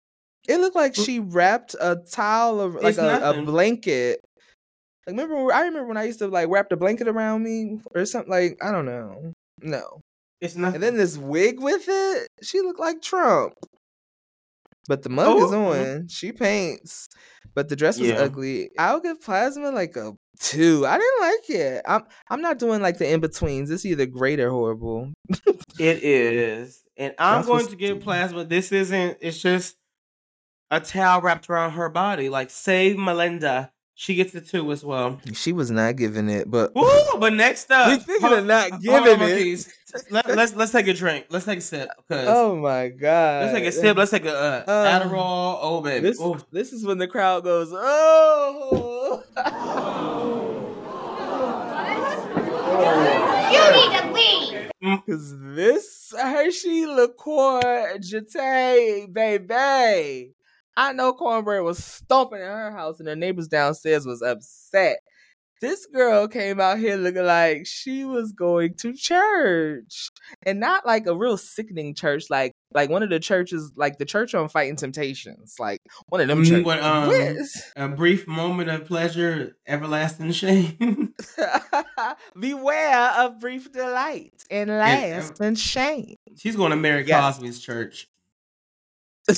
It 0.52 0.60
looked 0.60 0.76
like 0.76 0.96
she 0.96 1.20
wrapped 1.20 1.76
a 1.80 1.98
towel 2.12 2.60
of 2.62 2.76
like 2.76 2.98
a, 2.98 3.30
a 3.32 3.42
blanket. 3.44 4.20
Like 5.08 5.16
remember? 5.18 5.52
I 5.54 5.62
remember 5.62 5.88
when 5.88 5.98
I 5.98 6.04
used 6.04 6.20
to 6.20 6.28
like 6.28 6.50
wrap 6.50 6.70
the 6.70 6.78
blanket 6.78 7.08
around 7.08 7.44
me 7.44 7.80
or 7.96 8.06
something. 8.06 8.30
Like 8.32 8.58
I 8.62 8.72
don't 8.72 8.86
know. 8.86 9.34
No. 9.62 10.02
It's 10.42 10.56
nothing. 10.56 10.76
And 10.76 10.84
then 10.84 10.98
this 10.98 11.18
wig 11.18 11.60
with 11.60 11.86
it, 11.88 12.28
she 12.42 12.62
looked 12.62 12.80
like 12.80 13.02
Trump. 13.02 13.54
But 14.88 15.04
the 15.04 15.10
mug 15.10 15.38
is 15.38 15.52
Oh. 15.54 15.72
on. 15.74 16.08
She 16.08 16.32
paints. 16.32 17.08
But 17.54 17.70
the 17.70 17.76
dress 17.76 18.00
was 18.00 18.10
Yeah. 18.10 18.16
ugly. 18.22 18.72
I'll 18.80 19.00
give 19.00 19.22
Plasma 19.22 19.72
like 19.72 19.96
a 19.96 20.14
two. 20.40 20.86
I 20.88 20.98
didn't 20.98 21.22
like 21.22 21.50
it. 21.50 21.82
I'm 21.88 22.04
I'm 22.30 22.42
not 22.42 22.58
doing 22.60 22.82
like 22.82 22.98
the 22.98 23.08
in 23.12 23.20
betweens. 23.20 23.70
It's 23.70 23.86
either 23.86 24.06
great 24.06 24.40
or 24.40 24.50
horrible. 24.50 25.12
It 25.80 26.04
is, 26.04 26.82
and 26.98 27.14
I'm 27.20 27.38
That's 27.40 27.48
going 27.48 27.68
to 27.68 27.76
give 27.76 28.00
plasma. 28.02 28.46
This 28.46 28.72
isn't. 28.72 29.18
It's 29.22 29.42
just 29.42 29.76
a 30.72 30.80
towel 30.80 31.22
wrapped 31.22 31.48
around 31.50 31.72
her 31.74 31.90
body. 31.90 32.30
Like 32.30 32.50
save 32.50 32.98
Melinda. 32.98 33.72
She 33.94 34.16
gets 34.16 34.32
the 34.32 34.42
two 34.42 34.72
as 34.72 34.84
well. 34.84 35.20
She 35.34 35.54
was 35.54 35.70
not 35.70 35.96
giving 35.96 36.28
it, 36.28 36.50
but 36.50 36.74
Woo! 36.74 36.90
But 37.20 37.34
next 37.34 37.70
up, 37.70 38.02
Speaking 38.02 38.22
hold- 38.26 38.40
of 38.40 38.46
not 38.48 38.72
hold 38.72 38.74
on, 38.74 38.82
giving 38.82 39.12
it. 39.12 39.20
monkeys. 39.20 39.72
Let, 40.10 40.26
us 40.28 40.56
let's 40.56 40.72
take 40.72 40.88
a 40.88 40.94
drink. 40.94 41.28
Let's 41.30 41.46
take 41.46 41.60
a 41.60 41.62
sip. 41.62 41.90
Oh 42.10 42.56
my 42.56 42.88
god. 42.88 43.44
let's 43.44 43.54
take 43.60 43.68
a 43.68 43.72
sip. 43.72 43.96
Let's 43.98 44.10
take 44.10 44.26
a 44.26 44.36
uh, 44.36 44.64
Uh, 44.66 45.00
Adderall. 45.00 45.60
Oh 45.62 45.82
baby. 45.82 46.08
This, 46.08 46.20
Ooh. 46.20 46.40
this 46.52 46.74
is 46.74 46.84
when 46.84 46.98
the 46.98 47.08
crowd 47.08 47.44
goes, 47.44 47.70
oh. 47.74 49.22
You 53.52 53.72
need 53.76 53.92
to 54.00 54.12
leave. 54.14 54.72
Cause 55.06 55.36
this 55.56 56.14
Hershey 56.18 56.86
liqueur 56.88 57.98
jete, 58.00 59.14
baby. 59.14 60.34
I 60.78 60.94
know 60.94 61.14
Kornbread 61.14 61.64
was 61.64 61.84
stomping 61.84 62.40
in 62.40 62.46
her 62.48 62.72
house 62.72 63.00
and 63.00 63.08
the 63.08 63.16
neighbors 63.16 63.48
downstairs 63.48 64.06
was 64.06 64.22
upset. 64.22 65.00
This 65.60 65.86
girl 65.86 66.28
came 66.28 66.60
out 66.60 66.80
here 66.80 66.96
looking 66.96 67.24
like 67.26 67.68
she 67.68 68.04
was 68.04 68.32
going 68.32 68.74
to 68.80 68.94
church. 68.94 70.10
And 70.44 70.60
not 70.60 70.88
like 70.88 71.06
a 71.06 71.16
real 71.16 71.38
sickening 71.38 71.94
church, 71.94 72.32
like 72.32 72.54
like 72.74 72.90
one 72.90 73.04
of 73.04 73.12
the 73.12 73.20
churches, 73.20 73.72
like 73.76 74.00
the 74.00 74.06
church 74.06 74.34
on 74.34 74.50
Fighting 74.50 74.76
Temptations. 74.76 75.58
Like 75.60 75.80
one 76.08 76.20
of 76.20 76.28
them 76.30 76.44
churches. 76.44 76.66
what, 76.66 76.80
um, 76.82 77.12
Yes. 77.12 77.72
a 77.76 77.88
brief 77.90 78.28
moment 78.28 78.72
of 78.72 78.86
pleasure, 78.86 79.56
everlasting 79.68 80.32
shame. 80.32 81.14
Beware 82.40 83.12
of 83.20 83.40
brief 83.40 83.72
delight 83.72 84.34
and 84.50 84.70
last 84.72 85.40
and 85.42 85.60
shame. 85.60 86.16
She's 86.38 86.56
going 86.56 86.72
to 86.72 86.76
Mary 86.78 87.06
Yeah. 87.06 87.22
Cosby's 87.22 87.60
church. 87.60 88.08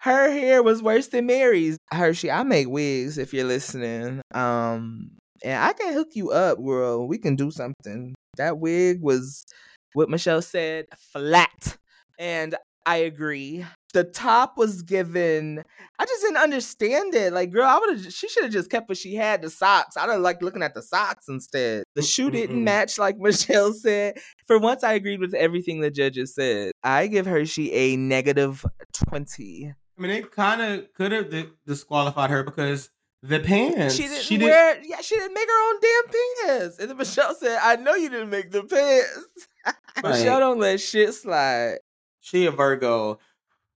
Her 0.00 0.30
hair 0.30 0.62
was 0.62 0.82
worse 0.82 1.08
than 1.08 1.26
Mary's. 1.26 1.76
Hershii, 1.92 2.30
I 2.30 2.42
make 2.42 2.68
wigs 2.68 3.18
if 3.18 3.34
you're 3.34 3.44
listening. 3.44 4.22
Um, 4.34 5.10
and 5.44 5.62
I 5.62 5.72
can 5.74 5.92
hook 5.92 6.08
you 6.14 6.30
up, 6.30 6.58
girl. 6.64 7.06
We 7.06 7.18
can 7.18 7.36
do 7.36 7.50
something. 7.50 8.14
That 8.36 8.58
wig 8.58 9.02
was 9.02 9.44
what 9.92 10.08
Michelle 10.08 10.42
said, 10.42 10.86
flat. 11.12 11.76
And 12.18 12.54
I 12.86 12.96
agree. 12.96 13.66
The 13.92 14.04
top 14.04 14.56
was 14.56 14.82
given. 14.82 15.62
I 15.98 16.04
just 16.06 16.22
didn't 16.22 16.36
understand 16.38 17.14
it. 17.14 17.32
Like, 17.32 17.50
girl, 17.50 17.66
I 17.66 17.78
would 17.78 17.98
have. 17.98 18.12
She 18.12 18.28
should 18.28 18.44
have 18.44 18.52
just 18.52 18.70
kept 18.70 18.88
what 18.88 18.96
she 18.96 19.16
had. 19.16 19.42
The 19.42 19.50
socks. 19.50 19.96
I 19.96 20.06
don't 20.06 20.22
like 20.22 20.40
looking 20.42 20.62
at 20.62 20.74
the 20.74 20.82
socks 20.82 21.26
instead. 21.28 21.84
The 21.94 22.02
shoe 22.02 22.30
didn't 22.30 22.56
Mm-mm. 22.56 22.62
match, 22.64 22.98
like 22.98 23.16
Michelle 23.18 23.74
said. 23.74 24.18
For 24.46 24.58
once, 24.58 24.82
I 24.84 24.94
agreed 24.94 25.20
with 25.20 25.34
everything 25.34 25.80
the 25.80 25.90
judges 25.90 26.34
said. 26.34 26.72
I 26.82 27.06
give 27.08 27.26
Hershii 27.26 27.70
a 27.72 27.96
negative 27.96 28.64
twenty. 28.94 29.74
I 30.00 30.02
mean, 30.02 30.12
they 30.12 30.22
kind 30.22 30.62
of 30.62 30.92
could 30.94 31.12
have 31.12 31.30
disqualified 31.66 32.30
her 32.30 32.42
because 32.42 32.88
the 33.22 33.38
pants. 33.38 33.96
She 33.96 34.04
didn't 34.04 34.22
she 34.22 34.38
did- 34.38 34.46
wear. 34.46 34.80
Yeah, 34.82 35.02
she 35.02 35.14
didn't 35.14 35.34
make 35.34 35.46
her 35.46 35.68
own 35.68 35.80
damn 35.80 36.48
pants. 36.58 36.78
And 36.78 36.88
then 36.88 36.96
Michelle 36.96 37.34
said, 37.34 37.58
"I 37.62 37.76
know 37.76 37.94
you 37.94 38.08
didn't 38.08 38.30
make 38.30 38.50
the 38.50 38.62
pants." 38.64 39.46
Michelle 40.02 40.34
Right. 40.34 40.40
don't 40.40 40.58
let 40.58 40.80
shit 40.80 41.12
slide. 41.12 41.80
She 42.20 42.46
a 42.46 42.50
Virgo. 42.50 43.18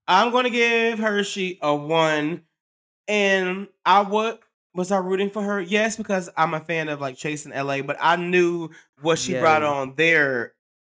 I'm 0.08 0.32
gonna 0.32 0.48
give 0.48 0.98
Hershii 0.98 1.58
a 1.60 1.74
one, 1.74 2.44
and 3.06 3.68
I 3.84 4.00
would 4.00 4.38
was 4.74 4.90
I 4.90 4.96
rooting 4.98 5.28
for 5.28 5.42
her? 5.42 5.60
Yes, 5.60 5.96
because 5.96 6.30
I'm 6.38 6.54
a 6.54 6.60
fan 6.60 6.88
of 6.88 7.02
like 7.02 7.16
Chasing 7.18 7.52
LA, 7.52 7.82
but 7.82 7.98
I 8.00 8.16
knew 8.16 8.70
what 9.02 9.18
she 9.18 9.34
brought 9.38 9.62
on 9.62 9.94
there. 9.96 10.54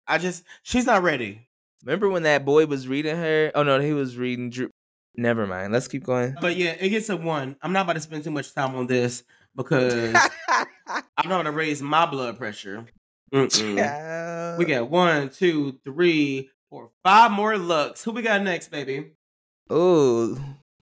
I 0.06 0.18
just 0.18 0.44
she's 0.62 0.84
not 0.84 1.02
ready. 1.02 1.48
Remember 1.82 2.10
when 2.10 2.24
that 2.24 2.44
boy 2.44 2.66
was 2.66 2.86
reading 2.88 3.16
her? 3.16 3.52
Oh 3.54 3.62
no, 3.62 3.80
he 3.80 3.94
was 3.94 4.18
reading. 4.18 4.50
Drew. 4.50 4.68
Never 5.16 5.46
mind. 5.46 5.72
Let's 5.72 5.88
keep 5.88 6.04
going. 6.04 6.34
But 6.40 6.56
yeah, 6.56 6.74
it 6.78 6.88
gets 6.88 7.08
a 7.08 7.16
one. 7.16 7.56
I'm 7.62 7.72
not 7.72 7.82
about 7.82 7.94
to 7.94 8.00
spend 8.00 8.24
too 8.24 8.30
much 8.30 8.52
time 8.52 8.74
on 8.74 8.86
this 8.86 9.22
because 9.54 10.14
I'm 10.48 11.28
not 11.28 11.28
gonna 11.28 11.52
raise 11.52 11.80
my 11.80 12.06
blood 12.06 12.36
pressure. 12.36 12.84
Mm-mm. 13.32 14.58
We 14.58 14.64
got 14.64 14.90
one, 14.90 15.30
two, 15.30 15.78
three, 15.84 16.50
four, 16.70 16.90
five 17.02 17.30
more 17.30 17.56
looks. 17.58 18.02
Who 18.04 18.12
we 18.12 18.22
got 18.22 18.42
next, 18.42 18.70
baby? 18.70 19.12
Oh, 19.70 20.38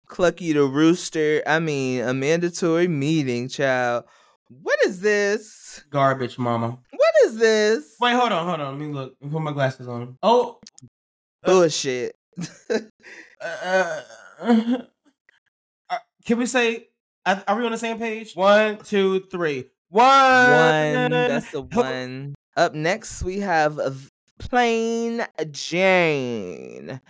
Clucky 0.09 0.53
the 0.53 0.65
Rooster. 0.65 1.43
I 1.47 1.59
mean, 1.59 2.03
Amanda 2.03 2.51
Tori 2.51 2.89
Meating, 2.89 3.49
child. 3.49 4.05
What 4.49 4.79
is 4.85 5.01
this? 5.01 5.85
Garbage, 5.91 6.39
mama. 6.39 6.79
What 6.91 7.15
is 7.25 7.39
this? 7.39 7.97
Wait, 8.01 8.13
hold 8.13 8.33
on, 8.33 8.47
hold 8.47 8.61
on. 8.61 8.79
Let 8.79 8.87
me 8.87 8.93
look. 8.93 9.15
Let 9.21 9.29
me 9.29 9.33
put 9.33 9.43
my 9.43 9.53
glasses 9.53 9.89
on. 9.89 10.19
Oh, 10.23 10.59
uh, 10.83 10.87
Bullshit. 11.45 12.15
uh, 13.41 14.01
uh, 15.91 15.99
can 16.25 16.39
we 16.39 16.47
say? 16.47 16.89
Are 17.25 17.57
we 17.57 17.65
on 17.65 17.73
the 17.73 17.79
same 17.79 17.99
page? 17.99 18.35
One, 18.35 18.79
two, 18.79 19.21
three. 19.31 19.67
One. 19.89 20.05
One. 20.51 21.11
That's 21.11 21.55
a 21.55 21.61
one. 21.61 22.35
Up 22.57 22.75
next, 22.75 23.23
we 23.23 23.41
have 23.41 23.79
Plain 24.39 25.25
Jane. 25.51 27.01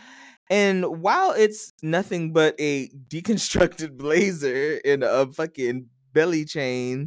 And 0.50 1.00
while 1.00 1.32
it's 1.32 1.72
nothing 1.82 2.32
but 2.32 2.54
a 2.58 2.88
deconstructed 3.08 3.96
blazer 3.96 4.80
and 4.84 5.02
a 5.02 5.26
fucking 5.26 5.86
belly 6.12 6.44
chain, 6.44 7.06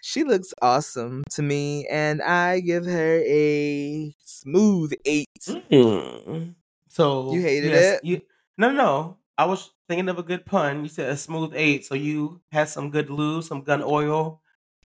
she 0.00 0.24
looks 0.24 0.54
awesome 0.62 1.22
to 1.32 1.42
me. 1.42 1.86
And 1.88 2.22
I 2.22 2.60
give 2.60 2.86
her 2.86 3.20
a 3.26 4.14
smooth 4.24 4.92
eight. 5.04 5.28
Mm. 5.46 6.54
So 6.96 7.30
You 7.34 7.42
hated 7.42 7.72
yes, 7.72 7.98
it? 7.98 8.04
You 8.04 8.22
no, 8.56 8.72
no, 8.72 8.74
no. 8.74 9.16
I 9.36 9.44
was 9.44 9.70
thinking 9.86 10.08
of 10.08 10.18
a 10.18 10.22
good 10.22 10.46
pun. 10.46 10.80
You 10.80 10.88
said 10.88 11.10
a 11.10 11.16
smooth 11.16 11.52
eight, 11.54 11.84
so 11.84 11.94
you 11.94 12.40
had 12.50 12.70
some 12.70 12.90
good 12.90 13.10
lube, 13.10 13.44
some 13.44 13.60
gun 13.60 13.82
oil 13.82 14.40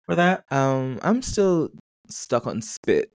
for 0.05 0.15
that. 0.15 0.45
Um, 0.49 0.99
I'm 1.01 1.21
still 1.21 1.67
stuck 2.07 2.47
on 2.47 2.61
spit. 2.61 3.11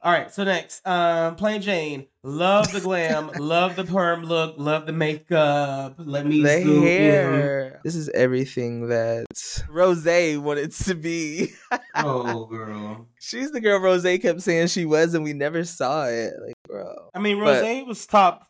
All 0.00 0.12
right, 0.12 0.32
so 0.32 0.44
next, 0.44 0.86
um, 0.86 1.34
Plain 1.34 1.60
Jane. 1.60 2.06
Love 2.22 2.70
the 2.70 2.80
glam, 2.80 3.30
love 3.38 3.74
the 3.74 3.82
perm 3.84 4.22
look, 4.22 4.54
love 4.56 4.86
the 4.86 4.92
makeup. 4.92 5.94
Let 5.98 6.24
me 6.24 6.40
the 6.40 6.62
zoom 6.62 6.82
in. 6.84 6.88
hair. 6.88 7.80
This 7.82 7.96
is 7.96 8.08
everything 8.10 8.88
that 8.88 9.26
Rose 9.68 10.04
wanted 10.38 10.72
to 10.72 10.94
be. 10.94 11.52
Oh, 12.00 12.44
girl. 12.46 13.08
She's 13.20 13.50
the 13.50 13.60
girl 13.60 13.80
Rose 13.80 14.04
kept 14.04 14.40
saying 14.40 14.68
she 14.68 14.84
was, 14.84 15.14
and 15.14 15.24
we 15.24 15.32
never 15.32 15.64
saw 15.64 16.06
it. 16.06 16.32
Like, 16.46 16.54
bro. 16.68 16.94
I 17.12 17.18
mean, 17.18 17.40
But- 17.40 17.62
Rose 17.64 17.86
was 17.88 18.06
top 18.06 18.46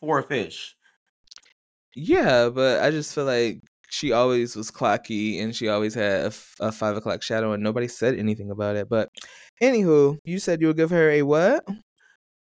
four 0.00 0.22
fish. 0.22 0.74
Yeah, 1.94 2.48
but 2.48 2.82
I 2.82 2.90
just 2.90 3.14
feel 3.14 3.24
like 3.26 3.60
she 3.88 4.12
always 4.12 4.56
was 4.56 4.70
clocky, 4.70 5.40
and 5.42 5.54
she 5.54 5.68
always 5.68 5.94
had 5.94 6.22
a, 6.22 6.26
f- 6.26 6.56
a 6.60 6.72
five 6.72 6.96
o'clock 6.96 7.22
shadow, 7.22 7.52
and 7.52 7.62
nobody 7.62 7.88
said 7.88 8.18
anything 8.18 8.50
about 8.50 8.76
it. 8.76 8.88
But 8.88 9.10
anywho, 9.62 10.18
you 10.24 10.38
said 10.38 10.60
you 10.60 10.68
would 10.68 10.76
give 10.76 10.90
her 10.90 11.10
a 11.10 11.22
what? 11.22 11.64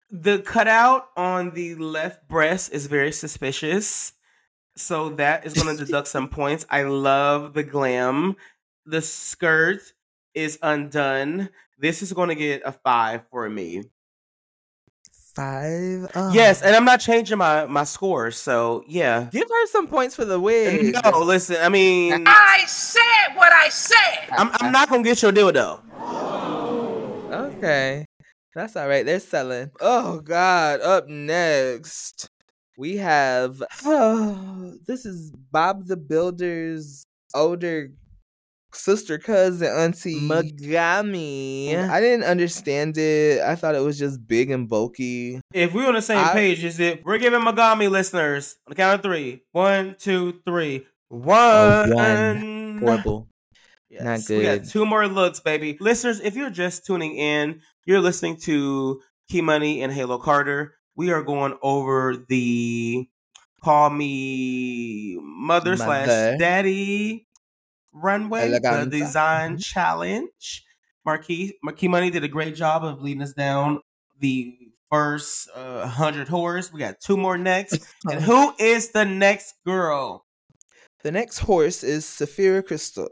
The 0.10 0.40
cutout 0.40 1.10
on 1.18 1.52
the 1.52 1.76
left 1.76 2.28
breast 2.28 2.72
is 2.72 2.88
very 2.88 3.12
suspicious. 3.12 4.14
So 4.78 5.10
that 5.12 5.46
is 5.46 5.54
going 5.54 5.76
to 5.78 5.86
deduct 5.86 6.08
some 6.08 6.30
points. 6.30 6.66
I 6.70 6.84
love 6.84 7.54
the 7.54 7.64
glam. 7.64 8.36
The 8.86 9.02
skirt 9.02 9.82
is 10.34 10.60
undone. 10.62 11.50
This 11.78 12.02
is 12.02 12.14
going 12.14 12.30
to 12.30 12.36
get 12.36 12.62
a 12.66 12.72
five 12.72 13.28
for 13.30 13.50
me. 13.50 13.84
Five. 15.36 16.08
Oh. 16.16 16.32
Yes, 16.32 16.62
and 16.62 16.74
I'm 16.74 16.86
not 16.86 17.02
changing 17.02 17.38
my 17.38 17.66
my 17.66 17.84
score. 17.84 18.32
So 18.32 18.86
yeah, 18.88 19.28
give 19.32 19.50
her 19.50 19.68
some 19.68 19.88
points 19.88 20.16
for 20.16 20.24
the 20.24 20.40
wig. 20.40 20.96
No, 21.04 21.20
listen. 21.20 21.58
I 21.60 21.68
mean, 21.68 22.24
I 22.26 22.64
said 22.68 23.36
what 23.36 23.52
I 23.52 23.68
said. 23.68 24.30
I'm 24.32 24.50
I'm 24.62 24.72
not 24.72 24.90
gonna 24.90 25.04
get 25.04 25.22
your 25.22 25.34
dildo. 25.34 25.82
Okay. 27.32 28.06
That's 28.54 28.78
all 28.78 28.88
right. 28.88 29.06
They're 29.06 29.20
selling. 29.20 29.72
Oh 29.82 30.22
God. 30.22 30.80
Up 30.80 31.10
next. 31.10 32.30
We 32.78 32.98
have 32.98 33.62
oh, 33.84 34.78
this 34.88 35.06
is 35.06 35.32
Bob 35.52 35.86
the 35.88 35.98
Builder's 35.98 37.04
older 37.34 37.92
sister 38.76 39.18
cousin 39.18 39.68
auntie 39.68 40.20
Megami. 40.20 41.70
Mm, 41.72 41.90
I 41.90 42.00
didn't 42.02 42.26
understand 42.26 42.98
it. 42.98 43.42
I 43.42 43.56
thought 43.56 43.76
it 43.76 43.80
was 43.84 43.98
just 43.98 44.26
big 44.28 44.52
and 44.52 44.68
bulky. 44.70 45.42
If 45.54 45.74
we're 45.74 45.88
on 45.88 45.94
the 45.96 46.02
same 46.02 46.18
I- 46.24 46.34
page, 46.34 46.64
is 46.64 46.80
it 46.80 47.04
we're 47.06 47.18
giving 47.18 47.42
Megami 47.42 47.90
listeners 47.90 48.56
on 48.68 48.72
the 48.72 48.76
count 48.76 48.96
of 48.96 49.02
three. 49.04 49.44
One, 49.52 49.96
two, 50.00 50.42
three. 50.46 50.86
One. 51.10 51.38
Oh, 51.38 51.96
one. 51.96 52.78
Horrible. 52.80 53.28
Not 53.92 54.20
We 54.30 54.42
got 54.44 54.60
good. 54.64 54.70
two 54.70 54.86
more 54.86 55.08
looks, 55.08 55.40
baby. 55.40 55.78
Listeners, 55.80 56.20
if 56.20 56.36
you're 56.36 56.50
just 56.50 56.86
tuning 56.86 57.16
in, 57.16 57.62
you're 57.86 58.02
listening 58.02 58.38
to 58.42 59.00
Key 59.30 59.42
Money 59.42 59.82
and 59.82 59.94
Halo 59.94 60.18
Carter. 60.18 60.74
We 60.98 61.12
are 61.12 61.22
going 61.22 61.58
over 61.62 62.16
the 62.28 63.08
Call 63.64 63.90
Me 63.90 65.18
Mother, 65.22 65.78
slash 65.78 66.08
Daddy 66.40 67.25
runway, 67.96 68.50
the 68.50 68.60
Eleganza. 68.60 68.92
design 68.92 69.58
challenge. 69.58 70.64
Marquis 71.06 71.58
Marquis 71.64 71.88
Money 71.88 72.10
did 72.10 72.24
a 72.24 72.28
great 72.28 72.56
job 72.56 72.84
of 72.84 73.02
leading 73.02 73.22
us 73.24 73.34
down 73.34 73.80
the 74.20 74.58
first 74.92 75.50
uh, 75.56 75.88
hundred 75.88 76.28
horrors. 76.28 76.72
We 76.72 76.80
got 76.80 77.00
two 77.00 77.18
more 77.18 77.38
next. 77.38 77.86
and 78.10 78.22
who 78.22 78.54
is 78.60 78.92
the 78.92 79.06
next 79.06 79.56
girl? 79.66 80.26
The 81.04 81.12
next 81.12 81.40
horse 81.40 81.84
is 81.84 82.06
Saphira 82.06 82.64
Cristál. 82.64 83.10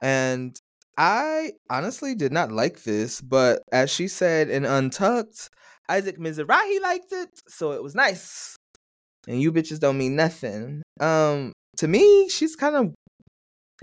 And 0.00 0.56
I 0.96 1.52
honestly 1.70 2.14
did 2.14 2.32
not 2.32 2.50
like 2.50 2.82
this, 2.82 3.20
but 3.20 3.62
as 3.72 3.90
she 3.90 4.08
said 4.08 4.50
in 4.50 4.64
Untucked, 4.64 5.48
Isaac 5.88 6.18
Mizrahi 6.18 6.80
liked 6.80 7.12
it, 7.12 7.28
so 7.48 7.72
it 7.72 7.82
was 7.82 7.94
nice. 7.94 8.56
And 9.28 9.40
you 9.40 9.52
bitches 9.52 9.78
don't 9.78 9.98
mean 9.98 10.16
nothing. 10.16 10.82
Um, 11.00 11.52
to 11.78 11.88
me, 11.88 12.28
she's 12.28 12.56
kind 12.56 12.76
of. 12.76 12.94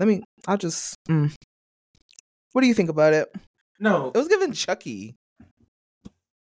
I 0.00 0.04
mean, 0.06 0.24
I'll 0.46 0.56
just. 0.56 0.96
Mm. 1.08 1.32
What 2.52 2.62
do 2.62 2.66
you 2.66 2.74
think 2.74 2.88
about 2.90 3.12
it? 3.12 3.28
No, 3.78 4.10
It 4.14 4.18
was 4.18 4.28
given 4.28 4.52
Chucky. 4.52 5.14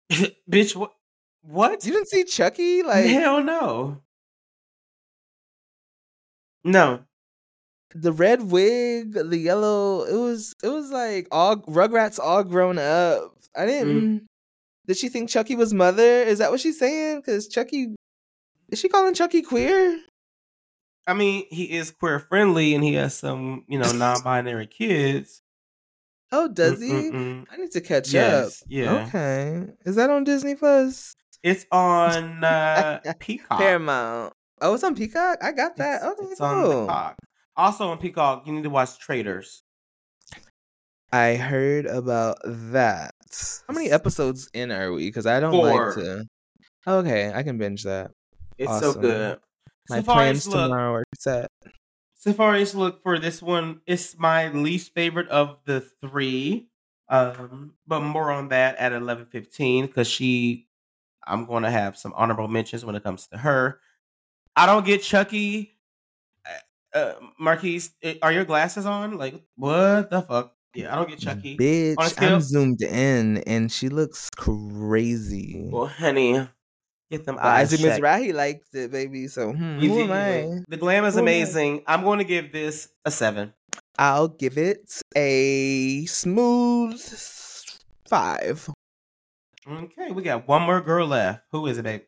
bitch. 0.50 0.76
What? 0.76 0.94
What? 1.44 1.86
You 1.86 1.94
didn't 1.94 2.10
see 2.10 2.24
Chucky? 2.24 2.84
Like, 2.84 3.06
Hell 3.06 3.44
no. 3.44 4.02
No. 6.64 7.02
the 7.96 8.12
red 8.12 8.44
wig, 8.44 9.14
the 9.14 9.38
yellow. 9.38 10.04
It 10.04 10.16
was 10.16 10.54
it 10.64 10.68
was 10.70 10.92
like 10.92 11.28
all 11.32 11.58
Rugrats 11.58 12.20
all 12.20 12.44
grown 12.44 12.78
up. 12.78 13.34
I 13.56 13.66
didn't. 13.66 14.28
Did 14.88 14.98
she 14.98 15.10
think 15.10 15.30
Chucky 15.30 15.56
was 15.56 15.74
mother? 15.74 16.04
Is 16.04 16.40
that 16.40 16.52
what 16.52 16.60
she's 16.60 16.80
saying? 16.80 17.18
Because 17.22 17.48
Chucky, 17.48 17.96
is 18.70 18.80
she 18.80 18.90
calling 18.90 19.14
Chucky 19.14 19.42
queer? 19.42 20.00
I 21.08 21.14
mean, 21.14 21.46
he 21.50 21.64
is 21.72 21.92
queer 21.92 22.20
friendly 22.20 22.74
and 22.76 22.84
he 22.84 22.94
has 22.94 23.16
some, 23.16 23.66
you 23.68 23.80
know, 23.80 23.92
non-binary 23.96 24.68
kids. 24.68 25.42
Oh, 26.32 26.48
does 26.48 26.82
he? 26.82 26.90
Mm-mm-mm. 26.90 27.46
I 27.52 27.58
need 27.58 27.72
to 27.72 27.82
catch 27.82 28.14
Yes, 28.14 28.62
up. 28.62 28.68
yeah. 28.70 29.06
Okay. 29.08 29.66
Is 29.86 29.96
that 29.96 30.10
on 30.10 30.24
Disney 30.24 30.56
Plus? 30.56 31.14
It's 31.44 31.66
on 31.72 32.44
uh, 32.44 33.02
Peacock. 33.20 33.58
Paramount. 33.60 34.34
Oh, 34.62 34.74
it's 34.74 34.84
on 34.84 34.96
Peacock. 34.96 35.40
I 35.44 35.52
got 35.52 35.76
that. 35.78 36.02
It's, 36.04 36.22
okay, 36.22 36.32
it's 36.32 36.42
on 36.42 36.64
cool. 36.64 36.82
Peacock. 36.86 37.16
Also 37.58 37.90
on 37.90 37.98
Peacock, 37.98 38.44
you 38.48 38.54
need 38.54 38.64
to 38.64 38.70
watch 38.70 38.98
Traitors. 39.00 39.62
I 41.12 41.36
heard 41.36 41.86
about 41.88 42.38
that. 42.46 43.14
How 43.68 43.74
many 43.74 43.90
episodes 43.92 44.50
in 44.54 44.72
are 44.72 44.94
we? 44.94 45.08
Because 45.08 45.26
I 45.26 45.40
don't 45.40 45.52
Four. 45.52 45.88
like 45.88 45.96
to. 45.96 46.26
Okay, 46.88 47.32
I 47.34 47.44
can 47.44 47.58
binge 47.58 47.84
that. 47.84 48.12
It's 48.58 48.80
so 48.80 48.94
good. 48.94 49.40
My 49.91 49.99
Saphira's 49.99 50.06
plans 50.06 50.47
look, 50.47 50.69
tomorrow 50.69 50.93
are 50.93 51.04
set. 51.19 51.51
Saphira's 52.25 52.73
look 52.73 53.04
for 53.04 53.19
this 53.19 53.41
one 53.41 53.82
is 53.86 54.15
my 54.17 54.47
least 54.49 54.93
favorite 54.93 55.27
of 55.30 55.58
the 55.65 55.82
three. 56.01 56.69
Um, 57.10 57.73
but 57.86 57.99
more 57.99 58.32
on 58.32 58.49
that 58.49 58.77
at 58.77 58.93
eleven 58.93 59.25
fifteen 59.25 59.86
because 59.86 60.08
she, 60.08 60.67
I'm 61.27 61.45
going 61.45 61.63
to 61.63 61.69
have 61.69 61.97
some 61.97 62.13
honorable 62.15 62.47
mentions 62.47 62.86
when 62.86 62.95
it 62.95 63.04
comes 63.04 63.27
to 63.27 63.38
her. 63.38 63.82
I 64.56 64.65
don't 64.65 64.86
get 64.86 65.01
Chucky. 65.04 65.77
Uh, 66.93 66.97
uh, 66.97 67.13
Marquise, 67.38 67.91
eh, 68.01 68.15
are 68.21 68.32
your 68.32 68.45
glasses 68.45 68.86
on? 68.86 69.17
Like 69.17 69.36
what 69.56 70.10
the 70.10 70.21
fuck? 70.21 70.56
Yeah, 70.73 70.93
I 70.93 70.95
don't 70.95 71.10
get 71.10 71.19
Chucky. 71.19 71.58
Bitch, 71.58 72.15
I'm 72.17 72.39
zoomed 72.39 72.82
in 72.82 73.39
and 73.39 73.69
she 73.69 73.89
looks 73.89 74.30
crazy. 74.38 75.67
Well, 75.69 75.88
honey, 75.88 76.47
get 77.12 77.26
them 77.26 77.38
eyes 77.38 77.74
Isaac. 77.74 78.02
Mizrahi 78.02 78.34
liked 78.34 78.74
it, 78.74 78.91
baby. 78.91 79.28
So 79.28 79.52
hmm, 79.52 79.80
who 79.80 80.04
am 80.04 80.12
I? 80.12 80.63
The 80.67 80.78
glam 80.78 81.06
is 81.06 81.15
Who 81.15 81.21
amazing. 81.21 81.84
I'm 81.86 82.04
going 82.04 82.19
to 82.19 82.26
give 82.26 82.52
this 82.52 82.89
a 83.06 83.12
seven. 83.12 83.54
I'll 84.00 84.30
give 84.30 84.58
it 84.58 85.02
a 85.15 86.06
smooth 86.08 87.00
five. 88.08 88.67
Okay, 89.67 90.12
we 90.12 90.24
got 90.24 90.47
one 90.47 90.63
more 90.63 90.82
girl 90.82 91.08
left. 91.08 91.43
Who 91.52 91.67
is 91.67 91.78
it, 91.78 91.84
babe? 91.84 92.02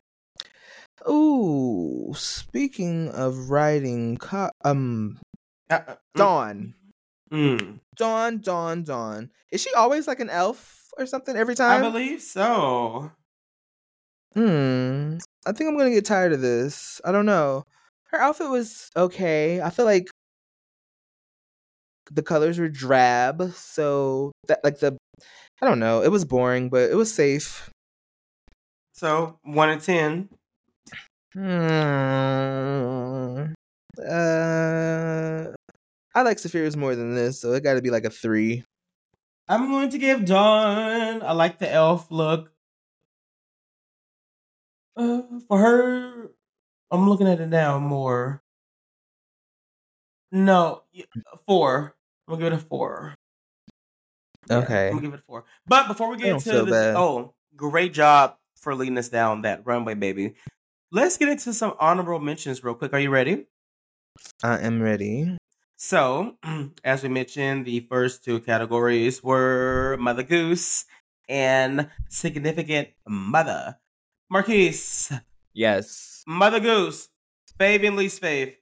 Ooh, 1.08 2.12
speaking 2.16 3.08
of 3.10 3.50
writing, 3.50 4.16
co- 4.16 4.50
um, 4.64 5.20
Uh, 5.70 5.74
uh, 5.86 5.94
mm, 5.94 5.98
Dawn, 6.16 6.74
Mm, 7.30 7.80
Dawn, 7.96 8.38
Dawn, 8.40 8.84
Dawn. 8.84 9.30
Is 9.50 9.60
she 9.60 9.72
always 9.74 10.06
like 10.06 10.20
an 10.20 10.30
elf 10.30 10.88
or 10.98 11.06
something 11.06 11.36
every 11.36 11.54
time? 11.54 11.84
I 11.84 11.90
believe 11.90 12.22
so. 12.22 13.10
Hmm. 14.34 15.18
I 15.46 15.52
think 15.52 15.68
I'm 15.68 15.76
gonna 15.76 15.90
get 15.90 16.04
tired 16.04 16.32
of 16.32 16.40
this. 16.40 17.00
I 17.04 17.12
don't 17.12 17.26
know. 17.26 17.64
Her 18.06 18.20
outfit 18.20 18.50
was 18.50 18.90
okay. 18.96 19.60
I 19.60 19.70
feel 19.70 19.84
like 19.84 20.08
the 22.10 22.22
colors 22.22 22.58
were 22.58 22.68
drab, 22.68 23.52
so 23.54 24.32
that 24.48 24.62
like 24.64 24.80
the 24.80 24.96
I 25.62 25.66
don't 25.66 25.78
know. 25.78 26.02
It 26.02 26.10
was 26.10 26.24
boring, 26.24 26.68
but 26.68 26.90
it 26.90 26.96
was 26.96 27.12
safe. 27.12 27.70
So 28.92 29.38
one 29.42 29.70
and 29.70 29.80
ten. 29.80 30.28
Hmm. 31.32 33.52
Uh, 33.98 35.52
I 36.14 36.22
like 36.22 36.38
Saphira's 36.38 36.76
more 36.76 36.94
than 36.94 37.14
this, 37.14 37.40
so 37.40 37.52
it 37.52 37.64
got 37.64 37.74
to 37.74 37.82
be 37.82 37.90
like 37.90 38.04
a 38.04 38.10
three. 38.10 38.64
I'm 39.48 39.68
going 39.68 39.90
to 39.90 39.98
give 39.98 40.24
Dawn. 40.24 41.22
I 41.22 41.32
like 41.32 41.58
the 41.58 41.70
elf 41.70 42.10
look. 42.10 42.50
Uh, 44.96 45.22
for 45.48 45.58
her, 45.58 46.30
I'm 46.90 47.08
looking 47.08 47.26
at 47.28 47.40
it 47.40 47.48
now 47.48 47.78
more. 47.78 48.42
No, 50.30 50.82
four. 51.46 51.94
I'm 52.26 52.34
gonna 52.34 52.44
give 52.44 52.52
it 52.52 52.56
a 52.64 52.66
four. 52.66 53.14
Yeah, 54.48 54.58
Okay. 54.58 54.86
I'm 54.88 54.94
gonna 54.94 55.02
give 55.02 55.14
it 55.14 55.20
a 55.20 55.22
four. 55.26 55.44
But 55.66 55.88
before 55.88 56.10
we 56.10 56.16
get 56.16 56.38
to 56.40 56.50
this, 56.62 56.70
bad. 56.70 56.96
oh, 56.96 57.34
great 57.56 57.92
job 57.92 58.36
for 58.56 58.74
leading 58.74 58.98
us 58.98 59.08
down 59.08 59.42
that 59.42 59.66
runway, 59.66 59.94
baby. 59.94 60.34
Let's 60.90 61.16
get 61.16 61.28
into 61.28 61.52
some 61.52 61.74
honorable 61.80 62.20
mentions 62.20 62.62
real 62.62 62.74
quick. 62.74 62.92
Are 62.92 63.00
you 63.00 63.10
ready? 63.10 63.46
I 64.42 64.58
am 64.58 64.80
ready. 64.80 65.36
So, 65.76 66.36
as 66.84 67.02
we 67.02 67.08
mentioned, 67.08 67.66
the 67.66 67.80
first 67.90 68.24
two 68.24 68.40
categories 68.40 69.22
were 69.22 69.96
Mother 70.00 70.22
Goose 70.22 70.84
and 71.28 71.90
Significant 72.08 72.88
Mother. 73.06 73.76
Marquise, 74.30 75.12
Yes. 75.52 76.22
Mother 76.26 76.60
Goose, 76.60 77.08
fave 77.58 77.86
and 77.86 77.96
least 77.96 78.20
fave. 78.20 78.54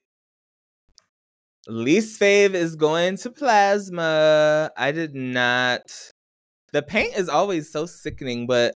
Least 1.69 2.21
fave 2.21 2.55
is 2.55 2.75
going 2.75 3.17
to 3.19 3.31
plasma. 3.31 4.71
I 4.77 4.91
did 4.93 5.15
not. 5.15 5.83
The 6.73 6.83
paint 6.83 7.17
is 7.17 7.29
always 7.29 7.71
so 7.71 7.87
sickening, 7.87 8.47
but 8.47 8.75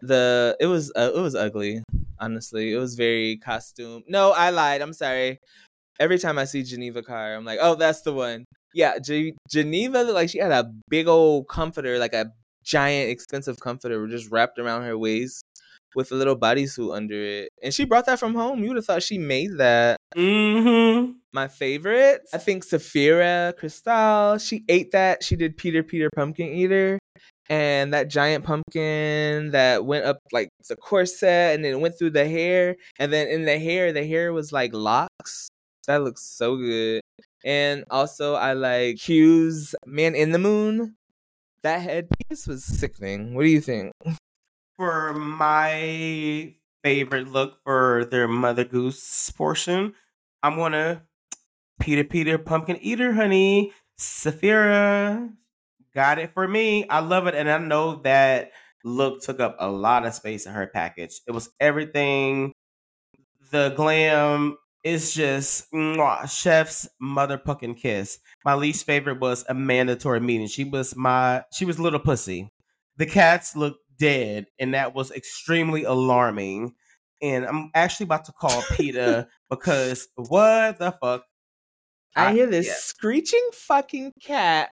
the 0.00 0.56
it 0.60 0.66
was 0.66 0.92
uh, 0.94 1.10
it 1.14 1.20
was 1.20 1.34
ugly. 1.34 1.82
Honestly, 2.20 2.72
it 2.72 2.78
was 2.78 2.94
very 2.94 3.38
costume. 3.38 4.04
No, 4.06 4.30
I 4.30 4.50
lied. 4.50 4.80
I'm 4.80 4.92
sorry. 4.92 5.38
Every 5.98 6.18
time 6.18 6.38
I 6.38 6.44
see 6.44 6.62
Geneva 6.62 7.02
Karr, 7.02 7.34
I'm 7.34 7.44
like, 7.44 7.58
oh, 7.60 7.74
that's 7.74 8.02
the 8.02 8.12
one. 8.12 8.44
Yeah, 8.74 8.98
Ge- 8.98 9.34
Geneva 9.50 10.02
looked 10.02 10.14
like 10.14 10.30
she 10.30 10.38
had 10.38 10.52
a 10.52 10.70
big 10.88 11.06
old 11.08 11.48
comforter, 11.48 11.98
like 11.98 12.14
a 12.14 12.32
giant, 12.64 13.10
expensive 13.10 13.58
comforter, 13.60 14.06
just 14.08 14.30
wrapped 14.30 14.58
around 14.58 14.82
her 14.82 14.96
waist 14.98 15.44
with 15.94 16.12
a 16.12 16.14
little 16.14 16.36
bodysuit 16.36 16.94
under 16.94 17.14
it, 17.22 17.48
and 17.62 17.72
she 17.74 17.84
brought 17.84 18.06
that 18.06 18.18
from 18.18 18.34
home. 18.34 18.62
You 18.62 18.68
would 18.68 18.76
have 18.76 18.86
thought 18.86 19.02
she 19.02 19.18
made 19.18 19.58
that 19.58 19.96
Mm-hmm. 20.16 21.12
my 21.32 21.48
favorite. 21.48 22.22
I 22.32 22.38
think 22.38 22.64
Saphira 22.64 23.52
Cristál. 23.58 24.40
She 24.46 24.64
ate 24.68 24.92
that. 24.92 25.22
She 25.24 25.34
did 25.36 25.56
Peter 25.56 25.82
Peter 25.82 26.08
Pumpkin 26.14 26.48
Eater. 26.48 26.98
And 27.50 27.92
that 27.92 28.08
giant 28.08 28.44
pumpkin 28.44 29.50
that 29.50 29.84
went 29.84 30.06
up 30.06 30.18
like 30.32 30.48
the 30.68 30.76
corset 30.76 31.54
and 31.54 31.62
then 31.64 31.80
went 31.80 31.98
through 31.98 32.10
the 32.10 32.26
hair. 32.28 32.76
And 32.98 33.12
then 33.12 33.28
in 33.28 33.44
the 33.44 33.58
hair, 33.58 33.92
the 33.92 34.06
hair 34.06 34.32
was 34.32 34.50
like 34.52 34.72
locks. 34.72 35.48
That 35.86 36.02
looks 36.02 36.22
so 36.22 36.56
good. 36.56 37.02
And 37.44 37.84
also, 37.90 38.34
I 38.34 38.54
like 38.54 38.96
Hugh's 38.98 39.74
Man 39.84 40.14
in 40.14 40.32
the 40.32 40.38
Moon. 40.38 40.94
That 41.62 41.82
headpiece 41.82 42.46
was 42.46 42.64
sickening. 42.64 43.34
What 43.34 43.42
do 43.42 43.48
you 43.48 43.60
think? 43.60 43.92
For 44.76 45.12
my 45.14 46.54
favorite 46.82 47.28
look 47.28 47.62
for 47.62 48.06
their 48.10 48.26
Mother 48.26 48.64
Goose 48.64 49.30
portion, 49.30 49.94
I'm 50.42 50.56
gonna 50.56 51.02
Peter 51.80 52.02
Peter 52.02 52.38
Pumpkin 52.38 52.78
Eater, 52.80 53.12
honey. 53.12 53.72
Saphira 53.98 55.30
got 55.94 56.18
it 56.18 56.32
for 56.34 56.48
me. 56.48 56.88
I 56.88 57.00
love 57.00 57.26
it, 57.28 57.34
and 57.36 57.48
I 57.48 57.58
know 57.58 57.96
that 58.02 58.50
look 58.82 59.22
took 59.22 59.38
up 59.38 59.56
a 59.60 59.70
lot 59.70 60.06
of 60.06 60.14
space 60.14 60.46
in 60.46 60.52
her 60.52 60.66
package. 60.66 61.20
It 61.26 61.30
was 61.32 61.50
everything. 61.60 62.52
The 63.52 63.72
glam 63.76 64.56
is 64.82 65.14
just 65.14 65.70
mwah, 65.72 66.28
chef's 66.28 66.88
motherfucking 67.00 67.78
kiss. 67.78 68.18
My 68.44 68.54
least 68.54 68.84
favorite 68.84 69.20
was 69.20 69.44
Amanda 69.48 69.96
Tori 69.96 70.20
Meating. 70.20 70.48
She 70.48 70.64
was 70.64 70.96
my 70.96 71.44
she 71.52 71.64
was 71.64 71.78
little 71.78 72.00
pussy. 72.00 72.48
The 72.96 73.06
cats 73.06 73.56
looked 73.56 73.83
dead, 73.98 74.46
and 74.58 74.74
that 74.74 74.94
was 74.94 75.10
extremely 75.10 75.84
alarming. 75.84 76.74
And 77.22 77.46
I'm 77.46 77.70
actually 77.74 78.04
about 78.04 78.26
to 78.26 78.32
call 78.32 78.62
PETA 78.72 79.28
because 79.50 80.08
what 80.16 80.78
the 80.78 80.92
fuck? 81.00 81.24
I 82.16 82.32
hear 82.32 82.46
this 82.46 82.66
yeah. 82.66 82.74
screeching 82.76 83.48
fucking 83.52 84.12
cat. 84.22 84.70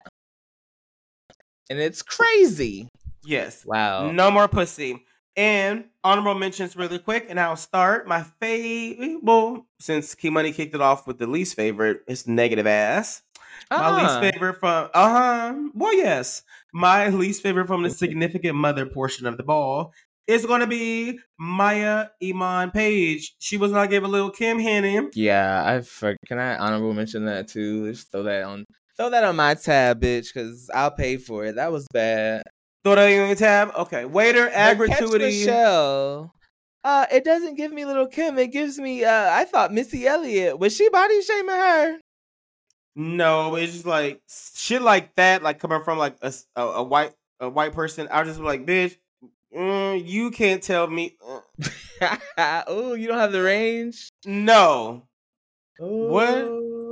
And 1.70 1.80
it's 1.80 2.02
crazy. 2.02 2.90
Yes. 3.24 3.66
Wow. 3.66 4.12
No 4.12 4.32
more 4.32 4.48
pussy. 4.48 5.06
And 5.36 5.86
honorable 6.04 6.36
mentions 6.36 6.76
really 6.76 7.00
quick, 7.00 7.28
and 7.30 7.40
I'll 7.40 7.56
start. 7.56 8.08
My 8.08 8.24
favorite, 8.42 9.20
well, 9.24 9.68
since 9.80 10.16
Keamoneyy 10.16 10.54
kicked 10.54 10.76
it 10.76 10.82
off 10.82 11.08
with 11.08 11.18
the 11.18 11.28
least 11.28 11.56
favorite, 11.56 12.02
it's 12.08 12.28
negative 12.28 12.68
ass. 12.68 13.22
My 13.72 13.78
Ah. 13.78 14.20
least 14.22 14.34
favorite 14.34 14.60
from 14.60 14.90
uh 14.94 15.10
huh. 15.10 15.56
Well, 15.74 15.96
yes, 15.96 16.44
my 16.74 17.10
least 17.10 17.42
favorite 17.44 17.68
from 17.68 17.84
the 17.84 17.90
significant 18.04 18.56
mother 18.56 18.86
portion 18.86 19.26
of 19.28 19.38
the 19.38 19.44
ball 19.44 19.94
is 20.28 20.46
going 20.46 20.62
to 20.62 20.68
be 20.68 21.18
Mhi'ya 21.42 22.10
Iman 22.24 22.70
Page. 22.72 23.36
She 23.40 23.58
was 23.58 23.72
not 23.72 23.90
given 23.90 24.12
Lil' 24.12 24.30
Kim 24.30 24.60
Henny. 24.60 25.00
Yeah, 25.14 25.64
I 25.66 25.82
for, 25.82 26.16
can 26.28 26.38
I 26.38 26.56
honorable 26.58 26.94
mention 26.94 27.26
that 27.26 27.48
too? 27.48 27.92
Just 27.92 28.12
throw 28.12 28.24
that 28.24 28.44
on 28.44 28.66
throw 28.98 29.10
that 29.10 29.24
on 29.24 29.36
my 29.36 29.54
tab, 29.56 30.02
bitch, 30.02 30.34
because 30.34 30.70
I'll 30.74 30.92
pay 30.92 31.18
for 31.18 31.46
it. 31.46 31.56
That 31.56 31.72
was 31.72 31.88
bad. 31.94 32.44
Throw 32.84 32.96
that 32.96 33.06
on 33.06 33.28
your 33.28 33.36
tab. 33.36 33.72
Okay, 33.78 34.06
waiter 34.06 34.50
catch 34.50 34.78
gratuity. 34.78 35.26
Michelle. 35.26 36.34
Uh, 36.84 37.06
it 37.12 37.26
doesn't 37.26 37.56
give 37.56 37.74
me 37.74 37.84
Lil' 37.86 38.08
Kim. 38.08 38.38
It 38.38 38.52
gives 38.54 38.78
me. 38.80 39.04
Uh, 39.04 39.30
I 39.32 39.46
thought 39.46 39.74
Missy 39.74 40.06
Elliott 40.08 40.60
was 40.60 40.76
she 40.76 40.90
body 40.90 41.22
shaming 41.22 41.56
her. 41.56 41.98
No, 42.96 43.56
it's 43.56 43.74
just 43.74 43.86
like 43.86 44.22
shit 44.56 44.82
like 44.82 45.16
that, 45.16 45.44
like 45.44 45.60
coming 45.60 45.84
from 45.84 45.98
like 45.98 46.18
a, 46.22 46.34
a- 46.56 46.62
a 46.62 46.84
white 46.84 47.14
a 47.40 47.50
white 47.50 47.74
person. 47.74 48.08
I 48.12 48.22
was 48.22 48.30
just 48.30 48.42
like, 48.42 48.66
bitch, 48.66 48.98
mm, 49.56 50.06
you 50.06 50.32
can't 50.32 50.62
tell 50.62 50.88
me. 50.88 51.16
oh, 52.38 52.94
you 52.94 53.08
don't 53.08 53.18
have 53.20 53.32
the 53.32 53.42
range. 53.42 54.10
no, 54.26 55.04
what? 55.80 56.50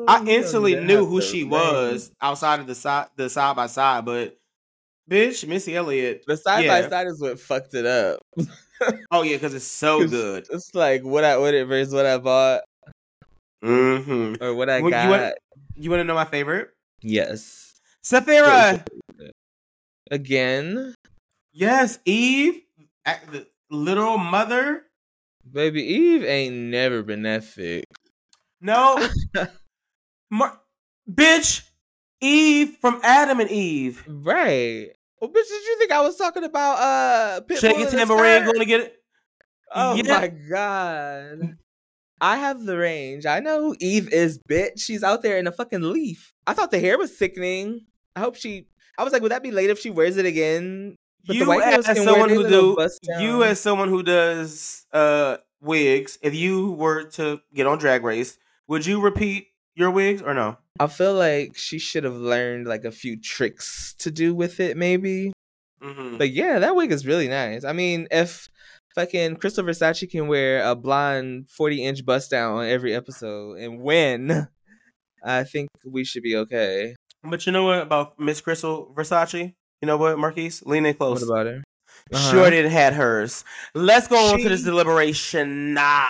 I 0.10 0.24
instantly 0.26 0.76
knew 0.76 1.06
who 1.06 1.22
she 1.22 1.44
range. 1.44 1.52
was 1.52 2.12
outside 2.22 2.62
of 2.62 2.68
the 2.68 2.76
side 2.76 3.08
the 3.18 3.30
side 3.30 3.56
by 3.56 3.68
side, 3.68 4.06
but 4.06 4.38
bitch, 5.10 5.46
Missy 5.48 5.76
Elliott. 5.76 6.24
The 6.26 6.38
side 6.38 6.64
yeah. 6.66 6.82
by 6.82 6.90
side 6.90 7.08
is 7.08 7.20
what 7.20 7.40
fucked 7.40 7.74
it 7.74 7.86
up. 7.86 8.20
Oh 9.12 9.24
yeah, 9.24 9.36
because 9.36 9.54
it's 9.54 9.66
so 9.66 10.08
good. 10.08 10.46
It's 10.52 10.74
like 10.74 11.04
what 11.04 11.24
I 11.24 11.36
ordered 11.36 11.66
versus 11.66 11.94
what 11.94 12.06
I 12.06 12.18
bought 12.18 12.62
Mm-hmm. 13.64 14.44
or 14.44 14.54
what 14.54 14.70
I 14.70 14.82
Well, 14.82 14.92
got. 14.92 15.34
you 15.76 15.90
want 15.90 16.00
to 16.02 16.04
know 16.04 16.14
my 16.16 16.26
favorite? 16.26 16.70
yes. 17.02 17.74
Saphira. 18.04 18.86
Again, 20.12 20.96
Yes, 21.52 22.00
Eve, 22.06 22.62
the 23.06 23.48
literal 23.72 24.18
mother. 24.18 24.84
baby 25.52 25.82
Eve 25.84 26.24
ain't 26.24 26.56
never 26.56 27.02
been 27.04 27.24
that 27.24 27.44
thick. 27.44 27.84
No, 28.62 29.06
Mar- 30.32 30.60
bitch, 31.12 31.68
Eve 32.22 32.78
from 32.80 33.02
Adam 33.04 33.40
and 33.40 33.50
Eve. 33.52 34.04
Right. 34.08 34.90
Well, 35.20 35.30
bitch, 35.32 35.48
did 35.50 35.66
you 35.66 35.76
think 35.80 35.92
I 35.92 36.02
was 36.02 36.16
talking 36.16 36.44
about 36.44 36.78
uh 36.80 37.42
Pitbull 37.42 37.60
Shake 37.60 37.74
in 37.74 37.80
your 37.82 37.90
the 37.90 37.98
tambourine, 37.98 38.46
going 38.46 38.60
to 38.60 38.66
get 38.66 38.80
it. 38.82 38.96
Oh 39.74 39.96
Yeah. 39.96 40.20
my 40.20 40.28
god. 40.28 41.58
I 42.20 42.38
have 42.38 42.66
the 42.66 42.78
range. 42.78 43.26
I 43.26 43.40
know 43.40 43.62
who 43.62 43.76
Eve 43.80 44.10
is, 44.12 44.40
bitch. 44.40 44.80
She's 44.80 45.04
out 45.04 45.22
there 45.22 45.38
in 45.38 45.48
a 45.48 45.52
fucking 45.52 45.82
leaf. 45.82 46.34
I 46.46 46.54
thought 46.54 46.72
the 46.72 46.80
hair 46.80 46.98
was 46.98 47.18
sickening. 47.18 47.86
I 48.16 48.22
hope 48.22 48.36
she. 48.36 48.68
I 48.98 49.04
was 49.04 49.14
like, 49.14 49.22
would 49.22 49.32
that 49.32 49.44
be 49.44 49.52
late 49.52 49.70
if 49.70 49.80
she 49.80 49.90
wears 49.92 50.18
it 50.18 50.26
again? 50.26 50.96
But 51.26 51.36
you 51.36 51.52
as 51.62 51.86
someone 51.86 52.30
who 52.30 52.48
do 52.48 52.90
you 53.20 53.44
as 53.44 53.60
someone 53.60 53.90
who 53.90 54.02
does 54.02 54.86
uh 54.94 55.38
wigs, 55.62 56.18
if 56.22 56.34
you 56.34 56.72
were 56.72 57.04
to 57.12 57.42
get 57.54 57.68
on 57.68 57.78
Drag 57.78 58.04
Race, 58.04 58.38
would 58.68 58.86
you 58.86 59.02
repeat 59.02 59.48
your 59.76 59.92
wigs 59.92 60.22
or 60.22 60.34
no? 60.34 60.58
I 60.80 60.88
feel 60.88 61.14
like 61.14 61.58
she 61.58 61.80
should 61.80 62.04
have 62.04 62.16
learned 62.16 62.68
like 62.68 62.86
a 62.86 62.92
few 62.92 63.20
tricks 63.20 63.96
to 64.00 64.12
do 64.12 64.34
with 64.34 64.60
it, 64.60 64.78
maybe. 64.78 65.34
Mm-hmm. 65.82 66.18
But 66.18 66.32
yeah, 66.32 66.60
that 66.60 66.76
wig 66.76 66.92
is 66.92 67.06
really 67.06 67.28
nice. 67.28 67.64
I 67.64 67.74
mean, 67.74 68.08
if 68.10 68.50
fucking 68.98 69.36
Krystal 69.36 69.64
Versace 69.64 70.10
can 70.10 70.28
wear 70.28 70.68
a 70.68 70.74
blonde 70.74 71.48
40 71.52 71.84
inch 71.84 72.04
bust 72.04 72.32
down 72.32 72.58
on 72.58 72.66
every 72.66 72.96
episode 72.96 73.60
and 73.60 73.80
win, 73.80 74.48
I 75.24 75.44
think 75.44 75.70
we 75.86 76.04
should 76.04 76.24
be 76.24 76.36
okay. 76.36 76.96
But 77.24 77.46
you 77.46 77.52
know 77.52 77.64
what 77.64 77.84
about 77.84 78.20
Miss 78.20 78.42
Krystal 78.42 78.94
Versace? 78.96 79.54
You 79.82 79.86
know 79.86 79.98
what, 79.98 80.18
Marquise? 80.18 80.64
Lean 80.66 80.88
in 80.88 80.96
close. 80.96 81.22
What 81.22 81.30
about 81.30 81.46
her? 81.46 81.64
Uh-huh. 82.12 82.32
Sure 82.32 82.50
didn't 82.50 82.72
had 82.72 82.94
hers. 82.94 83.44
Let's 83.76 84.08
go 84.08 84.34
on 84.34 84.42
to 84.42 84.50
this 84.50 84.64
deliberation. 84.64 85.76
Nah. 85.76 86.08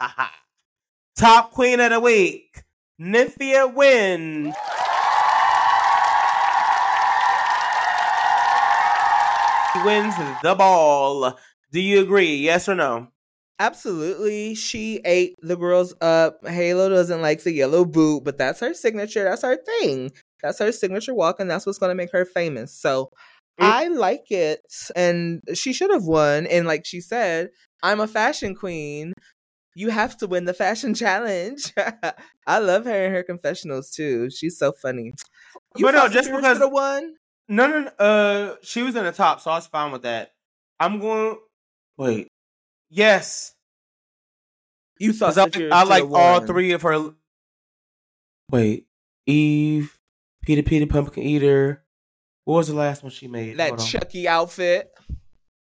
Top 1.16 1.52
queen 1.52 1.78
of 1.78 1.90
the 1.90 2.00
week. 2.00 2.64
Nymphia 3.00 3.72
Wind. 3.72 4.54
Wins 9.84 10.14
the 10.42 10.54
ball. 10.54 11.38
Do 11.72 11.80
you 11.80 12.00
agree? 12.00 12.36
Yes 12.36 12.68
or 12.68 12.74
no? 12.74 13.08
Absolutely. 13.58 14.54
She 14.54 15.00
ate 15.04 15.34
the 15.40 15.56
girls 15.56 15.94
up. 16.00 16.46
Halo 16.46 16.88
doesn't 16.88 17.22
like 17.22 17.42
the 17.42 17.52
yellow 17.52 17.84
boot, 17.84 18.24
but 18.24 18.36
that's 18.38 18.60
her 18.60 18.74
signature. 18.74 19.24
That's 19.24 19.42
her 19.42 19.56
thing. 19.56 20.12
That's 20.42 20.58
her 20.58 20.70
signature 20.72 21.14
walk, 21.14 21.40
and 21.40 21.50
that's 21.50 21.64
what's 21.66 21.78
going 21.78 21.90
to 21.90 21.94
make 21.94 22.12
her 22.12 22.24
famous. 22.24 22.72
So 22.78 23.10
Mm. 23.58 23.64
I 23.72 23.88
like 23.88 24.30
it. 24.30 24.60
And 24.94 25.40
she 25.54 25.72
should 25.72 25.90
have 25.90 26.04
won. 26.04 26.46
And 26.46 26.66
like 26.66 26.84
she 26.84 27.00
said, 27.00 27.48
I'm 27.82 28.00
a 28.00 28.06
fashion 28.06 28.54
queen. 28.54 29.14
You 29.74 29.88
have 29.88 30.14
to 30.18 30.26
win 30.26 30.44
the 30.44 30.52
fashion 30.52 30.92
challenge. 31.02 31.72
I 32.46 32.58
love 32.58 32.84
her 32.84 33.06
in 33.06 33.12
her 33.12 33.22
confessionals 33.22 33.90
too. 33.90 34.28
She's 34.28 34.58
so 34.58 34.72
funny. 34.72 35.14
You 35.74 35.86
But 35.86 35.92
no, 35.94 36.06
just 36.10 36.30
because- 36.30 36.60
won. 36.60 37.14
No, 37.48 37.66
no, 37.66 37.80
no. 37.80 37.88
Uh, 37.98 38.56
she 38.62 38.82
was 38.82 38.94
in 38.94 39.04
the 39.04 39.12
top, 39.12 39.40
so 39.40 39.50
I 39.50 39.54
was 39.54 39.68
fine 39.68 39.90
with 39.90 40.02
that. 40.02 40.32
I'm 40.78 41.00
going. 41.00 41.38
Wait. 41.98 42.28
Yes. 42.90 43.54
You 44.98 45.12
thought 45.12 45.34
'Cause 45.34 45.38
I, 45.38 45.46
Saphira 45.48 45.72
I 45.72 45.80
shoulda 45.80 45.90
like 45.90 46.02
all 46.04 46.38
won. 46.38 46.46
three 46.46 46.72
of 46.72 46.82
her. 46.82 47.10
Wait, 48.50 48.86
Eve, 49.26 49.98
Peter, 50.42 50.62
Peter, 50.62 50.86
Pumpkin 50.86 51.22
Eater. 51.22 51.82
What 52.44 52.58
was 52.58 52.68
the 52.68 52.74
last 52.74 53.02
one 53.02 53.10
she 53.10 53.26
made? 53.26 53.56
That 53.58 53.70
Hold 53.70 53.80
on. 53.80 53.86
Chucky 53.86 54.28
outfit. 54.28 54.90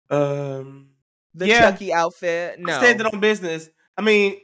Um, 0.09 0.89
The 1.35 1.47
Yeah. 1.47 1.71
Chucky 1.71 1.93
outfit. 1.93 2.59
No. 2.59 2.73
I'm 2.73 2.79
standing 2.79 3.07
on 3.07 3.19
business. 3.19 3.69
I 3.97 4.01
mean, 4.01 4.37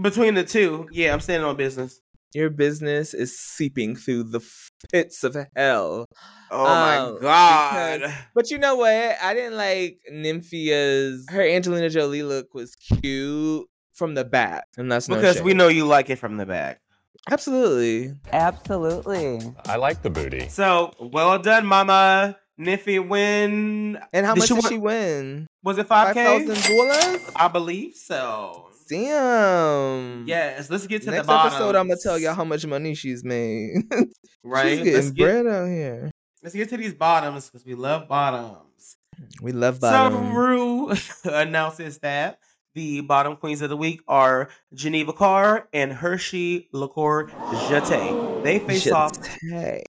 between 0.00 0.34
the 0.34 0.44
two, 0.44 0.88
yeah, 0.92 1.12
I'm 1.12 1.20
standing 1.20 1.46
on 1.46 1.56
business. 1.56 2.00
Your 2.34 2.50
business 2.50 3.14
is 3.14 3.38
seeping 3.38 3.94
through 3.96 4.24
the 4.24 4.40
pits 4.90 5.22
of 5.22 5.36
hell. 5.56 6.06
Oh 6.50 6.64
Um, 6.66 7.14
my 7.14 7.20
god! 7.20 8.00
because- 8.00 8.12
But 8.34 8.50
you 8.50 8.58
know 8.58 8.74
what? 8.76 9.16
I 9.22 9.34
didn't 9.34 9.56
like 9.56 9.98
Nymphia's. 10.10 11.26
Her 11.30 11.42
Angelina 11.42 11.88
Jolie 11.90 12.22
look 12.22 12.52
was 12.54 12.74
cute 12.76 13.66
from 13.92 14.14
the 14.14 14.24
back, 14.24 14.64
and 14.76 14.90
that's 14.90 15.08
no 15.08 15.14
because 15.16 15.40
we 15.42 15.54
know 15.54 15.68
you 15.68 15.86
like 15.86 16.10
it 16.10 16.18
from 16.18 16.36
the 16.36 16.46
back. 16.46 16.80
absolutely. 17.30 18.12
Absolutely. 18.32 19.40
I 19.66 19.76
like 19.76 20.02
the 20.02 20.10
booty. 20.10 20.48
So 20.48 20.92
well 21.00 21.38
done, 21.38 21.66
Mama. 21.66 22.36
Nymphia 22.60 23.06
Wind. 23.06 23.98
And 24.12 24.24
how 24.26 24.34
Did 24.34 24.40
much 24.40 24.48
she 24.48 24.54
did 24.54 24.62
win- 24.64 24.72
she 24.72 24.78
win? 24.78 25.46
Was 25.64 25.78
it 25.78 25.88
Five 25.88 26.08
five 26.08 26.14
k? 26.14 26.46
thousand 26.46 26.76
dollars. 26.76 27.30
I 27.34 27.48
believe 27.48 27.94
so. 27.96 28.68
Damn. 28.88 30.26
Yes, 30.26 30.70
let's 30.70 30.86
get 30.86 31.02
to 31.02 31.10
Next 31.10 31.22
the 31.22 31.26
bottom. 31.28 31.52
episode, 31.52 31.74
I'm 31.74 31.88
gonna 31.88 32.00
tell 32.02 32.18
y'all 32.18 32.34
how 32.34 32.44
much 32.44 32.66
money 32.66 32.94
she's 32.94 33.24
made. 33.24 33.82
Right? 34.46 34.78
she's 34.78 34.94
Let's 34.94 35.10
getting 35.10 35.14
get, 35.14 35.24
bread 35.24 35.46
out 35.46 35.68
here. 35.68 36.10
let's 36.42 36.54
get 36.54 36.68
to 36.68 36.76
these 36.76 36.92
bottoms 36.92 37.48
because 37.48 37.64
we 37.64 37.72
love 37.74 38.06
bottoms. 38.08 38.98
We 39.40 39.52
love 39.52 39.76
So 39.76 39.80
bottom. 39.80 40.34
Ru 40.36 40.92
announces 41.24 41.96
that 42.00 42.38
the 42.74 43.00
bottom 43.00 43.36
queens 43.36 43.62
of 43.62 43.70
the 43.70 43.76
week 43.78 44.02
are 44.06 44.50
Geneva 44.74 45.14
Karr 45.14 45.66
and 45.72 45.94
Hershey 45.94 46.68
Liqueur 46.74 47.28
Jete. 47.28 48.42
They 48.44 48.58
face 48.58 48.86
off. 48.92 49.12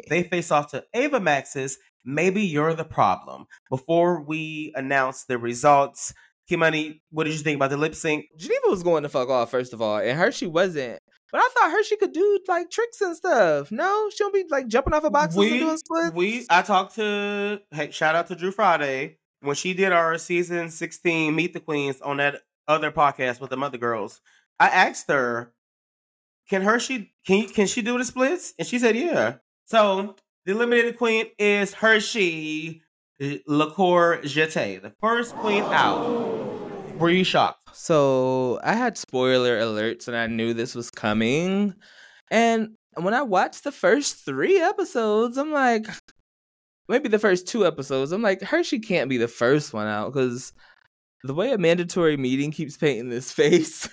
They 0.10 0.24
face 0.32 0.52
off 0.52 0.72
to 0.72 0.86
Ava 0.94 1.20
Max's 1.20 1.78
Maybe 2.06 2.44
You're 2.44 2.74
the 2.76 2.86
Problem. 2.86 3.48
Before 3.70 4.22
we 4.22 4.72
announce 4.76 5.26
the 5.26 5.38
results, 5.38 6.14
Kimani, 6.50 7.02
what 7.10 7.24
did 7.24 7.34
you 7.34 7.40
think 7.40 7.56
about 7.56 7.72
the 7.72 7.78
lip 7.78 7.96
sync? 7.96 8.26
Geneva 8.38 8.68
was 8.68 8.84
going 8.84 9.04
to 9.04 9.10
fuck 9.10 9.30
off 9.30 9.52
first 9.52 9.74
of 9.74 9.82
all, 9.82 9.98
and 9.98 10.18
Hershii 10.18 10.48
wasn't. 10.48 11.00
But 11.32 11.42
I 11.42 11.50
thought 11.54 11.72
Hershii 11.72 12.00
could 12.00 12.14
do 12.14 12.40
like 12.48 12.70
tricks 12.70 13.02
and 13.02 13.16
stuff. 13.16 13.72
No, 13.72 14.10
she 14.16 14.24
won't 14.24 14.34
be 14.34 14.46
like 14.50 14.68
jumping 14.68 14.94
off 14.94 15.04
a 15.04 15.08
of 15.08 15.14
boxes 15.14 15.38
and 15.38 15.60
doing 15.60 15.78
splits. 15.78 16.16
we 16.16 16.46
I 16.50 16.62
talked 16.62 16.96
to 16.96 17.60
hey, 17.72 17.92
shout 17.92 18.16
out 18.16 18.28
to 18.28 18.36
Drew 18.36 18.52
Friday 18.52 19.18
when 19.42 19.56
she 19.56 19.74
did 19.74 19.92
our 19.92 20.18
season 20.18 20.70
16 20.70 21.36
Meet 21.36 21.54
the 21.54 21.60
Queens 21.60 22.00
on 22.02 22.18
that 22.18 22.42
other 22.68 22.92
podcast 22.92 23.42
with 23.42 23.50
the 23.50 23.58
mother 23.58 23.78
girls. 23.78 24.22
I 24.60 24.70
asked 24.70 25.10
her, 25.10 25.52
"Can 26.50 26.62
Hershii 26.62 27.10
can 27.26 27.48
can 27.50 27.68
she 27.68 27.82
do 27.82 27.98
the 27.98 28.06
splits?" 28.06 28.54
And 28.60 28.68
she 28.68 28.80
said, 28.80 28.96
"Yeah." 28.96 29.38
So 29.66 30.16
the 30.46 30.52
eliminated 30.52 30.98
queen 30.98 31.26
is 31.40 31.74
Hershey 31.74 32.84
Lacour 33.20 34.22
Jete, 34.24 34.82
the 34.82 34.94
first 35.02 35.36
queen 35.36 35.64
out. 35.64 36.35
Were 36.98 37.10
you 37.10 37.26
shocked? 37.26 37.76
So 37.76 38.60
I 38.64 38.74
had 38.74 38.98
spoiler 38.98 39.60
alerts 39.60 40.08
and 40.08 40.16
I 40.16 40.28
knew 40.28 40.54
this 40.54 40.76
was 40.76 40.90
coming. 40.90 41.74
And 42.32 42.78
when 42.96 43.14
I 43.14 43.22
watched 43.22 43.66
the 43.66 43.72
first 43.74 44.24
three 44.24 44.62
episodes, 44.62 45.38
I'm 45.38 45.52
like, 45.52 45.88
maybe 46.88 47.10
the 47.10 47.20
first 47.20 47.48
two 47.48 47.66
episodes, 47.66 48.14
I'm 48.14 48.22
like, 48.22 48.40
Hershii 48.42 48.80
can't 48.80 49.10
be 49.10 49.18
the 49.18 49.28
first 49.28 49.74
one 49.74 49.88
out 49.88 50.14
because 50.14 50.54
the 51.24 51.34
way 51.34 51.52
Amanda 51.52 51.86
Tori 51.86 52.16
Meating 52.16 52.52
keeps 52.52 52.78
painting 52.78 53.10
this 53.10 53.32
face. 53.34 53.90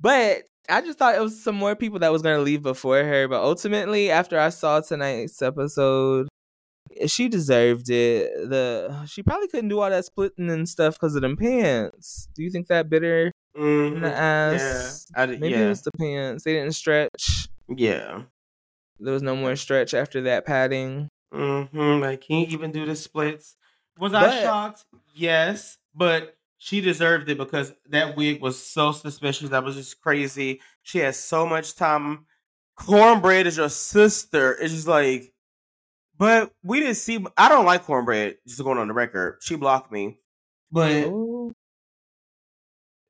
but 0.00 0.42
I 0.68 0.80
just 0.80 0.98
thought 0.98 1.14
it 1.14 1.22
was 1.22 1.42
some 1.42 1.54
more 1.54 1.76
people 1.76 2.00
that 2.00 2.12
was 2.12 2.22
going 2.22 2.36
to 2.36 2.42
leave 2.42 2.62
before 2.62 3.04
her. 3.04 3.28
But 3.28 3.42
ultimately, 3.42 4.10
after 4.10 4.38
I 4.38 4.48
saw 4.48 4.80
tonight's 4.80 5.40
episode, 5.40 6.28
she 7.06 7.28
deserved 7.28 7.88
it. 7.90 8.48
The 8.48 9.04
she 9.06 9.22
probably 9.22 9.48
couldn't 9.48 9.68
do 9.68 9.80
all 9.80 9.90
that 9.90 10.04
splitting 10.04 10.50
and 10.50 10.68
stuff 10.68 10.94
because 10.94 11.14
of 11.14 11.22
them 11.22 11.36
pants. 11.36 12.28
Do 12.34 12.42
you 12.42 12.50
think 12.50 12.66
that 12.68 12.88
bitter 12.90 13.32
in 13.54 13.62
Mhm. 13.62 14.00
the 14.02 14.14
ass? 14.14 15.06
Yeah, 15.14 15.22
I 15.22 15.26
did- 15.26 15.40
Maybe 15.40 15.54
yeah. 15.54 15.66
it 15.66 15.68
was 15.68 15.82
the 15.82 15.92
pants. 15.92 16.44
They 16.44 16.52
didn't 16.54 16.74
stretch. 16.74 17.48
Yeah. 17.68 18.22
There 19.00 19.12
was 19.12 19.22
no 19.22 19.36
more 19.36 19.54
stretch 19.56 19.94
after 19.94 20.22
that 20.22 20.44
padding. 20.46 21.08
Mm-hmm. 21.32 22.00
Like, 22.02 22.22
can't 22.22 22.48
even 22.50 22.72
do 22.72 22.86
the 22.86 22.96
splits? 22.96 23.56
Was 23.98 24.12
But- 24.12 24.24
I 24.32 24.42
shocked? 24.42 24.84
Yes, 25.14 25.78
but 25.94 26.36
she 26.56 26.80
deserved 26.80 27.28
it 27.28 27.38
because 27.38 27.72
that 27.90 28.16
wig 28.16 28.40
was 28.40 28.60
so 28.62 28.92
suspicious. 28.92 29.50
That 29.50 29.62
was 29.64 29.76
just 29.76 30.00
crazy. 30.00 30.60
She 30.82 30.98
had 30.98 31.14
so 31.14 31.46
much 31.46 31.74
time 31.76 32.26
Kornbread 32.78 33.46
is 33.46 33.56
your 33.56 33.68
sister. 33.68 34.52
It's 34.60 34.72
just 34.72 34.86
like, 34.88 35.32
but 36.18 36.52
we 36.62 36.80
didn't 36.80 36.96
see. 36.96 37.24
I 37.36 37.48
don't 37.48 37.64
like 37.64 37.86
Kornbread. 37.86 38.36
Just 38.46 38.62
going 38.62 38.78
on 38.78 38.88
the 38.88 38.94
record, 38.94 39.38
she 39.40 39.56
blocked 39.56 39.92
me. 39.92 40.18
But 40.70 41.06
Ooh, 41.06 41.52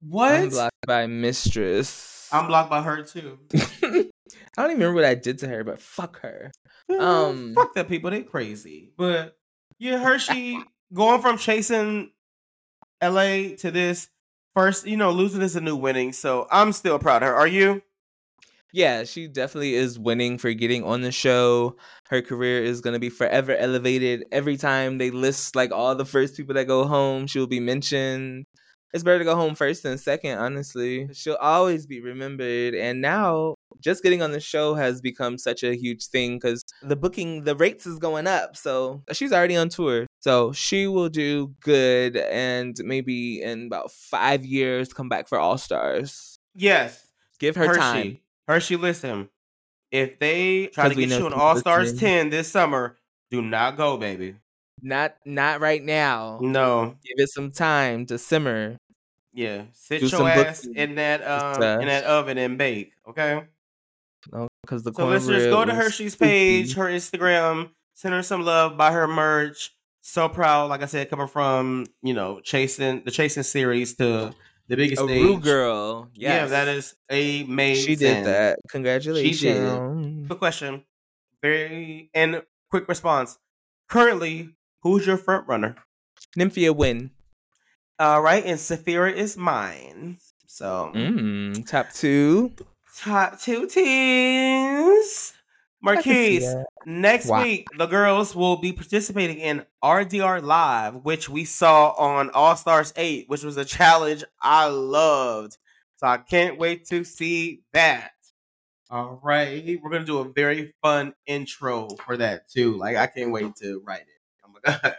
what? 0.00 0.32
I'm 0.32 0.48
blocked 0.50 0.86
by 0.86 1.06
mistress. 1.06 2.28
I'm 2.30 2.46
blocked 2.46 2.70
by 2.70 2.82
her 2.82 3.02
too. 3.02 3.38
I 3.54 4.62
don't 4.62 4.72
even 4.72 4.80
remember 4.82 4.94
what 4.94 5.04
I 5.04 5.14
did 5.14 5.38
to 5.38 5.48
her, 5.48 5.64
but 5.64 5.80
fuck 5.80 6.20
her. 6.20 6.52
Um, 6.98 7.54
fuck 7.54 7.74
that 7.74 7.88
people. 7.88 8.11
They 8.11 8.22
crazy. 8.22 8.92
But 8.96 9.36
yeah, 9.78 9.98
Hershii 9.98 10.62
going 10.92 11.20
from 11.20 11.38
chasing 11.38 12.12
L.A. 13.00 13.56
to 13.56 13.70
this 13.70 14.09
first. 14.54 14.86
You 14.86 14.96
know, 14.96 15.11
losing 15.11 15.42
is 15.42 15.56
a 15.56 15.61
new 15.61 15.76
winning. 15.76 16.12
So 16.12 16.46
I'm 16.50 16.72
still 16.72 16.98
proud 16.98 17.22
of 17.22 17.28
her. 17.28 17.34
Are 17.34 17.46
you? 17.46 17.82
Yeah, 18.73 19.05
she 19.05 19.29
definitely 19.29 19.75
is 19.75 19.99
winning 19.99 20.39
for 20.39 20.53
getting 20.53 20.85
on 20.85 21.01
the 21.01 21.12
show. 21.12 21.77
Her 22.09 22.21
career 22.21 22.62
is 22.62 22.81
going 22.81 22.95
to 22.95 23.01
be 23.01 23.09
forever 23.09 23.57
elevated. 23.57 24.25
Every 24.31 24.57
time 24.57 24.99
they 24.99 25.11
list 25.11 25.57
like 25.57 25.73
all 25.73 25.95
the 25.95 26.05
first 26.05 26.37
people 26.37 26.55
that 26.55 26.66
go 26.66 26.87
home, 26.87 27.27
she'll 27.27 27.47
be 27.47 27.61
mentioned. 27.61 28.45
It's 28.95 29.05
better 29.05 29.19
to 29.19 29.25
go 29.25 29.37
home 29.37 29.55
first 29.55 29.83
than 29.83 29.99
second, 29.99 30.39
honestly. 30.39 31.09
She'll 31.12 31.37
always 31.37 31.87
be 31.87 32.01
remembered. 32.01 32.75
And 32.75 33.03
now, 33.03 33.55
just 33.81 34.03
getting 34.03 34.23
on 34.23 34.33
the 34.33 34.41
show 34.41 34.75
has 34.75 35.03
become 35.03 35.37
such 35.37 35.62
a 35.62 35.75
huge 35.77 36.07
thing 36.07 36.37
because 36.37 36.62
the 36.83 36.97
booking, 36.97 37.45
the 37.45 37.55
rates 37.55 37.87
is 37.87 37.99
going 37.99 38.27
up. 38.27 38.57
So 38.57 39.03
uh, 39.09 39.12
she's 39.12 39.33
already 39.33 39.57
on 39.57 39.69
tour. 39.69 40.07
So 40.21 40.53
she 40.53 40.87
will 40.87 41.11
do 41.11 41.55
good 41.61 42.16
and 42.16 42.77
maybe 42.83 43.43
in 43.43 43.66
about 43.66 43.93
five 43.93 44.45
years 44.45 44.93
come 44.93 45.09
back 45.09 45.29
for 45.29 45.39
All 45.39 45.59
Stars. 45.59 46.39
Yes. 46.55 47.07
Give 47.39 47.57
her 47.57 47.69
Hershii. 47.69 47.77
time. 47.77 48.19
Hershii, 48.49 48.76
listen. 48.76 49.28
If 49.90 50.18
they 50.18 50.66
try 50.68 50.88
to 50.88 50.94
get 50.94 51.09
you 51.09 51.16
she's 51.24 51.32
All 51.32 51.57
Stars 51.57 51.99
10 51.99 52.30
this 52.30 52.51
summer, 52.51 52.96
do 53.30 53.40
not 53.42 53.76
go, 53.76 53.96
baby. 53.96 54.36
Not 54.82 55.16
not 55.24 55.61
right 55.61 55.82
now. 55.82 56.38
No. 56.40 56.96
Give 57.05 57.14
it 57.16 57.30
some 57.30 57.51
time 57.51 58.07
to 58.07 58.18
simmer. 58.18 58.78
Yeah. 59.32 59.62
Sit 59.72 60.01
Do 60.01 60.07
your 60.09 60.28
ass 60.28 60.62
booking. 60.62 60.76
in 60.76 60.94
that 60.96 61.22
um 61.26 61.62
in 61.62 61.88
that 61.88 62.05
oven 62.05 62.38
and 62.38 62.57
bake. 62.59 62.92
Okay. 63.09 63.42
No, 64.32 64.49
because 64.62 64.82
the 64.82 64.92
So 64.92 65.07
listeners, 65.07 65.44
Kornbread 65.44 65.51
go 65.51 65.64
to 65.64 65.74
Hershii's 65.74 66.16
page, 66.16 66.74
her 66.74 66.86
Instagram, 66.86 67.70
send 67.94 68.14
her 68.14 68.22
some 68.22 68.44
love, 68.44 68.76
buy 68.76 68.92
her 68.92 69.07
merch. 69.07 69.74
So 70.01 70.28
proud, 70.28 70.70
like 70.70 70.82
I 70.82 70.86
said, 70.86 71.11
coming 71.11 71.28
from 71.28 71.86
you 72.03 72.14
know 72.14 72.40
chasing 72.40 73.03
the 73.05 73.11
chasing 73.11 73.42
series 73.42 73.94
to 73.96 74.32
the 74.69 74.77
biggest 74.77 75.03
A 75.03 75.07
stage. 75.07 75.43
Girl. 75.43 76.09
Yeah, 76.14 76.43
Yes. 76.43 76.51
that 76.51 76.69
is 76.69 76.95
amazing. 77.11 77.87
She 77.87 77.97
did 77.97 78.25
that. 78.27 78.59
Congratulations. 78.71 79.39
She 79.39 79.47
did. 79.49 80.27
Quick 80.27 80.39
question, 80.39 80.85
very 81.43 82.11
and 82.14 82.43
quick 82.71 82.89
response. 82.89 83.39
Currently, 83.89 84.55
who's 84.83 85.07
your 85.07 85.16
front 85.16 85.49
runner? 85.49 85.77
Nymphia 86.39 86.75
Wind. 86.77 87.11
All 87.99 88.21
right, 88.23 88.45
and 88.45 88.59
Saphira 88.59 89.12
is 89.12 89.37
mine. 89.37 90.19
So 90.47 90.93
Mm, 90.95 91.66
top 91.66 91.91
two. 91.93 92.53
top 92.97 93.41
two 93.41 93.66
teams. 93.66 95.33
I 95.83 95.95
Marquise, 95.95 96.55
next 96.85 97.26
Wow. 97.26 97.43
week 97.43 97.68
the 97.79 97.87
girls 97.87 98.35
will 98.35 98.57
be 98.57 98.72
participating 98.72 99.39
in 99.39 99.64
RDR 99.83 100.41
Live, 100.43 100.97
which 101.05 101.29
we 101.29 101.45
saw 101.45 101.91
on 101.93 102.31
All 102.31 102.57
Stars 102.57 102.93
8, 102.97 103.29
which 103.29 103.43
was 103.43 103.57
a 103.57 103.64
challenge 103.64 104.24
I 104.41 104.66
loved. 104.66 105.57
So 105.97 106.07
I 106.07 106.18
can't 106.18 106.59
wait 106.59 106.87
to 106.87 107.05
see 107.05 107.62
that. 107.72 108.12
All 108.91 109.20
right. 109.22 109.79
We're 109.83 109.91
gonna 109.91 110.05
do 110.05 110.18
a 110.18 110.33
very 110.33 110.74
fun 110.83 111.14
intro 111.26 111.89
for 112.05 112.16
that 112.16 112.49
too. 112.49 112.76
Like 112.76 112.97
I 112.97 113.07
can't 113.07 113.33
wait 113.33 113.55
to 113.57 113.81
write 113.87 114.03
it. 114.03 114.20
Oh 114.45 114.51
my 114.53 114.61
god. 114.64 114.97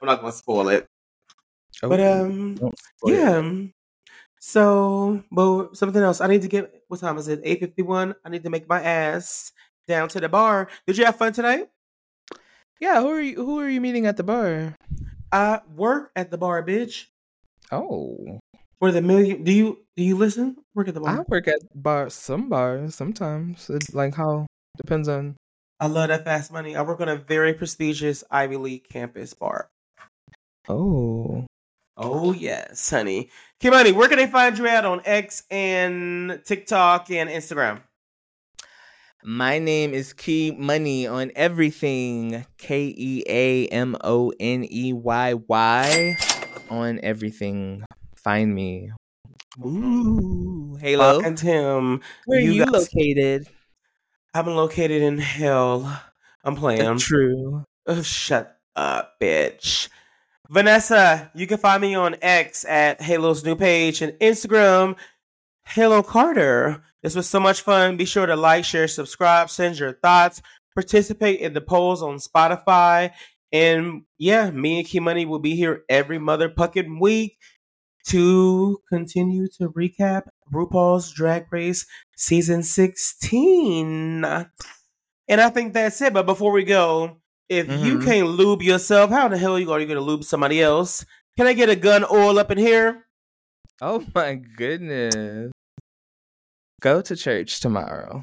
I'm 0.00 0.06
not 0.06 0.20
gonna 0.20 0.32
spoil 0.32 0.68
it. 0.68 0.88
But 1.88 2.00
Oh, 2.00 2.22
um 2.22 2.56
don't 2.56 2.78
spoil 2.78 3.14
it. 3.14 3.14
yeah. 3.20 3.36
um, 3.38 3.74
So, 4.38 5.24
but 5.32 5.76
something 5.76 6.02
else. 6.02 6.20
I 6.20 6.26
need 6.28 6.42
to 6.42 6.48
get. 6.48 6.84
What 6.88 7.00
time 7.00 7.18
is 7.18 7.28
it? 7.28 7.40
Eight 7.44 7.60
fifty 7.60 7.82
one. 7.82 8.14
I 8.24 8.28
need 8.30 8.44
to 8.44 8.50
make 8.50 8.68
my 8.68 8.82
ass 8.82 9.52
down 9.86 10.08
to 10.10 10.20
the 10.20 10.28
bar. 10.28 10.68
Did 10.86 10.98
you 10.98 11.04
have 11.04 11.16
fun 11.16 11.32
tonight? 11.32 11.68
Yeah, 12.80 13.00
who 13.00 13.08
are 13.08 13.20
you 13.20 13.36
who 13.36 13.60
are 13.60 13.68
you 13.68 13.80
meeting 13.80 14.06
at 14.06 14.16
the 14.16 14.22
bar? 14.22 14.76
I 15.32 15.60
work 15.74 16.10
at 16.14 16.30
the 16.30 16.38
bar, 16.38 16.62
bitch. 16.62 17.06
Oh. 17.72 18.38
For 18.78 18.92
the 18.92 19.00
million. 19.00 19.44
Do 19.44 19.52
you 19.52 19.78
do 19.96 20.02
you 20.02 20.16
listen? 20.16 20.56
Work 20.74 20.88
at 20.88 20.94
the 20.94 21.00
bar. 21.00 21.20
I 21.20 21.24
work 21.26 21.48
at 21.48 21.60
bars 21.74 22.14
some 22.14 22.48
bars 22.48 22.94
sometimes. 22.94 23.70
It, 23.70 23.94
like 23.94 24.14
how 24.14 24.46
depends 24.76 25.08
on 25.08 25.36
I 25.80 25.86
love 25.86 26.08
that 26.08 26.24
fast 26.24 26.52
money. 26.52 26.76
I 26.76 26.82
work 26.82 27.00
on 27.00 27.08
a 27.08 27.16
very 27.16 27.54
prestigious 27.54 28.24
Ivy 28.30 28.56
League 28.56 28.88
campus 28.88 29.34
bar. 29.34 29.68
Oh. 30.68 31.46
Oh 31.98 32.32
yes, 32.32 32.90
honey. 32.90 33.30
Kimani, 33.62 33.92
where 33.92 34.08
can 34.08 34.18
they 34.18 34.26
find 34.26 34.56
you 34.58 34.66
at 34.66 34.84
on 34.84 35.00
X 35.04 35.44
and 35.50 36.42
TikTok 36.44 37.10
and 37.10 37.30
Instagram? 37.30 37.80
My 39.28 39.58
name 39.58 39.92
is 39.92 40.14
Keamoneyy 40.14 41.10
on 41.10 41.32
everything. 41.34 42.46
K 42.58 42.94
E 42.96 43.24
A 43.28 43.66
M 43.66 43.96
O 44.04 44.32
N 44.38 44.64
E 44.70 44.92
Y 44.92 45.34
Y 45.48 46.16
on 46.70 47.00
everything. 47.02 47.82
Find 48.14 48.54
me. 48.54 48.92
Ooh, 49.64 50.78
Halo. 50.80 51.20
And 51.22 51.36
Tim, 51.36 52.02
Where 52.26 52.38
are 52.38 52.40
you, 52.40 52.64
guys- 52.66 52.72
located? 52.72 53.48
I'm 54.32 54.46
located 54.46 55.02
in 55.02 55.18
hell. 55.18 56.00
I'm 56.44 56.54
playing. 56.54 56.98
True. 56.98 57.64
Oh, 57.88 58.02
shut 58.02 58.56
up, 58.76 59.14
bitch. 59.20 59.88
Vanessa, 60.48 61.32
you 61.34 61.48
can 61.48 61.58
find 61.58 61.82
me 61.82 61.96
on 61.96 62.14
X 62.22 62.64
at 62.64 63.00
Halo's 63.00 63.44
new 63.44 63.56
page 63.56 64.02
and 64.02 64.12
Instagram, 64.20 64.94
Halo 65.66 66.04
Carter. 66.04 66.84
This 67.06 67.14
was 67.14 67.28
so 67.28 67.38
much 67.38 67.60
fun. 67.60 67.96
Be 67.96 68.04
sure 68.04 68.26
to 68.26 68.34
like, 68.34 68.64
share, 68.64 68.88
subscribe, 68.88 69.48
send 69.48 69.78
your 69.78 69.92
thoughts, 69.92 70.42
participate 70.74 71.38
in 71.38 71.52
the 71.52 71.60
polls 71.60 72.02
on 72.02 72.16
Spotify. 72.16 73.12
And 73.52 74.02
yeah, 74.18 74.50
me 74.50 74.80
and 74.80 74.88
Keamoneyy 74.88 75.28
will 75.28 75.38
be 75.38 75.54
here 75.54 75.84
every 75.88 76.18
mother 76.18 76.52
fucking 76.58 76.98
week 76.98 77.38
to 78.08 78.80
continue 78.92 79.46
to 79.56 79.68
recap 79.68 80.22
RuPaul's 80.52 81.12
Drag 81.12 81.46
Race 81.52 81.86
season 82.16 82.64
16. 82.64 84.24
And 84.24 85.40
I 85.40 85.48
think 85.50 85.74
that's 85.74 86.02
it. 86.02 86.12
But 86.12 86.26
before 86.26 86.50
we 86.50 86.64
go, 86.64 87.18
if 87.48 87.68
you 87.68 87.98
Mhm. 87.98 88.04
can't 88.04 88.28
lube 88.30 88.62
yourself, 88.62 89.10
how 89.12 89.28
the 89.28 89.38
hell 89.38 89.54
are 89.54 89.60
you 89.60 89.66
going 89.66 89.86
to 89.86 90.00
lube 90.00 90.24
somebody 90.24 90.60
else? 90.60 91.06
Can 91.36 91.46
I 91.46 91.52
get 91.52 91.68
a 91.68 91.76
gun 91.76 92.04
oil 92.10 92.36
up 92.36 92.50
in 92.50 92.58
here? 92.58 93.06
Oh 93.80 94.04
my 94.12 94.34
goodness. 94.34 95.52
Go 96.86 97.02
to 97.02 97.16
church 97.16 97.58
tomorrow. 97.58 98.22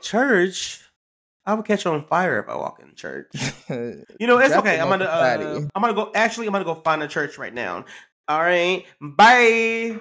Church? 0.00 0.82
I 1.44 1.54
would 1.54 1.64
catch 1.64 1.84
on 1.84 2.06
fire 2.06 2.38
if 2.38 2.48
I 2.48 2.54
walk 2.54 2.80
in 2.80 2.94
church. 2.94 3.26
You 4.20 4.28
know, 4.28 4.38
it's 4.38 4.54
okay. 4.54 4.78
I'm 4.78 4.88
like 4.88 5.00
gonna, 5.00 5.10
uh. 5.10 5.60
I'm 5.74 5.82
gonna 5.82 5.92
go. 5.92 6.12
Actually, 6.14 6.46
I'm 6.46 6.52
gonna 6.52 6.64
go 6.64 6.76
find 6.76 7.02
a 7.02 7.08
church 7.08 7.38
right 7.38 7.52
now. 7.52 7.84
All 8.28 8.38
right, 8.38 8.84
bye. 9.00 9.98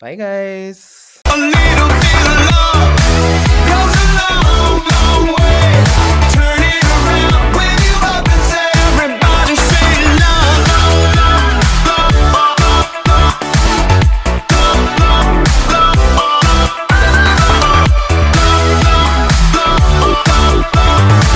Bye 0.00 0.14
guys. 0.14 1.20
Oh, 20.80 21.27